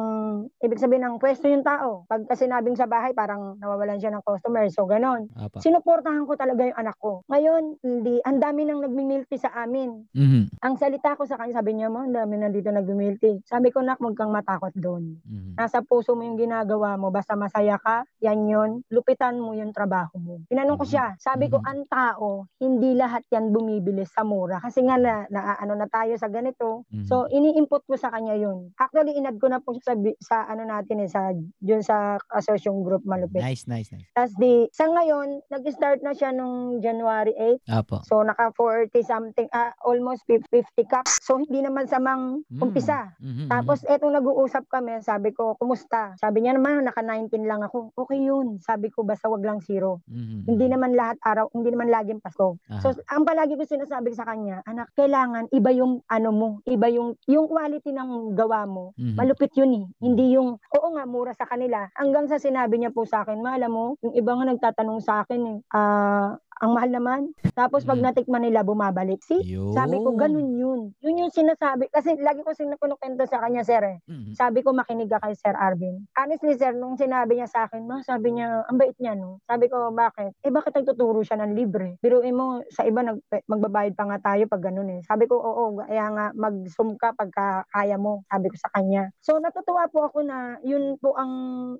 ibig 0.64 0.82
sabihin 0.82 1.06
ng 1.06 1.16
pwesto 1.22 1.46
yung 1.46 1.62
tao. 1.62 2.02
Pag 2.08 2.26
kasi 2.26 2.48
sinabing 2.48 2.80
sa 2.80 2.88
bahay, 2.88 3.12
parang 3.18 3.58
nawawalan 3.58 3.98
siya 3.98 4.14
ng 4.14 4.22
customer. 4.22 4.62
So, 4.70 4.86
ganon. 4.86 5.26
Apa. 5.34 5.58
Sinuportahan 5.58 6.22
ko 6.22 6.38
talaga 6.38 6.62
yung 6.62 6.78
anak 6.78 6.94
ko. 7.02 7.26
Ngayon, 7.26 7.82
hindi, 7.82 8.22
ang 8.22 8.38
dami 8.38 8.62
nang 8.62 8.78
nagmimilti 8.78 9.34
sa 9.34 9.50
amin. 9.66 10.06
Mhm. 10.14 10.62
Ang 10.62 10.74
salita 10.78 11.18
ko 11.18 11.26
sa 11.26 11.34
kanya, 11.34 11.58
sabi 11.58 11.74
niya 11.74 11.90
mo, 11.90 12.06
ang 12.06 12.14
dami 12.14 12.38
nandito 12.38 12.70
nagmimilti. 12.70 13.42
Sabi 13.42 13.74
ko, 13.74 13.82
nak, 13.82 13.98
huwag 13.98 14.14
kang 14.14 14.30
matakot 14.30 14.70
doon. 14.78 15.18
Mhm. 15.26 15.58
Nasa 15.58 15.82
puso 15.82 16.14
mo 16.14 16.22
yung 16.22 16.38
ginagawa 16.38 16.94
mo, 16.94 17.10
basta 17.10 17.34
masaya 17.34 17.74
ka, 17.82 18.06
yan 18.22 18.46
yun, 18.46 18.70
lupitan 18.94 19.42
mo 19.42 19.58
yung 19.58 19.74
trabaho 19.74 20.14
mo. 20.22 20.38
Tinanong 20.46 20.78
ko 20.78 20.86
siya, 20.86 21.18
sabi 21.18 21.50
ko, 21.50 21.58
ang 21.58 21.82
tao, 21.90 22.46
hindi 22.62 22.94
lahat 22.94 23.26
yan 23.34 23.50
bumibili 23.50 24.06
sa 24.06 24.22
mura. 24.22 24.62
Kasi 24.62 24.86
nga 24.86 24.94
na, 24.94 25.26
na 25.26 25.58
ano 25.58 25.74
na 25.74 25.90
tayo 25.90 26.14
sa 26.14 26.30
ganito. 26.30 26.86
Mhm. 26.94 27.10
So, 27.10 27.26
ini-input 27.26 27.82
ko 27.88 27.98
sa 27.98 28.14
kanya 28.14 28.38
yun. 28.38 28.70
Actually, 28.78 29.18
inad 29.18 29.40
ko 29.42 29.50
na 29.50 29.58
po 29.58 29.74
sa, 29.82 29.98
sa 30.22 30.46
ano 30.46 30.62
natin 30.68 31.02
eh, 31.02 31.10
sa, 31.10 31.32
yun 31.64 31.82
sa 31.82 32.20
asosyong 32.28 32.84
group 32.84 33.07
malupit. 33.08 33.40
Nice, 33.40 33.64
nice, 33.64 33.88
nice. 33.88 34.04
Tapos 34.12 34.36
di, 34.36 34.68
sa 34.70 34.84
ngayon, 34.84 35.40
nag-start 35.48 36.00
na 36.00 36.12
siya 36.12 36.30
nung 36.30 36.78
January 36.78 37.32
8. 37.32 37.64
Apo. 37.66 38.04
So, 38.04 38.20
naka 38.20 38.52
40 38.52 39.00
something, 39.00 39.48
ah, 39.50 39.72
almost 39.80 40.22
50 40.24 40.44
cups. 40.84 41.16
So, 41.20 41.38
hindi 41.38 41.58
naman 41.58 41.86
samang 41.86 42.44
Mm. 42.46 42.60
umpisa. 42.60 43.16
Mhm, 43.18 43.48
Tapos, 43.48 43.80
etong 43.82 44.12
nag-uusap 44.12 44.68
kami, 44.68 45.00
sabi 45.00 45.30
ko, 45.30 45.56
kumusta? 45.56 46.12
Sabi 46.14 46.40
niya 46.40 46.52
naman, 46.52 46.84
naka 46.84 47.00
19 47.00 47.42
lang 47.42 47.60
ako. 47.60 47.90
Okay 47.96 48.20
yun. 48.20 48.60
Sabi 48.60 48.88
ko, 48.88 49.02
basta 49.02 49.26
wag 49.26 49.40
lang 49.40 49.60
zero. 49.60 50.04
mhm. 50.04 50.44
Hindi 50.46 50.66
naman 50.66 50.92
lahat 50.92 51.16
araw, 51.22 51.48
hindi 51.50 51.70
naman 51.70 51.88
laging 51.88 52.18
Pasko. 52.18 52.58
Aha. 52.68 52.80
So, 52.80 52.92
ang 53.06 53.24
palagi 53.24 53.54
ko 53.54 53.64
sinasabi 53.64 54.12
sa 54.12 54.24
kanya, 54.24 54.60
anak, 54.64 54.92
kailangan 54.92 55.48
iba 55.50 55.70
yung 55.70 56.02
ano 56.04 56.30
mo, 56.30 56.48
iba 56.64 56.86
yung 56.86 57.14
yung 57.24 57.46
quality 57.46 57.88
ng 57.88 58.34
gawa 58.34 58.64
mo. 58.64 58.92
Mhm. 58.94 59.14
Malupit 59.14 59.54
yun 59.54 59.72
eh. 59.74 59.86
Hindi 59.98 60.34
yung, 60.34 60.58
oo 60.58 60.88
nga, 60.90 61.04
mura 61.04 61.32
sa 61.32 61.44
kanila. 61.44 61.86
Hanggang 61.94 62.26
sa 62.26 62.36
sinabi 62.36 62.76
niya 62.76 62.87
po 62.90 63.04
sa 63.06 63.22
akin, 63.24 63.38
mahal 63.40 63.68
mo, 63.70 63.84
yung 64.02 64.14
iba 64.16 64.32
nga 64.34 64.46
nagtatanong 64.48 65.00
sa 65.02 65.22
akin 65.24 65.40
eh, 65.46 65.58
ah, 65.74 66.38
ang 66.58 66.74
mahal 66.74 66.90
naman. 66.90 67.20
Tapos 67.54 67.82
pag 67.82 67.98
natikman 67.98 68.42
nila, 68.42 68.62
bumabalik. 68.62 69.22
See? 69.22 69.42
Sabi 69.74 69.98
ko, 69.98 70.14
ganun 70.14 70.54
yun. 70.54 70.80
Yun 71.02 71.22
yung 71.26 71.32
sinasabi. 71.34 71.90
Kasi 71.90 72.18
lagi 72.18 72.42
ko 72.42 72.54
sinakunukento 72.54 73.26
sa 73.26 73.42
kanya, 73.42 73.62
sir 73.62 73.82
eh. 73.82 73.98
Mhm. 74.06 74.34
Sabi 74.34 74.62
ko, 74.62 74.74
makinig 74.74 75.10
ka 75.10 75.22
kay 75.22 75.34
Sir 75.34 75.54
Arvin. 75.54 76.06
Honestly, 76.14 76.54
sir, 76.58 76.74
nung 76.74 76.98
sinabi 76.98 77.38
niya 77.38 77.48
sa 77.50 77.66
akin, 77.66 77.82
ma, 77.86 78.02
sabi 78.02 78.34
niya, 78.34 78.66
ang 78.66 78.78
bait 78.78 78.94
niya, 78.98 79.14
no? 79.14 79.42
Sabi 79.46 79.70
ko, 79.70 79.90
bakit? 79.94 80.34
Eh, 80.42 80.50
bakit 80.50 80.74
nagtuturo 80.74 81.22
siya 81.22 81.38
ng 81.42 81.52
libre? 81.54 81.98
Biruin 82.02 82.34
mo, 82.34 82.62
sa 82.70 82.86
iba, 82.86 83.02
nag, 83.02 83.22
magbabayad 83.46 83.94
pa 83.94 84.04
nga 84.10 84.18
tayo 84.34 84.46
pag 84.46 84.62
ganun 84.62 84.98
eh. 84.98 85.00
Sabi 85.06 85.26
ko, 85.26 85.38
oo, 85.38 85.82
kaya 85.82 86.06
nga, 86.14 86.26
mag-zoom 86.34 86.94
ka 86.98 87.14
pagka 87.14 87.66
kaya 87.70 87.98
mo. 87.98 88.22
Sabi 88.30 88.46
ko 88.50 88.56
sa 88.58 88.70
kanya. 88.74 89.10
So, 89.22 89.38
natutuwa 89.42 89.90
po 89.90 90.06
ako 90.06 90.22
na 90.26 90.58
yun 90.62 90.98
po 90.98 91.14
ang 91.14 91.32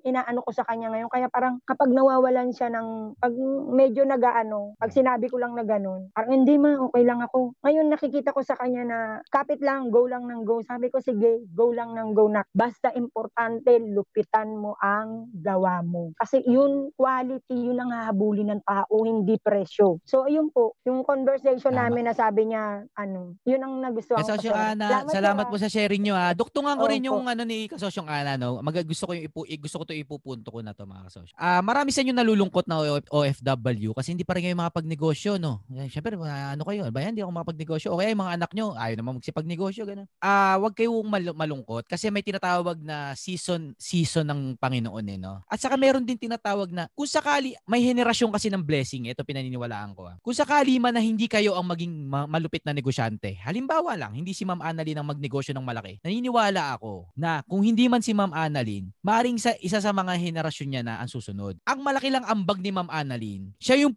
inaano 0.03 0.43
ko 0.43 0.51
sa 0.51 0.67
kanya 0.67 0.91
ngayon. 0.91 1.09
Kaya 1.11 1.27
parang 1.31 1.59
kapag 1.63 1.91
nawawalan 1.91 2.51
siya 2.51 2.71
ng, 2.71 3.15
pag 3.19 3.33
medyo 3.71 4.03
nagaano, 4.03 4.68
pag 4.77 4.93
sinabi 4.93 5.31
ko 5.31 5.41
lang 5.41 5.55
na 5.57 5.65
ganun, 5.65 6.11
parang 6.13 6.43
hindi 6.43 6.59
ma, 6.59 6.77
okay 6.77 7.03
lang 7.07 7.23
ako. 7.23 7.57
Ngayon 7.65 7.87
nakikita 7.89 8.35
ko 8.35 8.41
sa 8.43 8.59
kanya 8.59 8.83
na 8.85 8.99
kapit 9.33 9.63
lang, 9.63 9.89
go 9.89 10.05
lang 10.05 10.27
ng 10.27 10.45
go. 10.45 10.61
Sabi 10.65 10.91
ko, 10.93 11.01
sige, 11.01 11.47
go 11.55 11.71
lang 11.73 11.95
ng 11.95 12.13
go 12.13 12.27
na. 12.29 12.45
Basta 12.53 12.93
importante, 12.93 13.79
lupitan 13.79 14.53
mo 14.53 14.75
ang 14.77 15.31
gawa 15.33 15.81
mo. 15.81 16.13
Kasi 16.19 16.43
yun, 16.45 16.93
quality, 16.93 17.55
yun 17.55 17.79
ang 17.79 17.91
hahabulin 17.95 18.53
ng 18.53 18.61
tao, 18.67 18.95
hindi 19.05 19.39
presyo. 19.39 19.97
So, 20.05 20.27
ayun 20.27 20.51
po, 20.51 20.75
yung 20.83 21.07
conversation 21.07 21.73
namin 21.73 22.09
na 22.09 22.13
sabi 22.13 22.51
niya, 22.51 22.83
ano, 22.93 23.39
yun 23.47 23.61
ang 23.63 23.79
nagustuhan 23.79 24.19
ko. 24.19 24.27
Kasosyong. 24.27 24.57
Ana, 24.57 25.07
salamat 25.07 25.45
po 25.47 25.55
sa 25.55 25.71
sharing 25.71 26.03
nyo 26.03 26.15
ha. 26.17 26.35
Duktungan 26.35 26.75
ko 26.75 26.85
rin 26.85 27.07
yung 27.07 27.23
ano 27.23 27.43
ni 27.47 27.71
Kasosyong 27.71 28.09
Ana 28.09 28.35
no. 28.35 28.59
Mag 28.59 28.75
gusto 28.83 29.07
ko 29.07 29.11
yung 29.15 29.25
ipu, 29.25 29.47
gusto 29.47 29.79
ko 29.79 29.83
to 29.87 29.95
ipupunto 29.95 30.51
ko 30.51 30.59
na 30.59 30.75
to 30.75 30.83
mga 30.83 31.07
kasosyo. 31.07 31.33
Ah, 31.39 31.63
marami 31.63 31.95
sa 31.95 32.03
inyo 32.03 32.11
nalulungkot 32.11 32.67
na 32.67 32.83
OFW 33.07 33.95
kasi 33.95 34.11
hindi 34.11 34.27
pa 34.27 34.35
rin 34.35 34.51
kayo 34.51 34.57
makapagnegosyo 34.59 35.39
no. 35.39 35.63
Eh, 35.71 35.87
Syempre 35.87 36.19
mga 36.19 36.53
ano 36.53 36.63
kayo, 36.67 36.83
ba 36.91 36.99
hindi 36.99 37.23
ako 37.23 37.31
makapagnegosyo. 37.31 37.95
O 37.95 37.99
kaya 37.99 38.11
yung 38.11 38.21
mga 38.21 38.35
anak 38.35 38.51
nyo, 38.51 38.75
ayaw 38.75 38.95
naman 38.99 39.17
magsipagnegosyo 39.23 39.87
ganun. 39.87 40.07
Ah, 40.19 40.59
wag 40.59 40.75
kayong 40.75 41.07
mal- 41.07 41.35
malungkot 41.35 41.87
kasi 41.87 42.11
may 42.11 42.21
tinatawag 42.21 42.79
na 42.83 43.15
season 43.15 43.71
season 43.79 44.27
ng 44.27 44.41
Panginoon 44.59 45.05
eh 45.07 45.17
no. 45.17 45.39
At 45.47 45.63
saka 45.63 45.79
meron 45.79 46.03
din 46.03 46.19
tinatawag 46.19 46.69
na 46.69 46.91
kung 46.91 47.07
sakali 47.07 47.55
may 47.63 47.79
henerasyon 47.81 48.29
kasi 48.29 48.51
ng 48.51 48.61
blessing, 48.61 49.07
ito 49.07 49.23
pinaniniwalaan 49.23 49.95
ko. 49.95 50.11
ah. 50.11 50.15
Kung 50.19 50.35
sakali 50.35 50.75
man 50.77 50.91
na 50.91 50.99
hindi 50.99 51.31
kayo 51.31 51.55
ang 51.55 51.65
maging 51.69 52.09
ma- 52.09 52.27
malupit 52.27 52.61
na 52.67 52.75
negosyante. 52.75 53.39
Halimbawa 53.39 53.95
lang, 53.95 54.17
hindi 54.17 54.35
si 54.35 54.43
Ma'am 54.43 54.59
Annalyn 54.59 54.99
ang 54.99 55.07
magnegosyo 55.07 55.55
ng 55.55 55.63
malaki. 55.63 56.01
Naniniwala 56.03 56.75
ako 56.75 57.07
na 57.15 57.45
kung 57.45 57.61
hindi 57.63 57.85
man 57.87 58.01
si 58.03 58.11
Ma'am 58.11 58.33
Annalyn, 58.33 58.89
maring 58.99 59.37
sa 59.39 59.53
isa 59.61 59.79
sa 59.79 59.93
mga 59.93 60.17
henerasyon 60.17 60.67
niya 60.67 60.83
na 60.83 60.97
ang 60.99 61.07
susunod. 61.07 61.55
Ang 61.63 61.79
malaki 61.85 62.09
lang 62.11 62.25
ambag 62.25 62.59
ni 62.59 62.73
Ma'am 62.73 62.89
Annalyn, 62.89 63.53
siya 63.61 63.79
yung 63.79 63.93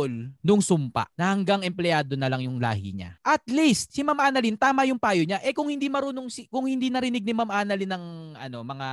pumutol 0.00 0.32
nung 0.40 0.62
sumpa 0.64 1.04
na 1.16 1.32
hanggang 1.32 1.60
empleyado 1.60 2.16
na 2.16 2.28
lang 2.30 2.40
yung 2.44 2.56
lahi 2.56 2.96
niya. 2.96 3.16
At 3.20 3.44
least 3.44 3.92
si 3.92 4.00
Ma'am 4.00 4.16
Annalyn 4.16 4.56
tama 4.56 4.88
yung 4.88 4.96
payo 4.96 5.24
niya. 5.24 5.42
Eh 5.44 5.52
kung 5.52 5.68
hindi 5.68 5.92
marunong 5.92 6.32
si 6.32 6.48
kung 6.48 6.64
hindi 6.64 6.88
narinig 6.88 7.24
ni 7.24 7.34
Ma'am 7.36 7.50
Annalyn 7.50 7.90
ng 7.90 8.04
ano 8.40 8.58
mga 8.64 8.86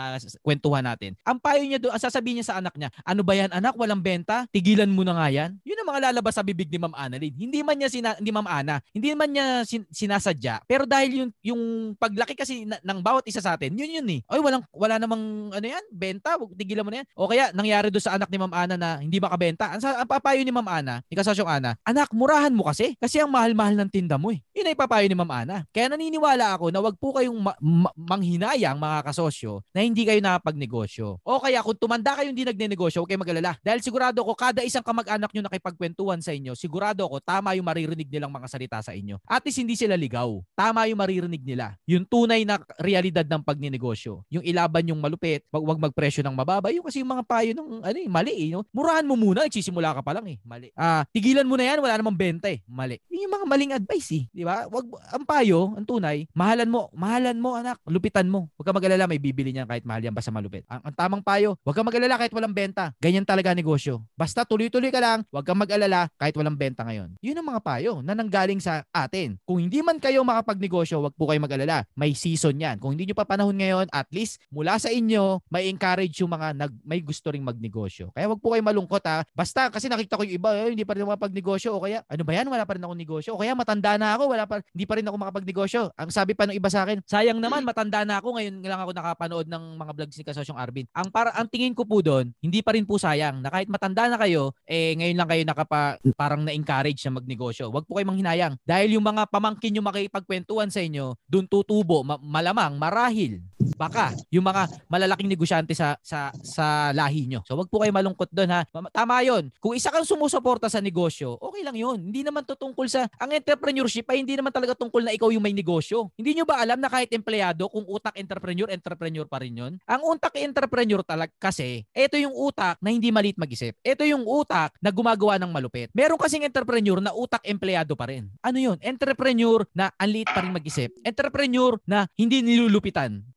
kwentuhan 0.44 0.84
natin. 0.84 1.16
Ang 1.24 1.40
payo 1.40 1.64
niya 1.64 1.80
doon, 1.80 1.94
ang 1.96 2.04
sasabihin 2.04 2.42
niya 2.42 2.52
sa 2.52 2.58
anak 2.60 2.76
niya, 2.76 2.92
ano 3.08 3.22
ba 3.24 3.34
yan 3.38 3.52
anak, 3.54 3.74
walang 3.80 4.04
benta? 4.04 4.46
Tigilan 4.52 4.90
mo 4.92 5.08
na 5.08 5.16
nga 5.16 5.28
yan. 5.32 5.56
Yun 5.64 5.80
ang 5.80 5.90
mga 5.96 6.02
lalabas 6.12 6.36
sa 6.36 6.44
bibig 6.44 6.68
ni 6.68 6.80
Ma'am 6.82 6.96
Annalyn. 6.96 7.34
Hindi 7.36 7.60
man 7.64 7.76
niya 7.80 7.90
sina, 7.92 8.10
hindi 8.20 8.32
Ma'am 8.34 8.50
Ana, 8.50 8.84
hindi 8.92 9.10
man 9.16 9.30
niya 9.32 9.64
sin- 9.64 9.90
sinasadya. 9.90 10.64
Pero 10.68 10.84
dahil 10.84 11.24
yung 11.24 11.32
yung 11.44 11.62
paglaki 11.96 12.36
kasi 12.36 12.68
na- 12.68 12.82
ng 12.84 13.00
bawat 13.00 13.24
isa 13.30 13.40
sa 13.40 13.56
atin, 13.56 13.74
yun 13.76 13.90
yun 14.02 14.08
eh. 14.12 14.20
Oy, 14.28 14.40
walang 14.44 14.64
wala 14.74 15.00
namang 15.00 15.54
ano 15.54 15.66
yan, 15.66 15.84
benta, 15.94 16.36
tigilan 16.58 16.84
mo 16.84 16.92
na 16.92 17.04
yan. 17.04 17.08
O 17.16 17.30
kaya 17.30 17.54
nangyari 17.54 17.88
doon 17.88 18.04
sa 18.04 18.16
anak 18.20 18.28
ni 18.28 18.38
Ma'am 18.40 18.54
Ana 18.54 18.76
na 18.76 18.90
hindi 19.00 19.18
makabenta. 19.22 19.72
Ang, 19.72 19.82
ang 19.84 20.10
papayo 20.10 20.42
ni 20.42 20.54
Ma'am 20.54 20.68
Ana, 20.68 20.97
ni 21.06 21.14
Kasasyong 21.14 21.50
Ana, 21.50 21.78
anak, 21.86 22.10
murahan 22.16 22.50
mo 22.50 22.66
kasi. 22.66 22.98
Kasi 22.98 23.22
ang 23.22 23.30
mahal-mahal 23.30 23.78
ng 23.78 23.90
tinda 23.94 24.18
mo 24.18 24.34
eh. 24.34 24.42
Yun 24.58 24.74
ay 24.74 24.76
papayo 24.78 25.06
ni 25.06 25.14
Ma'am 25.14 25.30
Ana. 25.30 25.58
Kaya 25.70 25.94
naniniwala 25.94 26.58
ako 26.58 26.74
na 26.74 26.82
wag 26.82 26.98
po 26.98 27.14
kayong 27.14 27.38
ma- 27.38 27.60
ma- 27.62 27.96
manghinayang 27.96 28.78
mga 28.78 29.06
kasosyo 29.06 29.62
na 29.72 29.86
hindi 29.86 30.04
kayo 30.04 30.18
nakapagnegosyo. 30.18 31.22
O 31.22 31.40
kaya 31.42 31.62
kung 31.62 31.78
tumanda 31.78 32.18
kayo 32.18 32.34
hindi 32.34 32.48
nagnenegosyo, 32.48 33.04
huwag 33.04 33.10
kayong 33.14 33.24
mag-alala. 33.24 33.54
Dahil 33.62 33.80
sigurado 33.86 34.24
ko 34.26 34.34
kada 34.34 34.66
isang 34.66 34.82
kamag-anak 34.82 35.30
nyo 35.30 35.44
nakipagkwentuhan 35.46 36.20
sa 36.24 36.34
inyo, 36.34 36.58
sigurado 36.58 37.06
ko 37.06 37.22
tama 37.22 37.54
yung 37.54 37.68
maririnig 37.68 38.10
nilang 38.10 38.34
mga 38.34 38.48
salita 38.50 38.78
sa 38.82 38.96
inyo. 38.98 39.22
At 39.28 39.46
least 39.46 39.62
hindi 39.62 39.78
sila 39.78 39.94
ligaw. 39.94 40.42
Tama 40.58 40.90
yung 40.90 40.98
maririnig 40.98 41.44
nila. 41.46 41.78
Yung 41.86 42.08
tunay 42.08 42.48
na 42.48 42.58
realidad 42.82 43.28
ng 43.28 43.44
pagnenegosyo. 43.46 44.26
Yung 44.34 44.42
ilaban 44.42 44.90
yung 44.90 44.98
malupit, 44.98 45.44
wag, 45.52 45.64
wag 45.64 45.80
magpresyo 45.80 46.26
ng 46.26 46.34
mababa. 46.34 46.74
Yung 46.74 46.88
kasi 46.88 47.04
yung 47.04 47.12
mga 47.12 47.24
payo 47.28 47.52
ng 47.54 47.84
ano 47.84 47.98
eh, 47.98 48.10
mali 48.10 48.34
eh. 48.34 48.50
No? 48.56 48.64
Murahan 48.72 49.06
mo 49.06 49.20
muna, 49.20 49.46
nagsisimula 49.46 49.94
ka 50.00 50.02
pa 50.02 50.16
lang 50.16 50.26
eh. 50.32 50.38
Mali. 50.48 50.72
Ah, 50.74 50.87
tigilan 51.12 51.48
mo 51.48 51.56
na 51.56 51.66
yan, 51.74 51.80
wala 51.84 51.96
namang 52.00 52.18
benta 52.18 52.48
eh. 52.52 52.60
Mali. 52.68 53.00
Yun 53.08 53.28
yung 53.28 53.36
mga 53.40 53.48
maling 53.48 53.72
advice 53.78 54.10
eh. 54.14 54.24
Di 54.30 54.44
ba? 54.46 54.68
Wag, 54.70 54.86
ang 55.14 55.26
payo, 55.26 55.74
ang 55.74 55.86
tunay, 55.86 56.28
mahalan 56.34 56.70
mo, 56.70 56.90
mahalan 56.94 57.38
mo 57.38 57.58
anak, 57.58 57.78
lupitan 57.88 58.28
mo. 58.30 58.48
Huwag 58.56 58.66
ka 58.70 58.74
mag-alala, 58.76 59.10
may 59.10 59.22
bibili 59.22 59.54
niyan 59.54 59.66
kahit 59.66 59.84
mahal 59.84 60.04
yan 60.04 60.16
basta 60.16 60.30
malupit. 60.30 60.64
Ang, 60.70 60.82
ang 60.92 60.96
tamang 60.96 61.24
payo, 61.24 61.58
huwag 61.66 61.76
ka 61.76 61.84
mag-alala 61.84 62.16
kahit 62.18 62.34
walang 62.34 62.54
benta. 62.54 62.94
Ganyan 63.02 63.26
talaga 63.26 63.52
negosyo. 63.58 64.06
Basta 64.14 64.46
tuloy-tuloy 64.46 64.94
ka 64.94 65.02
lang, 65.02 65.26
huwag 65.34 65.46
kang 65.46 65.60
mag-alala 65.60 66.08
kahit 66.16 66.36
walang 66.38 66.56
benta 66.56 66.86
ngayon. 66.86 67.18
Yun 67.20 67.38
ang 67.38 67.48
mga 67.50 67.62
payo 67.66 67.92
na 68.06 68.14
nanggaling 68.14 68.62
sa 68.62 68.86
atin. 68.94 69.36
Kung 69.44 69.58
hindi 69.58 69.82
man 69.82 69.98
kayo 69.98 70.22
makapagnegosyo, 70.22 71.02
huwag 71.02 71.16
po 71.18 71.28
kayo 71.28 71.42
mag-alala. 71.42 71.84
May 71.98 72.14
season 72.14 72.56
yan. 72.62 72.78
Kung 72.78 72.94
hindi 72.94 73.10
nyo 73.10 73.16
pa 73.18 73.26
panahon 73.26 73.58
ngayon, 73.58 73.90
at 73.90 74.06
least 74.14 74.38
mula 74.54 74.78
sa 74.78 74.94
inyo, 74.94 75.42
may 75.50 75.68
encourage 75.68 76.22
yung 76.22 76.32
mga 76.32 76.54
nag, 76.54 76.72
may 76.86 77.02
gusto 77.02 77.34
ring 77.34 77.44
magnegosyo. 77.44 78.14
Kaya 78.14 78.30
wag 78.30 78.40
po 78.40 78.54
kayo 78.54 78.62
malungkot 78.62 79.02
ha. 79.10 79.26
Basta 79.34 79.74
kasi 79.74 79.90
nakita 79.90 80.16
ko 80.16 80.24
yung 80.24 80.38
iba, 80.38 80.50
eh, 80.54 80.77
hindi 80.78 80.86
pa 80.86 80.94
rin 80.94 81.10
makapagnegosyo 81.10 81.74
o 81.74 81.82
kaya 81.82 82.06
ano 82.06 82.22
ba 82.22 82.38
yan, 82.38 82.46
wala 82.46 82.62
pa 82.62 82.78
rin 82.78 82.86
akong 82.86 83.02
negosyo. 83.02 83.34
O 83.34 83.42
kaya 83.42 83.58
matanda 83.58 83.98
na 83.98 84.14
ako, 84.14 84.30
wala 84.30 84.46
pa, 84.46 84.62
hindi 84.62 84.86
pa 84.86 84.94
rin 85.02 85.06
ako 85.10 85.18
makapagnegosyo. 85.18 85.90
Ang 85.98 86.14
sabi 86.14 86.38
pa 86.38 86.46
ng 86.46 86.54
iba 86.54 86.70
sa 86.70 86.86
akin, 86.86 87.02
sayang 87.02 87.42
naman, 87.42 87.66
matanda 87.66 88.06
na 88.06 88.22
ako, 88.22 88.38
ngayon 88.38 88.62
lang 88.62 88.78
ako 88.78 88.94
nakapanood 88.94 89.50
ng 89.50 89.64
mga 89.82 89.92
vlogs 89.98 90.18
ni 90.22 90.24
Kasosyong 90.30 90.62
Arvin. 90.62 90.86
Ang 90.94 91.10
para 91.10 91.34
ang 91.34 91.50
tingin 91.50 91.74
ko 91.74 91.82
po 91.82 92.06
doon, 92.06 92.30
hindi 92.38 92.62
pa 92.62 92.78
rin 92.78 92.86
po 92.86 93.02
sayang 93.02 93.42
na 93.42 93.50
kahit 93.50 93.66
matanda 93.66 94.06
na 94.06 94.22
kayo, 94.22 94.54
eh 94.70 94.94
ngayon 94.94 95.18
lang 95.18 95.30
kayo 95.34 95.44
nakapa 95.50 95.98
parang 96.14 96.46
na-encourage 96.46 97.02
na 97.10 97.18
magnegosyo. 97.18 97.74
Wag 97.74 97.90
po 97.90 97.98
kayong 97.98 98.14
manghinayang. 98.14 98.54
Dahil 98.62 99.02
yung 99.02 99.06
mga 99.06 99.26
pamangkin 99.34 99.74
nyo 99.74 99.82
makipagkwentuhan 99.82 100.70
sa 100.70 100.86
inyo, 100.86 101.18
doon 101.26 101.50
tutubo, 101.50 102.06
ma- 102.06 102.22
malamang, 102.22 102.78
marahil, 102.78 103.42
baka 103.78 104.10
yung 104.34 104.44
mga 104.44 104.90
malalaking 104.90 105.30
negosyante 105.30 105.78
sa 105.78 105.94
sa 106.02 106.34
sa 106.42 106.90
lahi 106.92 107.30
nyo. 107.30 107.46
So 107.46 107.54
wag 107.54 107.70
po 107.70 107.86
kayo 107.86 107.94
malungkot 107.94 108.34
doon 108.34 108.50
ha. 108.50 108.62
Ma- 108.74 108.90
Tama 108.90 109.22
'yon. 109.22 109.54
Kung 109.62 109.78
isa 109.78 109.94
kang 109.94 110.04
sumusuporta 110.04 110.57
sa 110.66 110.82
negosyo, 110.82 111.38
okay 111.38 111.62
lang 111.62 111.78
'yon. 111.78 112.10
Hindi 112.10 112.26
naman 112.26 112.42
to 112.42 112.58
tungkol 112.58 112.90
sa 112.90 113.06
ang 113.22 113.30
entrepreneurship 113.30 114.10
ay 114.10 114.26
hindi 114.26 114.34
naman 114.34 114.50
talaga 114.50 114.74
tungkol 114.74 115.06
na 115.06 115.14
ikaw 115.14 115.30
yung 115.30 115.46
may 115.46 115.54
negosyo. 115.54 116.10
Hindi 116.18 116.42
nyo 116.42 116.50
ba 116.50 116.58
alam 116.58 116.82
na 116.82 116.90
kahit 116.90 117.14
empleyado 117.14 117.70
kung 117.70 117.86
utak 117.86 118.18
entrepreneur, 118.18 118.66
entrepreneur 118.74 119.30
pa 119.30 119.38
rin 119.46 119.54
'yon? 119.54 119.74
Ang 119.86 120.02
utak 120.10 120.34
entrepreneur 120.42 121.06
talag 121.06 121.30
kasi, 121.38 121.86
ito 121.94 122.18
yung 122.18 122.34
utak 122.34 122.82
na 122.82 122.90
hindi 122.90 123.14
malit 123.14 123.38
mag-isip. 123.38 123.78
Ito 123.86 124.02
yung 124.10 124.26
utak 124.26 124.74
na 124.82 124.90
gumagawa 124.90 125.38
ng 125.38 125.54
malupit. 125.54 125.94
Meron 125.94 126.18
kasing 126.18 126.50
entrepreneur 126.50 126.98
na 126.98 127.14
utak 127.14 127.46
empleyado 127.46 127.94
pa 127.94 128.10
rin. 128.10 128.34
Ano 128.42 128.58
'yun? 128.58 128.82
Entrepreneur 128.82 129.62
na 129.78 129.94
ang 129.94 130.10
pa 130.26 130.42
rin 130.42 130.50
mag-isip. 130.58 130.90
Entrepreneur 131.06 131.78
na 131.86 132.10
hindi 132.18 132.42
nilulupitan. 132.42 133.37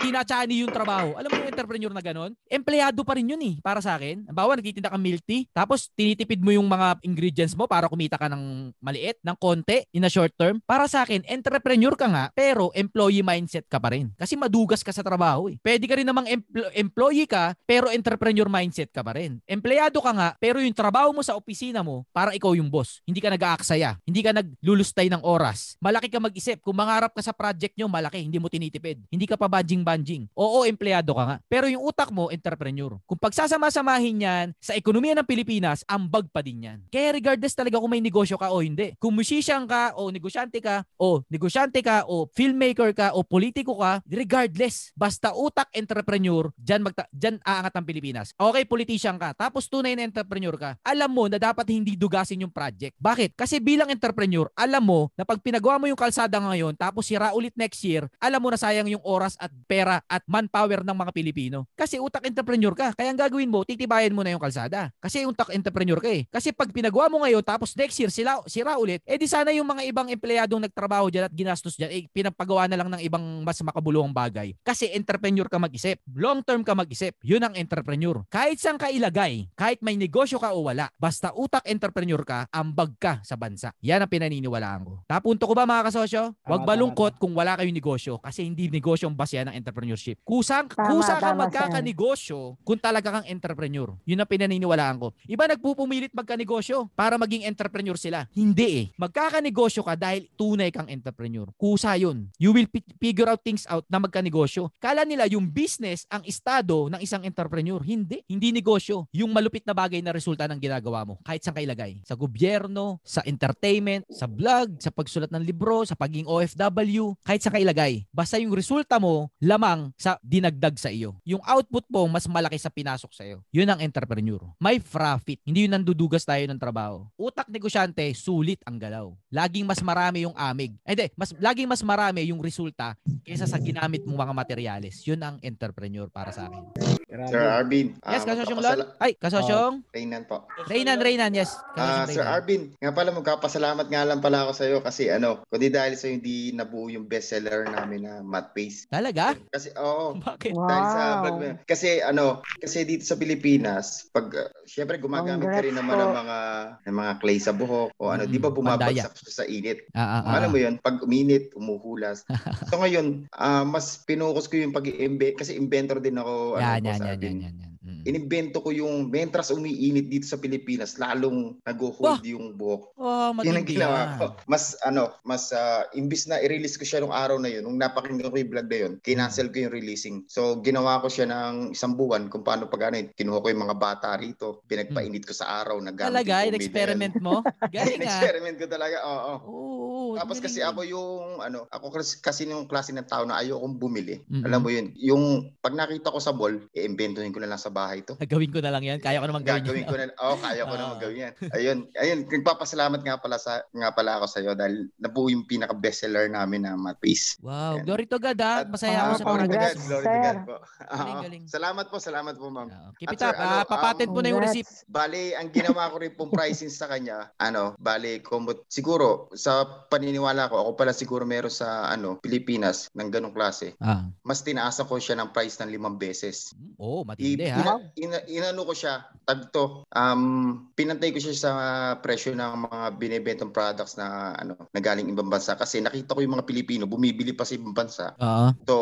Tinatsani 0.00 0.64
yung 0.64 0.72
trabaho. 0.72 1.16
Alam 1.16 1.28
mo 1.30 1.36
yung 1.40 1.50
entrepreneur 1.50 1.92
na 1.92 2.02
ganon? 2.04 2.32
Empleyado 2.46 3.00
pa 3.02 3.16
rin 3.16 3.32
yun 3.32 3.42
eh, 3.42 3.54
para 3.62 3.80
sa 3.80 3.96
akin. 3.96 4.28
Bawa, 4.30 4.56
nagtitinda 4.58 4.92
ka 4.92 4.98
milk 4.98 5.22
tea, 5.24 5.48
tapos 5.52 5.88
tinitipid 5.94 6.40
mo 6.42 6.52
yung 6.52 6.66
mga 6.66 7.00
ingredients 7.02 7.54
mo 7.56 7.64
para 7.64 7.88
kumita 7.88 8.16
ka 8.20 8.28
ng 8.30 8.74
maliit, 8.80 9.18
ng 9.24 9.36
konti, 9.36 9.84
in 9.92 10.06
a 10.06 10.10
short 10.10 10.32
term. 10.36 10.60
Para 10.64 10.86
sa 10.86 11.02
akin, 11.06 11.24
entrepreneur 11.28 11.94
ka 11.94 12.06
nga, 12.06 12.24
pero 12.34 12.70
employee 12.72 13.24
mindset 13.24 13.64
ka 13.66 13.80
pa 13.80 13.92
rin. 13.94 14.12
Kasi 14.14 14.36
madugas 14.36 14.84
ka 14.84 14.92
sa 14.92 15.02
trabaho 15.02 15.48
eh. 15.48 15.56
Pwede 15.60 15.84
ka 15.88 15.94
rin 15.98 16.06
namang 16.06 16.28
empl- 16.28 16.72
employee 16.76 17.28
ka, 17.28 17.56
pero 17.64 17.90
entrepreneur 17.90 18.46
mindset 18.46 18.90
ka 18.92 19.02
pa 19.02 19.16
rin. 19.16 19.40
Empleyado 19.48 19.98
ka 20.00 20.12
nga, 20.12 20.28
pero 20.38 20.60
yung 20.60 20.76
trabaho 20.76 21.10
mo 21.12 21.22
sa 21.24 21.34
opisina 21.34 21.80
mo, 21.82 22.06
para 22.12 22.32
ikaw 22.32 22.54
yung 22.56 22.70
boss. 22.70 23.02
Hindi 23.04 23.20
ka 23.20 23.28
nag-aaksaya. 23.32 24.00
Hindi 24.06 24.20
ka 24.24 24.30
naglulustay 24.32 25.08
ng 25.12 25.22
oras. 25.22 25.76
Malaki 25.82 26.08
ka 26.08 26.18
mag-isip. 26.22 26.60
Kung 26.64 26.76
mangarap 26.76 27.12
ka 27.12 27.22
sa 27.22 27.36
project 27.36 27.76
nyo, 27.76 27.86
malaki. 27.90 28.24
Hindi 28.24 28.38
mo 28.40 28.48
tinitipid. 28.48 29.04
Hindi 29.10 29.26
ka 29.28 29.36
pa 29.36 29.46
banjing-banjing. 29.86 30.26
Oo, 30.34 30.66
empleyado 30.66 31.14
ka 31.14 31.22
nga. 31.22 31.36
Pero 31.46 31.70
yung 31.70 31.86
utak 31.86 32.10
mo, 32.10 32.26
entrepreneur. 32.34 32.98
Kung 33.06 33.20
pagsasama-samahin 33.22 34.26
yan 34.26 34.46
sa 34.58 34.74
ekonomiya 34.74 35.14
ng 35.22 35.28
Pilipinas, 35.28 35.86
ambag 35.86 36.26
pa 36.34 36.42
din 36.42 36.66
yan. 36.66 36.78
Kaya 36.90 37.14
regardless 37.14 37.54
talaga 37.54 37.78
kung 37.78 37.94
may 37.94 38.02
negosyo 38.02 38.34
ka 38.34 38.50
o 38.50 38.58
hindi. 38.58 38.98
Kung 38.98 39.14
musician 39.14 39.62
ka 39.70 39.94
o 39.94 40.10
negosyante 40.10 40.58
ka 40.58 40.82
o 40.98 41.22
negosyante 41.30 41.78
ka 41.78 42.02
o 42.10 42.26
filmmaker 42.34 42.90
ka 42.90 43.14
o 43.14 43.22
politiko 43.22 43.78
ka, 43.78 44.02
regardless, 44.10 44.90
basta 44.98 45.30
utak 45.30 45.70
entrepreneur, 45.70 46.50
dyan, 46.58 46.82
magta- 46.82 47.10
dyan 47.14 47.38
aangat 47.46 47.72
ang 47.78 47.86
Pilipinas. 47.86 48.32
Okay, 48.34 48.66
politician 48.66 49.20
ka, 49.20 49.36
tapos 49.36 49.70
tunay 49.70 49.94
na 49.94 50.02
entrepreneur 50.02 50.56
ka, 50.58 50.70
alam 50.82 51.10
mo 51.12 51.30
na 51.30 51.38
dapat 51.38 51.68
hindi 51.70 51.94
dugasin 51.94 52.42
yung 52.42 52.54
project. 52.54 52.96
Bakit? 52.98 53.38
Kasi 53.38 53.62
bilang 53.62 53.92
entrepreneur, 53.92 54.48
alam 54.56 54.82
mo 54.82 55.12
na 55.14 55.22
pag 55.22 55.38
pinagawa 55.38 55.76
mo 55.76 55.86
yung 55.86 55.98
kalsada 55.98 56.40
ngayon, 56.40 56.72
tapos 56.74 57.06
sira 57.06 57.36
ulit 57.36 57.52
next 57.54 57.84
year, 57.84 58.08
alam 58.16 58.40
mo 58.40 58.48
na 58.48 58.58
sayang 58.58 58.88
yung 58.88 59.04
oras 59.04 59.36
at 59.36 59.52
pera 59.68 59.75
at 59.84 60.22
manpower 60.24 60.80
ng 60.80 60.96
mga 60.96 61.12
Pilipino. 61.12 61.68
Kasi 61.76 62.00
utak 62.00 62.24
entrepreneur 62.24 62.72
ka. 62.72 62.96
Kaya 62.96 63.12
ang 63.12 63.20
gagawin 63.20 63.50
mo, 63.52 63.60
titibayan 63.66 64.16
mo 64.16 64.24
na 64.24 64.32
yung 64.32 64.40
kalsada. 64.40 64.88
Kasi 65.02 65.28
utak 65.28 65.52
entrepreneur 65.52 66.00
ka 66.00 66.08
eh. 66.08 66.24
Kasi 66.32 66.56
pag 66.56 66.72
pinagawa 66.72 67.12
mo 67.12 67.20
ngayon, 67.26 67.44
tapos 67.44 67.76
next 67.76 67.96
year 68.00 68.08
sila, 68.08 68.40
sira 68.48 68.80
ulit, 68.80 69.04
eh 69.04 69.20
di 69.20 69.28
sana 69.28 69.52
yung 69.52 69.68
mga 69.68 69.82
ibang 69.90 70.08
empleyadong 70.08 70.64
nagtrabaho 70.64 71.12
dyan 71.12 71.28
at 71.28 71.34
ginastos 71.34 71.76
dyan, 71.76 71.90
eh 71.92 72.02
pinapagawa 72.08 72.70
na 72.70 72.76
lang 72.80 72.88
ng 72.88 73.02
ibang 73.04 73.44
mas 73.44 73.60
makabuluhang 73.60 74.14
bagay. 74.14 74.56
Kasi 74.64 74.88
entrepreneur 74.94 75.50
ka 75.50 75.58
mag-isip. 75.60 76.00
Long 76.14 76.40
term 76.40 76.64
ka 76.64 76.72
mag-isip. 76.72 77.18
Yun 77.20 77.44
ang 77.44 77.54
entrepreneur. 77.58 78.22
Kahit 78.30 78.62
saan 78.62 78.78
ka 78.80 78.88
ilagay, 78.88 79.50
kahit 79.58 79.82
may 79.82 79.98
negosyo 79.98 80.38
ka 80.38 80.54
o 80.54 80.64
wala, 80.70 80.88
basta 80.96 81.34
utak 81.34 81.66
entrepreneur 81.66 82.22
ka, 82.22 82.46
ambag 82.54 82.94
ka 82.96 83.18
sa 83.26 83.34
bansa. 83.34 83.74
Yan 83.82 84.04
ang 84.04 84.10
pinaniniwalaan 84.10 84.82
ko. 84.86 84.94
Napunto 85.10 85.44
ko 85.50 85.54
ba 85.56 85.66
mga 85.66 85.90
kasosyo? 85.90 86.32
Huwag 86.46 86.62
Tama, 86.62 86.70
malungkot 86.76 87.18
kung 87.18 87.34
wala 87.34 87.58
kayong 87.58 87.74
negosyo 87.74 88.22
kasi 88.22 88.46
hindi 88.46 88.70
negosyo 88.70 89.10
ang 89.10 89.16
base 89.18 89.42
ng 89.42 89.56
entrepreneurship. 89.66 90.22
Kusang, 90.22 90.70
Tama, 90.70 90.94
kusa 90.94 91.18
ka 91.18 91.34
magkakanegosyo 91.34 92.62
kung 92.62 92.78
talaga 92.78 93.18
kang 93.18 93.26
entrepreneur. 93.26 93.90
Yun 94.06 94.22
ang 94.22 94.30
pinaniniwalaan 94.30 95.02
ko. 95.02 95.10
Iba 95.26 95.50
nagpupumilit 95.50 96.14
magkanegosyo 96.14 96.94
para 96.94 97.18
maging 97.18 97.42
entrepreneur 97.50 97.98
sila. 97.98 98.30
Hindi 98.30 98.68
eh. 98.70 98.84
Magkakanegosyo 98.94 99.82
ka 99.82 99.98
dahil 99.98 100.30
tunay 100.38 100.70
kang 100.70 100.86
entrepreneur. 100.86 101.50
Kusa 101.58 101.98
yun. 101.98 102.30
You 102.38 102.54
will 102.54 102.70
pi- 102.70 102.86
figure 103.02 103.26
out 103.26 103.42
things 103.42 103.66
out 103.66 103.82
na 103.90 103.98
magkanegosyo. 103.98 104.70
Kala 104.78 105.02
nila 105.02 105.26
yung 105.26 105.50
business 105.50 106.06
ang 106.06 106.22
estado 106.22 106.86
ng 106.86 107.02
isang 107.02 107.26
entrepreneur. 107.26 107.82
Hindi. 107.82 108.22
Hindi 108.30 108.54
negosyo. 108.54 109.10
Yung 109.10 109.34
malupit 109.34 109.66
na 109.66 109.74
bagay 109.74 109.98
na 109.98 110.14
resulta 110.14 110.46
ng 110.46 110.62
ginagawa 110.62 111.02
mo. 111.02 111.18
Kahit 111.26 111.42
saan 111.42 111.58
ka 111.58 111.64
ilagay. 111.66 111.98
Sa 112.06 112.14
gobyerno, 112.14 113.02
sa 113.02 113.26
entertainment, 113.26 114.06
sa 114.06 114.30
vlog, 114.30 114.78
sa 114.78 114.94
pagsulat 114.94 115.34
ng 115.34 115.42
libro, 115.42 115.82
sa 115.82 115.98
pagiging 115.98 116.30
OFW. 116.30 117.18
Kahit 117.26 117.42
saan 117.42 117.58
ka 117.58 117.60
ilagay. 117.62 118.06
Basta 118.14 118.38
yung 118.38 118.54
resulta 118.54 119.00
mo, 119.02 119.32
lamang 119.56 119.88
sa 119.96 120.20
dinagdag 120.20 120.76
sa 120.76 120.92
iyo. 120.92 121.16
Yung 121.24 121.40
output 121.40 121.88
mo, 121.88 122.04
mas 122.12 122.28
malaki 122.28 122.60
sa 122.60 122.68
pinasok 122.68 123.08
sa 123.16 123.24
iyo. 123.24 123.40
Yun 123.48 123.72
ang 123.72 123.80
entrepreneur. 123.80 124.44
May 124.60 124.76
profit. 124.76 125.40
Hindi 125.48 125.64
yun 125.64 125.72
nandudugas 125.80 126.28
tayo 126.28 126.44
ng 126.44 126.60
trabaho. 126.60 127.08
Utak 127.16 127.48
negosyante, 127.48 128.04
sulit 128.12 128.60
ang 128.68 128.76
galaw. 128.76 129.16
Laging 129.32 129.64
mas 129.64 129.80
marami 129.80 130.28
yung 130.28 130.36
amig. 130.36 130.76
Eh, 130.84 130.92
Hindi, 130.92 131.08
mas, 131.16 131.32
laging 131.40 131.72
mas 131.72 131.80
marami 131.80 132.28
yung 132.28 132.44
resulta 132.44 132.92
kaysa 133.24 133.48
sa 133.48 133.56
ginamit 133.56 134.04
mong 134.04 134.28
mga 134.28 134.34
materyales. 134.36 135.00
Yun 135.08 135.24
ang 135.24 135.36
entrepreneur 135.40 136.12
para 136.12 136.36
sa 136.36 136.52
akin. 136.52 136.76
Sir 137.06 137.48
Arvin. 137.48 137.96
Yes, 138.02 138.26
ah, 138.26 138.34
kasosyong 138.34 138.60
Lon? 138.60 138.78
Ay, 139.00 139.12
kasosyong? 139.16 139.74
Oh, 139.80 139.94
Reynan 139.94 140.28
po. 140.28 140.44
Reynan, 140.68 141.00
Reynan, 141.00 141.32
yes. 141.32 141.56
Ah, 141.78 142.04
Kasosyong 142.04 142.12
Sir 142.12 142.24
Reynan. 142.26 142.36
Arvin, 142.36 142.62
nga 142.76 142.92
pala 142.92 143.10
magkapasalamat 143.14 143.86
nga 143.88 144.02
lang 144.04 144.20
pala 144.20 144.44
ako 144.44 144.52
sa 144.52 144.64
iyo 144.68 144.78
kasi 144.84 145.08
ano, 145.08 145.40
kundi 145.48 145.72
dahil 145.72 145.94
sa 145.96 146.12
hindi 146.12 146.52
nabuo 146.52 146.92
yung 146.92 147.08
bestseller 147.08 147.64
namin 147.70 148.04
na 148.04 148.20
Math 148.20 148.52
Pace. 148.52 148.90
Talaga? 148.90 149.38
Kasi 149.48 149.68
oo. 149.74 150.16
Bakit? 150.26 150.52
Dahil 150.52 150.84
sa 150.86 151.02
Wow. 151.06 151.20
vlog 151.20 151.36
mo 151.36 151.44
yun. 151.46 151.58
Kasi 151.62 151.88
ano, 152.00 152.24
kasi 152.56 152.82
dito 152.82 153.02
sa 153.02 153.14
Pilipinas, 153.14 153.86
pag 154.10 154.26
uh, 154.28 154.48
syempre 154.64 154.96
gumagamit 154.96 155.46
ka 155.46 155.60
rin 155.60 155.72
naman 155.72 155.96
ng 155.96 156.14
mga 156.14 156.38
ng 156.84 156.96
mga 156.96 157.12
clay 157.18 157.38
sa 157.38 157.50
buhok 157.50 157.90
o 157.96 158.10
ano, 158.10 158.24
Mm, 158.24 158.30
di 158.30 158.38
ba 158.38 158.48
pandaya. 158.48 158.56
bumabagsak 159.04 159.14
siya 159.16 159.32
sa 159.32 159.44
init. 159.44 159.78
Ah, 159.92 160.00
ah, 160.00 160.20
ah, 160.22 160.34
Alam 160.36 160.48
ah. 160.48 160.52
mo 160.52 160.58
yun, 160.58 160.74
pag 160.76 160.96
uminit, 160.98 161.52
umuhulas. 161.52 162.26
so 162.68 162.76
ngayon, 162.76 163.28
ah, 163.32 163.62
mas 163.62 164.02
pinukus 164.02 164.46
ko 164.46 164.56
yung 164.56 164.72
pag-i-invent 164.72 165.36
kasi 165.36 165.54
inventor 165.54 165.98
din 165.98 166.16
ako. 166.16 166.56
Yan, 166.56 166.62
ano, 166.62 166.74
yan, 166.76 166.82
Boss 166.82 166.98
yan, 166.98 167.08
Arvin. 167.08 167.26
yan, 167.26 167.40
yan, 167.42 167.56
yan. 167.60 167.72
Inimbento 168.06 168.62
ko 168.62 168.70
yung 168.70 169.10
mentras 169.10 169.50
umiinit 169.50 170.06
dito 170.06 170.30
sa 170.30 170.38
Pilipinas, 170.38 170.94
lalong 170.94 171.58
nag-hold 171.66 172.22
yung 172.22 172.54
buhok. 172.54 172.94
Oh, 172.94 173.34
Yan 173.42 173.58
ang 173.58 173.66
ginawa 173.66 174.14
ko. 174.14 174.24
Mas 174.46 174.78
ano, 174.86 175.10
mas 175.26 175.50
ah, 175.50 175.82
imbis 175.98 176.30
na 176.30 176.38
i-release 176.38 176.78
ko 176.78 176.86
siya 176.86 177.02
nung 177.02 177.10
araw 177.10 177.42
na 177.42 177.50
yun, 177.50 177.66
nung 177.66 177.82
napakinggan 177.82 178.30
ko 178.30 178.38
yung 178.38 178.52
vlog 178.54 178.70
na 178.70 178.78
yun, 178.78 178.92
kinancel 179.02 179.50
ko 179.50 179.66
yung 179.66 179.74
releasing. 179.74 180.22
So, 180.30 180.62
ginawa 180.62 181.02
ko 181.02 181.10
siya 181.10 181.26
ng 181.26 181.74
isang 181.74 181.98
buwan 181.98 182.30
kung 182.30 182.46
paano 182.46 182.70
pag 182.70 182.94
ano, 182.94 183.10
kinuha 183.10 183.42
ko 183.42 183.46
yung 183.50 183.64
mga 183.66 183.76
bata 183.76 184.14
rito, 184.14 184.62
pinagpainit 184.70 185.26
ko 185.26 185.34
sa 185.34 185.66
araw, 185.66 185.82
nagamit 185.82 186.14
Talaga, 186.14 186.46
in-experiment 186.46 187.16
mo? 187.18 187.42
Galing 187.74 188.06
ah. 188.06 188.06
In-experiment 188.06 188.56
ko 188.62 188.66
talaga, 188.70 188.96
oo. 189.02 189.34
Oo, 189.42 190.14
Tapos 190.14 190.38
kasi 190.38 190.62
ako 190.62 190.86
yung 190.86 191.42
ano, 191.42 191.66
ako 191.74 191.92
kasi, 192.22 192.46
yung 192.46 192.70
klase 192.70 192.94
ng 192.94 193.04
tao 193.08 193.26
na 193.26 193.42
ayokong 193.42 193.76
bumili. 193.76 194.22
Mhm. 194.30 194.44
Alam 194.46 194.60
mo 194.62 194.70
yun, 194.70 194.86
yung 194.94 195.24
pag 195.58 195.74
nakita 195.74 196.14
ko 196.14 196.22
sa 196.22 196.32
mall, 196.32 196.56
i-inventohin 196.72 197.34
ko 197.34 197.42
na 197.42 197.50
lang 197.50 197.60
sa 197.60 197.72
bahay 197.72 197.95
to. 198.02 198.14
Gawin 198.32 198.50
ko 198.50 198.58
na 198.58 198.68
lang 198.68 198.82
yan. 198.82 198.98
Kaya 198.98 199.18
ko 199.18 199.26
naman 199.26 199.42
gawin 199.42 199.62
Gagawin 199.62 199.84
yun. 199.84 199.88
ko 199.88 199.96
na, 199.96 200.04
oh, 200.18 200.36
kaya 200.36 200.62
ko 200.62 200.72
Ah. 200.72 200.78
naman 200.78 200.96
gawin 200.98 201.18
yan. 201.20 201.32
Ayun, 201.52 201.78
ayun, 201.94 202.18
nagpapasalamat 202.26 203.00
nga 203.00 203.16
pala 203.16 203.36
sa 203.36 203.64
nga 203.66 203.90
pala 203.90 204.18
ako 204.18 204.26
sa 204.26 204.38
iyo 204.38 204.52
dahil 204.52 204.90
nabuo 204.96 205.28
yung 205.28 205.44
pinaka 205.44 205.72
bestseller 205.72 206.26
namin 206.26 206.62
na 206.62 206.74
Math 206.74 206.98
Pace. 206.98 207.38
Wow, 207.38 207.80
glory 207.80 208.04
to 208.04 208.18
God 208.18 208.36
ha. 208.38 208.64
Masaya 208.64 208.98
ako 208.98 209.06
Ah, 209.06 209.12
sa 209.12 209.16
to 209.16 209.24
God, 209.24 209.36
progress. 209.38 209.74
glory 209.80 210.04
to 210.04 210.18
God 210.18 210.38
po. 210.42 210.56
Galing, 210.86 211.12
Oo. 211.12 211.22
galing. 211.22 211.42
Salamat 211.46 211.84
po, 211.86 211.96
salamat 211.96 212.34
po, 212.34 212.46
ma'am. 212.48 212.68
Keep 212.96 213.08
At 213.08 213.14
it 213.14 213.20
sir, 213.20 213.30
up. 213.30 213.36
Ah, 213.38 213.62
papatent 213.62 214.10
mo 214.10 214.20
na 214.20 214.28
yung 214.28 214.42
receipt. 214.42 214.66
Bali, 214.86 215.32
ang 215.32 215.48
ginawa 215.48 215.88
ko 215.88 215.96
rin 215.98 216.12
pong 216.12 216.30
pricing 216.30 216.68
sa 216.68 216.86
kanya, 216.86 217.30
ano, 217.36 217.76
bali, 217.78 218.18
kumot, 218.18 218.66
siguro, 218.66 219.06
sa 219.32 219.62
paniniwala 219.86 220.48
ko, 220.48 220.58
ako 220.58 220.70
pala 220.74 220.90
siguro 220.90 221.22
meron 221.22 221.48
sa, 221.48 221.86
ano, 221.86 222.16
Pilipinas, 222.16 222.88
ng 222.92 223.08
ganong 223.08 223.32
klase. 223.32 223.76
Ah. 223.78 224.08
Mas 224.22 224.40
tinaasa 224.40 224.82
ko 224.82 224.96
siya 224.96 225.14
ng 225.14 225.30
price 225.30 225.58
ng 225.58 225.68
limang 225.68 225.94
beses. 225.94 226.50
Oo, 226.76 227.00
oh, 227.00 227.02
I, 227.02 227.06
matindi 227.06 227.46
ha. 227.46 227.78
Ina, 227.94 228.18
ina, 228.26 228.46
inano 228.50 228.66
ko 228.66 228.74
siya, 228.74 229.06
tag 229.26 229.50
to, 229.50 229.82
um, 229.90 230.70
pinantay 230.78 231.10
ko 231.10 231.18
siya 231.18 231.34
sa 231.34 231.52
presyo 231.98 232.32
ng 232.34 232.70
mga 232.70 232.78
binibentong 232.96 233.50
products 233.50 233.98
na 233.98 234.34
ano, 234.38 234.54
na 234.70 234.80
galing 234.80 235.10
ibang 235.10 235.26
bansa 235.26 235.58
kasi 235.58 235.82
nakita 235.82 236.14
ko 236.14 236.22
yung 236.22 236.38
mga 236.38 236.46
Pilipino 236.46 236.86
bumibili 236.86 237.34
pa 237.34 237.42
sa 237.42 237.58
ibang 237.58 237.74
bansa. 237.74 238.14
Oo. 238.22 238.48
So, 238.66 238.74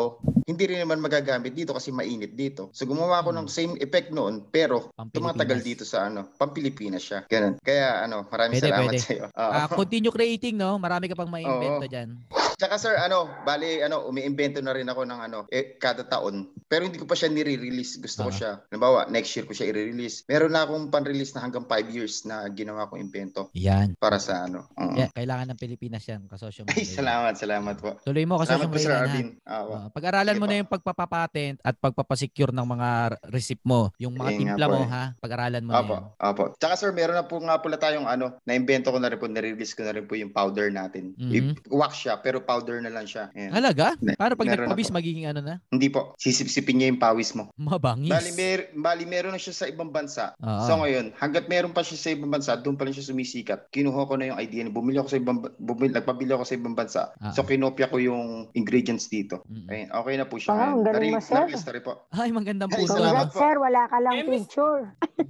hindi 0.45 0.69
rin 0.69 0.85
naman 0.85 1.01
magagamit 1.01 1.57
dito 1.57 1.73
kasi 1.73 1.89
mainit 1.89 2.37
dito. 2.37 2.69
So, 2.77 2.85
gumawa 2.85 3.25
ako 3.25 3.33
ng 3.33 3.47
same 3.49 3.73
effect 3.81 4.13
noon 4.13 4.45
pero 4.53 4.93
tumatagal 5.11 5.65
dito 5.65 5.83
sa 5.83 6.05
ano, 6.05 6.29
Pampilipinas 6.37 7.01
siya. 7.01 7.25
Ganun. 7.25 7.57
Kaya 7.65 8.05
ano, 8.05 8.29
maraming 8.29 8.61
Pwede, 8.61 8.69
salamat 8.69 8.91
pwede. 8.93 9.01
sa 9.01 9.11
iyo. 9.11 9.25
Ah, 9.33 9.67
continue 9.67 10.13
creating, 10.13 10.55
no? 10.55 10.77
Marami 10.77 11.09
ka 11.09 11.17
pang 11.17 11.29
maiimbento 11.29 11.89
Oo. 11.89 12.44
Tsaka 12.55 12.79
sir, 12.79 12.95
ano, 12.95 13.27
bali, 13.43 13.83
ano, 13.83 14.07
umiimbento 14.07 14.63
na 14.63 14.71
rin 14.71 14.87
ako 14.87 15.03
ng 15.03 15.19
ano, 15.21 15.39
eh, 15.49 15.75
kada 15.75 16.03
taon. 16.03 16.47
Pero 16.65 16.87
hindi 16.87 16.95
ko 16.95 17.03
pa 17.03 17.13
siya 17.13 17.27
nire-release. 17.27 17.99
Gusto 17.99 18.25
ko 18.25 18.31
Ah. 18.31 18.35
siya. 18.35 18.51
Halimbawa, 18.65 18.99
next 19.07 19.35
year 19.35 19.43
ko 19.43 19.51
siya 19.51 19.69
i-release. 19.69 20.23
Meron 20.25 20.49
na 20.49 20.63
akong 20.63 20.87
pan-release 20.87 21.35
na 21.35 21.43
hanggang 21.43 21.63
5 21.63 21.87
years 21.89 22.23
na 22.23 22.47
ginawa 22.49 22.87
kong 22.87 23.01
invento. 23.01 23.51
Yan. 23.53 23.93
Para 23.95 24.17
sa 24.17 24.47
ano. 24.47 24.71
Oo. 24.73 24.95
Yeah, 24.95 25.11
kailangan 25.11 25.51
ng 25.51 25.59
Pilipinas 25.59 26.03
yan. 26.05 26.25
Kasosyo 26.25 26.63
mo. 26.63 26.71
Ay, 26.71 26.87
salamat, 26.87 27.35
salamat 27.35 27.75
po. 27.75 27.99
Tuloy 28.01 28.23
mo 28.23 28.39
kasi 28.39 28.55
Salamat 28.55 28.63
yung 28.63 28.73
po, 28.73 28.79
Sir? 28.79 28.95
Arvin. 28.95 29.27
Ah, 29.43 29.63
Ah, 29.65 29.87
pag-aralan 29.89 30.37
mo 30.37 30.45
na 30.45 30.55
yung 30.57 30.69
pagpapapatent 30.69 31.59
at 31.59 31.75
pagpapasecure 31.75 32.49
ng 32.49 32.67
mga 32.67 32.89
receipt 33.27 33.59
mo. 33.61 33.91
Yung 33.97 34.15
mga 34.15 34.31
timpla 34.33 34.65
po 34.65 34.73
mo, 34.73 34.81
eh. 34.81 34.89
ha? 34.89 35.03
Pag-aralan 35.17 35.61
mo 35.61 35.71
na 35.71 35.79
Apo, 35.81 35.93
yan. 35.93 36.03
apo. 36.17 36.43
Tsaka 36.55 36.73
sir, 36.75 36.91
meron 36.91 37.15
na 37.15 37.25
po 37.25 37.35
nga 37.37 37.59
pala 37.59 37.75
tayong 37.75 38.05
ano, 38.05 38.39
na-invento 38.43 38.89
ko 38.89 38.97
na 38.97 39.11
rin 39.11 39.19
po, 39.19 39.27
na-release 39.27 39.73
ko 39.73 39.83
na 39.83 39.91
rin 39.91 40.05
po 40.05 40.15
yung 40.15 40.31
powder 40.31 40.71
natin. 40.71 41.11
Mhm. 41.17 41.31
I- 41.33 41.43
wax 41.67 41.99
siya, 41.99 42.15
pero 42.17 42.44
powder 42.45 42.77
na 42.79 42.93
lang 42.93 43.09
siya. 43.09 43.33
Ayan. 43.33 43.51
Halaga? 43.51 43.97
Para 44.15 44.37
pag 44.37 44.45
na 44.45 44.69
po. 44.69 44.93
magiging 44.93 45.25
ano 45.25 45.41
na? 45.41 45.55
Hindi 45.73 45.89
po. 45.89 46.13
Sisipsipin 46.21 46.77
niya 46.77 46.87
yung 46.93 47.01
pawis 47.01 47.33
mo. 47.33 47.49
Mabangis. 47.57 48.13
Bali, 48.13 48.31
mer- 48.37 48.69
bali 48.77 49.03
meron 49.09 49.33
na 49.33 49.41
siya 49.41 49.51
sa 49.57 49.65
ibang 49.65 49.89
bansa. 49.89 50.37
Oo. 50.39 50.63
So 50.69 50.77
ngayon, 50.77 51.17
hanggat 51.17 51.49
meron 51.49 51.73
pa 51.73 51.81
siya 51.81 51.97
sa 51.97 52.09
ibang 52.13 52.29
bansa, 52.29 52.53
doon 52.61 52.77
pa 52.77 52.85
rin 52.85 52.93
siya 52.93 53.09
sumisikat. 53.09 53.73
Kinuha 53.73 54.05
ko 54.05 54.13
na 54.15 54.29
yung 54.29 54.39
idea 54.39 54.61
niya. 54.61 54.73
Bumili 54.75 55.01
ako 55.01 55.09
sa 55.09 55.19
ibang 55.19 55.41
bumili, 55.57 55.91
nagpabili 55.91 56.31
ako 56.31 56.45
sa 56.45 56.55
ibang 56.55 56.77
bansa. 56.77 57.01
Ah. 57.17 57.33
So 57.33 57.41
kinopya 57.41 57.89
ko 57.89 57.97
yung 57.97 58.53
ingredients 58.53 59.09
dito. 59.09 59.41
Ayun, 59.65 59.89
okay 59.89 60.15
na 60.15 60.25
po 60.29 60.37
siya. 60.37 60.53
Wow, 60.53 60.61
ang 60.61 60.85
Ayun, 60.85 60.85
galing 60.85 61.11
mo, 61.17 61.21
sir. 61.23 61.81
po. 61.81 61.91
Ay, 62.13 62.29
magandang 62.29 62.69
po. 62.69 62.85
Sir, 62.85 63.55
wala 63.57 63.81
ka 63.89 63.97
lang 63.99 64.25
picture. 64.29 64.81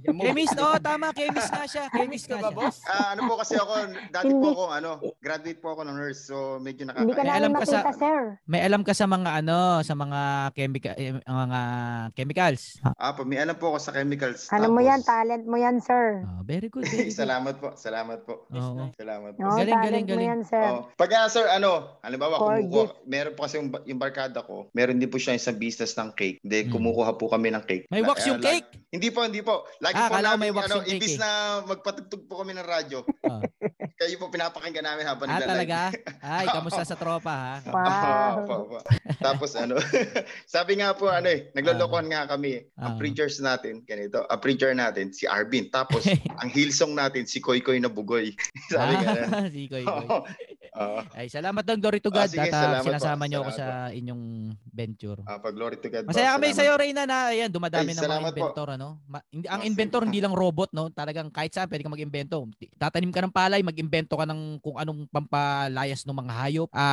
Chemist, 0.06 0.56
oh, 0.58 0.78
tama. 0.78 1.10
Chemist 1.14 1.50
nga 1.50 1.66
siya. 1.66 1.84
Chemist 1.90 2.26
nga 2.28 2.38
siya. 2.50 2.68
Ah, 2.90 3.14
ano 3.14 3.20
po 3.30 3.40
kasi 3.40 3.54
ako, 3.56 3.72
dati 4.10 4.32
po 4.32 4.46
ako, 4.52 4.64
ano, 4.70 4.90
graduate 5.22 5.60
po 5.62 5.74
ako 5.74 5.82
ng 5.86 5.96
nurse. 5.96 6.20
So 6.26 6.58
medyo 6.58 6.86
nakaka- 6.86 7.05
Hindi 7.06 7.14
ka 7.14 7.22
May 7.22 7.30
namin 7.30 7.38
alam 7.38 7.52
ka 7.54 7.64
sa- 7.64 7.94
sir. 7.94 8.18
May 8.44 8.60
alam 8.60 8.82
ka 8.82 8.90
sa 8.90 9.06
mga 9.06 9.30
ano, 9.36 9.58
sa 9.80 9.94
mga 9.94 10.20
chemical 10.52 10.94
eh, 10.96 11.14
mga 11.22 11.60
chemicals. 12.12 12.82
Ah, 12.96 13.14
po, 13.14 13.22
may 13.22 13.38
alam 13.38 13.54
po 13.54 13.70
ako 13.70 13.78
sa 13.80 13.92
chemicals. 13.92 14.50
Ano 14.50 14.68
mo 14.68 14.78
Tapos- 14.78 14.88
yan, 14.88 15.00
talent 15.02 15.44
mo 15.44 15.54
yan, 15.54 15.78
sir. 15.78 16.26
Oh, 16.26 16.42
very 16.42 16.66
good. 16.66 16.82
Very 16.84 17.06
good. 17.08 17.14
salamat 17.16 17.54
po, 17.56 17.68
salamat 17.74 18.18
po. 18.22 18.50
Oo. 18.50 18.90
Salamat 18.92 19.30
po. 19.32 19.38
No, 19.38 19.54
Galing, 19.54 19.78
galing, 19.80 20.04
mo 20.04 20.10
galing. 20.12 20.28
yan, 20.28 20.40
sir. 20.42 20.64
Oh. 20.64 20.90
Pag 20.92 21.14
ah, 21.14 21.28
sir, 21.28 21.46
ano, 21.46 21.70
halimbawa, 22.00 22.36
kumukuha, 22.36 23.06
meron 23.06 23.32
po 23.32 23.46
kasi 23.46 23.54
yung, 23.56 23.70
yung 23.84 24.00
barkada 24.00 24.42
ko, 24.42 24.66
meron 24.72 24.98
din 24.98 25.06
po 25.06 25.16
siya 25.16 25.32
isang 25.32 25.54
business 25.54 25.94
ng 25.94 26.10
cake. 26.12 26.42
Then, 26.42 26.66
kumukuha 26.68 27.14
po 27.14 27.30
kami 27.30 27.54
ng 27.54 27.62
cake. 27.62 27.86
Hmm. 27.86 27.94
May 27.94 28.02
wax 28.02 28.26
yung 28.26 28.38
ah, 28.38 28.44
lag- 28.44 28.66
cake? 28.66 28.90
hindi 28.90 29.08
po, 29.08 29.22
hindi 29.22 29.40
po. 29.40 29.62
Lagi 29.78 29.94
Ah, 29.94 30.10
po 30.10 30.18
namin, 30.18 30.40
may 30.40 30.52
wax 30.52 30.66
ano, 30.66 30.74
yung 30.74 30.84
cake 30.84 30.94
imbis 30.98 31.14
eh. 31.14 31.20
na 31.20 31.30
magpatugtog 31.62 32.22
po 32.24 32.42
kami 32.42 32.50
ng 32.52 32.66
radyo, 32.66 32.98
Ah. 33.22 33.38
kayo 33.96 34.16
po 34.18 34.28
pinapakinggan 34.28 34.84
namin 34.84 35.04
habang 35.04 35.24
Ah, 35.26 35.38
nagla-live. 35.38 35.52
talaga? 35.52 35.78
Ay, 36.20 36.46
kamusta 36.48 36.82
sa 36.82 36.95
tropa 36.96 37.30
ha? 37.30 37.54
Oo, 37.62 38.30
opo, 38.40 38.54
opo. 38.66 38.78
Tapos 39.18 39.52
ano, 39.52 39.76
sabi 40.48 40.76
nga 40.76 40.92
po 40.92 41.06
ano 41.06 41.26
eh, 41.26 41.52
naglolokohan 41.52 42.08
nga 42.08 42.26
kami. 42.26 42.64
Ang 42.74 42.92
Ah. 42.92 42.98
preachers 42.98 43.38
natin, 43.38 43.82
ganito, 43.82 44.24
ang 44.24 44.38
preacher 44.38 44.72
natin, 44.72 45.10
si 45.10 45.24
Arvin. 45.24 45.68
Tapos, 45.68 46.02
ang 46.40 46.48
Hillsong 46.48 46.92
natin, 46.92 47.24
si 47.24 47.38
Koy 47.38 47.60
Koy 47.60 47.76
na 47.76 47.88
Bugoy. 47.88 48.32
sabi 48.72 48.94
nga. 48.96 49.12
Ah, 49.26 49.46
si 49.46 49.66
Koy 49.66 49.82
Koy. 49.82 50.06
Oo. 50.76 51.00
Ay, 51.10 51.26
salamat 51.26 51.64
dong 51.64 51.80
Glory 51.80 51.98
to 51.98 52.12
God 52.12 52.24
Ah, 52.24 52.30
sige, 52.30 52.46
at 52.46 52.52
ah, 52.52 52.80
po. 52.80 52.86
sinasama 52.86 53.24
niyo 53.24 53.40
ako 53.40 53.50
sa 53.50 53.66
inyong 53.88 54.22
venture. 54.68 55.16
Ah, 55.24 55.40
pag 55.40 55.56
glory 55.56 55.80
to 55.80 55.88
God. 55.88 56.04
po. 56.04 56.12
Masaya 56.12 56.36
kami 56.36 56.52
sa 56.52 56.62
iyo, 56.62 56.76
Reyna, 56.76 57.08
na 57.08 57.32
ayan, 57.32 57.48
dumadami 57.48 57.80
Ay, 57.82 57.88
ng 57.88 57.96
mga 57.96 58.04
salamat 58.04 58.28
po. 58.28 58.36
inventor, 58.36 58.68
ano? 58.76 58.88
Ma- 59.06 59.24
hindi, 59.26 59.46
ang 59.46 59.62
inventor 59.64 60.04
hindi 60.04 60.20
lang 60.20 60.36
robot, 60.36 60.70
no? 60.70 60.92
Talagang 60.92 61.32
kahit 61.32 61.48
saan 61.50 61.64
pwede 61.66 61.80
ka 61.80 61.88
mag-invento. 61.88 62.44
Tatanim 62.76 63.08
ka 63.08 63.24
ng 63.24 63.32
palay, 63.32 63.64
mag-invento 63.64 64.14
ka 64.14 64.28
ng 64.28 64.60
kung 64.60 64.76
anong 64.76 65.08
pampalayas 65.08 66.04
ng 66.04 66.12
mga 66.14 66.32
hayop. 66.34 66.68
Ah, 66.70 66.85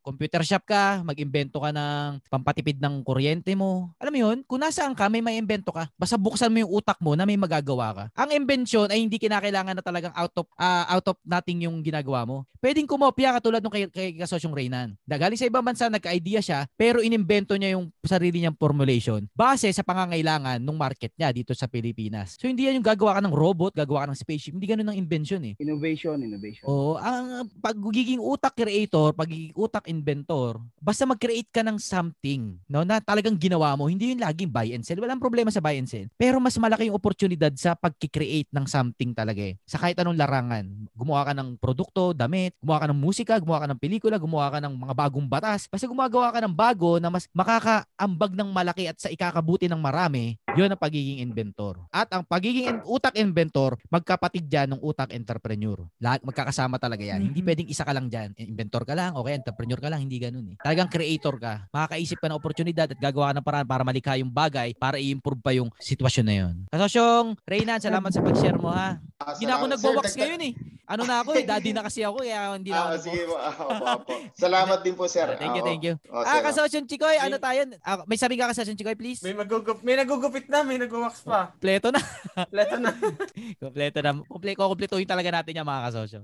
computer 0.00 0.42
shop 0.44 0.64
ka, 0.66 1.00
mag-invento 1.04 1.58
ka 1.60 1.70
ng 1.70 2.22
pampatipid 2.28 2.78
ng 2.80 3.04
kuryente 3.04 3.52
mo. 3.54 3.92
Alam 4.00 4.12
mo 4.14 4.18
'yun? 4.18 4.38
Kung 4.46 4.60
nasaan 4.62 4.94
ka, 4.96 5.06
may 5.12 5.20
ma-invento 5.24 5.70
ka. 5.70 5.88
Basta 5.96 6.16
buksan 6.16 6.50
mo 6.52 6.62
yung 6.62 6.72
utak 6.72 6.98
mo 7.00 7.14
na 7.14 7.28
may 7.28 7.36
magagawa 7.36 7.94
ka. 7.94 8.04
Ang 8.18 8.34
invention 8.34 8.88
ay 8.88 9.02
hindi 9.02 9.16
kinakailangan 9.20 9.78
na 9.78 9.84
talagang 9.84 10.14
out 10.14 10.34
of 10.38 10.46
ah, 10.58 10.86
out 10.92 11.06
of 11.10 11.16
nothing 11.24 11.64
yung 11.64 11.80
ginagawa 11.80 12.24
mo. 12.24 12.48
Pwedeng 12.58 12.90
kumopya 12.90 13.38
katulad 13.38 13.62
nung 13.62 13.70
kay, 13.70 13.86
kay 13.86 14.18
kasosyong 14.18 14.50
Reynan. 14.50 14.98
Dagaling 15.06 15.38
sa 15.38 15.46
ibang 15.46 15.62
bansa, 15.62 15.86
nagka-idea 15.86 16.42
siya, 16.42 16.66
pero 16.74 16.98
inimbento 16.98 17.54
niya 17.54 17.78
yung 17.78 17.86
sarili 18.02 18.42
niyang 18.42 18.58
formulation 18.58 19.22
base 19.30 19.70
sa 19.70 19.86
pangangailangan 19.86 20.58
ng 20.58 20.74
market 20.74 21.14
niya 21.14 21.30
dito 21.30 21.54
sa 21.54 21.70
Pilipinas. 21.70 22.34
So 22.34 22.50
hindi 22.50 22.66
yan 22.66 22.82
yung 22.82 22.88
gagawa 22.88 23.18
ka 23.18 23.22
ng 23.22 23.34
robot, 23.34 23.78
gagawa 23.78 24.04
ka 24.04 24.06
ng 24.10 24.18
spaceship. 24.18 24.52
Hindi 24.58 24.66
ganun 24.66 24.90
ang 24.90 24.98
invention 24.98 25.38
eh. 25.46 25.54
Innovation, 25.62 26.18
innovation. 26.18 26.66
Oo, 26.66 26.98
ang 26.98 27.46
pagiging 27.62 28.18
utak 28.18 28.58
creator, 28.58 29.14
pagiging 29.38 29.54
utak 29.54 29.86
inventor, 29.86 30.58
basta 30.82 31.06
mag-create 31.06 31.46
ka 31.54 31.62
ng 31.62 31.78
something, 31.78 32.58
no, 32.66 32.82
na 32.82 32.98
talagang 32.98 33.38
ginawa 33.38 33.78
mo, 33.78 33.86
hindi 33.86 34.10
yun 34.10 34.18
laging 34.18 34.50
buy 34.50 34.74
and 34.74 34.82
sell. 34.82 34.98
Walang 34.98 35.22
problema 35.22 35.54
sa 35.54 35.62
buy 35.62 35.78
and 35.78 35.86
sell. 35.86 36.10
Pero 36.18 36.42
mas 36.42 36.58
malaki 36.58 36.90
yung 36.90 36.98
oportunidad 36.98 37.54
sa 37.54 37.78
pagki-create 37.78 38.50
ng 38.50 38.66
something 38.66 39.14
talaga 39.14 39.54
eh. 39.54 39.54
Sa 39.62 39.78
kahit 39.78 39.94
anong 40.02 40.18
larangan. 40.18 40.66
Gumawa 40.98 41.30
ka 41.30 41.32
ng 41.38 41.54
produkto, 41.62 42.10
damit, 42.10 42.58
gumawa 42.58 42.82
ka 42.82 42.86
ng 42.90 42.98
musika, 42.98 43.34
gumawa 43.38 43.62
ka 43.62 43.68
ng 43.70 43.78
pelikula, 43.78 44.18
gumawa 44.18 44.50
ka 44.50 44.58
ng 44.58 44.74
mga 44.74 44.94
bagong 44.98 45.28
batas. 45.30 45.70
Basta 45.70 45.86
gumagawa 45.86 46.34
ka 46.34 46.42
ng 46.42 46.54
bago 46.54 46.98
na 46.98 47.14
mas 47.14 47.30
makakaambag 47.30 48.34
ng 48.34 48.50
malaki 48.50 48.90
at 48.90 48.98
sa 48.98 49.12
ikakabuti 49.12 49.70
ng 49.70 49.78
marami, 49.78 50.34
yun 50.58 50.68
ang 50.68 50.80
pagiging 50.80 51.22
inventor. 51.22 51.78
At 51.88 52.10
ang 52.10 52.26
pagiging 52.26 52.66
in- 52.68 52.82
utak 52.84 53.14
inventor, 53.14 53.78
magkapatid 53.88 54.44
dyan 54.44 54.74
ng 54.74 54.80
utak 54.82 55.14
entrepreneur. 55.14 55.78
Lahat 55.98 56.18
magkakasama 56.20 56.76
talaga 56.76 57.00
yan. 57.00 57.30
Hindi 57.30 57.40
pwedeng 57.40 57.70
isa 57.70 57.86
ka 57.86 57.94
lang 57.94 58.10
dyan. 58.10 58.34
Inventor 58.34 58.82
ka 58.82 58.92
lang, 58.92 59.14
okay, 59.14 59.38
entrepreneur 59.38 59.78
ka 59.78 59.88
lang, 59.88 60.02
hindi 60.02 60.18
ganun 60.18 60.46
eh. 60.50 60.56
Talagang 60.58 60.90
creator 60.90 61.38
ka. 61.38 61.70
Makakaisip 61.70 62.18
ka 62.18 62.26
ng 62.26 62.36
oportunidad 62.36 62.90
at 62.90 62.98
gagawa 62.98 63.30
ka 63.30 63.34
ng 63.36 63.46
paraan 63.46 63.68
para 63.68 63.82
malikha 63.82 64.18
yung 64.18 64.28
bagay 64.28 64.74
para 64.74 64.98
i-improve 64.98 65.38
pa 65.38 65.54
yung 65.54 65.70
sitwasyon 65.78 66.26
na 66.26 66.34
yun. 66.36 66.54
Kasosyong, 66.68 67.38
Reynan, 67.44 67.78
salamat 67.78 68.10
sa 68.10 68.18
pag-share 68.18 68.58
mo 68.58 68.68
ha. 68.68 68.98
Ah, 69.18 69.34
Hindi 69.34 69.46
na 69.46 69.54
ako 69.54 69.64
nagbawax 69.68 70.14
ngayon 70.14 70.42
eh. 70.42 70.54
Ano 70.88 71.04
na 71.04 71.20
ako 71.20 71.36
eh, 71.36 71.44
daddy 71.44 71.76
na 71.76 71.84
kasi 71.84 72.00
ako 72.00 72.24
kaya 72.24 72.56
hindi 72.56 72.72
na 72.72 72.80
Ah, 72.80 72.84
ako 72.88 72.96
sige 72.98 73.20
nagbawax. 73.20 73.52
po. 73.52 73.66
Ah, 73.68 73.92
opo. 73.94 74.14
Salamat 74.32 74.78
din 74.80 74.94
po, 74.96 75.04
sir. 75.04 75.28
Thank 75.36 75.52
you, 75.52 75.60
Ah, 75.60 75.68
thank 75.68 75.82
you. 75.84 75.94
oh, 76.08 76.16
ah, 76.16 76.24
sir, 76.24 76.40
oh. 76.40 76.44
kasosyon 76.48 76.84
Chikoy, 76.88 77.16
ano 77.18 77.36
tayo? 77.36 77.60
Ah, 77.82 78.00
may 78.08 78.16
sabi 78.16 78.34
ka 78.34 78.48
kasosyon 78.48 78.72
Chikoy, 78.72 78.96
please? 78.96 79.20
May 79.20 79.36
magugup, 79.36 79.84
may 79.84 79.94
nagugupit 79.94 80.47
na, 80.48 80.64
may 80.64 80.80
nagwawax 80.80 81.22
pa. 81.22 81.52
Kompleto 81.54 81.92
na. 81.92 82.00
Kompleto 82.34 82.76
na. 82.80 82.90
Kompleto 83.62 83.98
na. 84.00 84.10
Komple 84.24 84.56
kukumpletuhin 84.56 85.08
talaga 85.08 85.28
natin 85.28 85.60
yung 85.60 85.68
mga 85.68 85.84
kasosyo. 85.92 86.20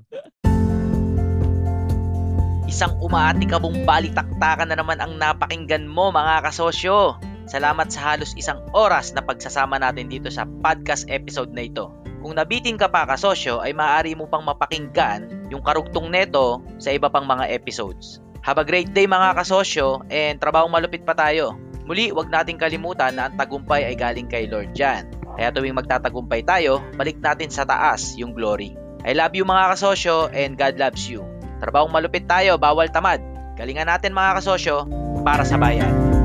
Isang 2.64 2.96
umaatikabong 3.04 3.84
balitaktakan 3.84 4.72
na 4.72 4.80
naman 4.80 4.98
ang 4.98 5.20
napakinggan 5.20 5.84
mo 5.84 6.08
mga 6.08 6.48
kasosyo. 6.48 7.20
Salamat 7.44 7.92
sa 7.92 8.16
halos 8.16 8.32
isang 8.40 8.64
oras 8.72 9.12
na 9.12 9.20
pagsasama 9.20 9.76
natin 9.76 10.08
dito 10.08 10.32
sa 10.32 10.48
podcast 10.64 11.04
episode 11.12 11.52
na 11.52 11.68
ito. 11.68 11.92
Kung 12.24 12.40
nabitin 12.40 12.80
ka 12.80 12.88
pa 12.88 13.04
kasosyo 13.04 13.60
ay 13.60 13.76
maaari 13.76 14.16
mo 14.16 14.24
pang 14.24 14.40
mapakinggan 14.40 15.28
yung 15.52 15.60
karugtong 15.60 16.08
neto 16.08 16.64
sa 16.80 16.88
iba 16.88 17.12
pang 17.12 17.28
mga 17.28 17.52
episodes. 17.52 18.24
Have 18.40 18.56
a 18.56 18.64
great 18.64 18.96
day 18.96 19.04
mga 19.04 19.36
kasosyo 19.36 20.00
and 20.08 20.40
trabahong 20.40 20.72
malupit 20.72 21.04
pa 21.04 21.12
tayo. 21.12 21.52
Muli, 21.84 22.08
wag 22.16 22.32
nating 22.32 22.56
kalimutan 22.56 23.12
na 23.12 23.28
ang 23.28 23.36
tagumpay 23.36 23.84
ay 23.84 23.94
galing 23.96 24.24
kay 24.24 24.48
Lord 24.48 24.72
Jan. 24.72 25.04
Kaya 25.36 25.52
tuwing 25.52 25.76
magtatagumpay 25.76 26.40
tayo, 26.46 26.80
balik 26.96 27.20
natin 27.20 27.52
sa 27.52 27.68
taas 27.68 28.16
yung 28.16 28.32
glory. 28.32 28.72
I 29.04 29.12
love 29.12 29.36
you 29.36 29.44
mga 29.44 29.76
kasosyo 29.76 30.32
and 30.32 30.56
God 30.56 30.80
loves 30.80 31.04
you. 31.12 31.20
Trabahong 31.60 31.92
malupit 31.92 32.24
tayo, 32.24 32.56
bawal 32.56 32.88
tamad. 32.88 33.20
Galingan 33.60 33.92
natin 33.92 34.16
mga 34.16 34.40
kasosyo 34.40 34.88
para 35.20 35.44
sa 35.44 35.60
bayan. 35.60 36.23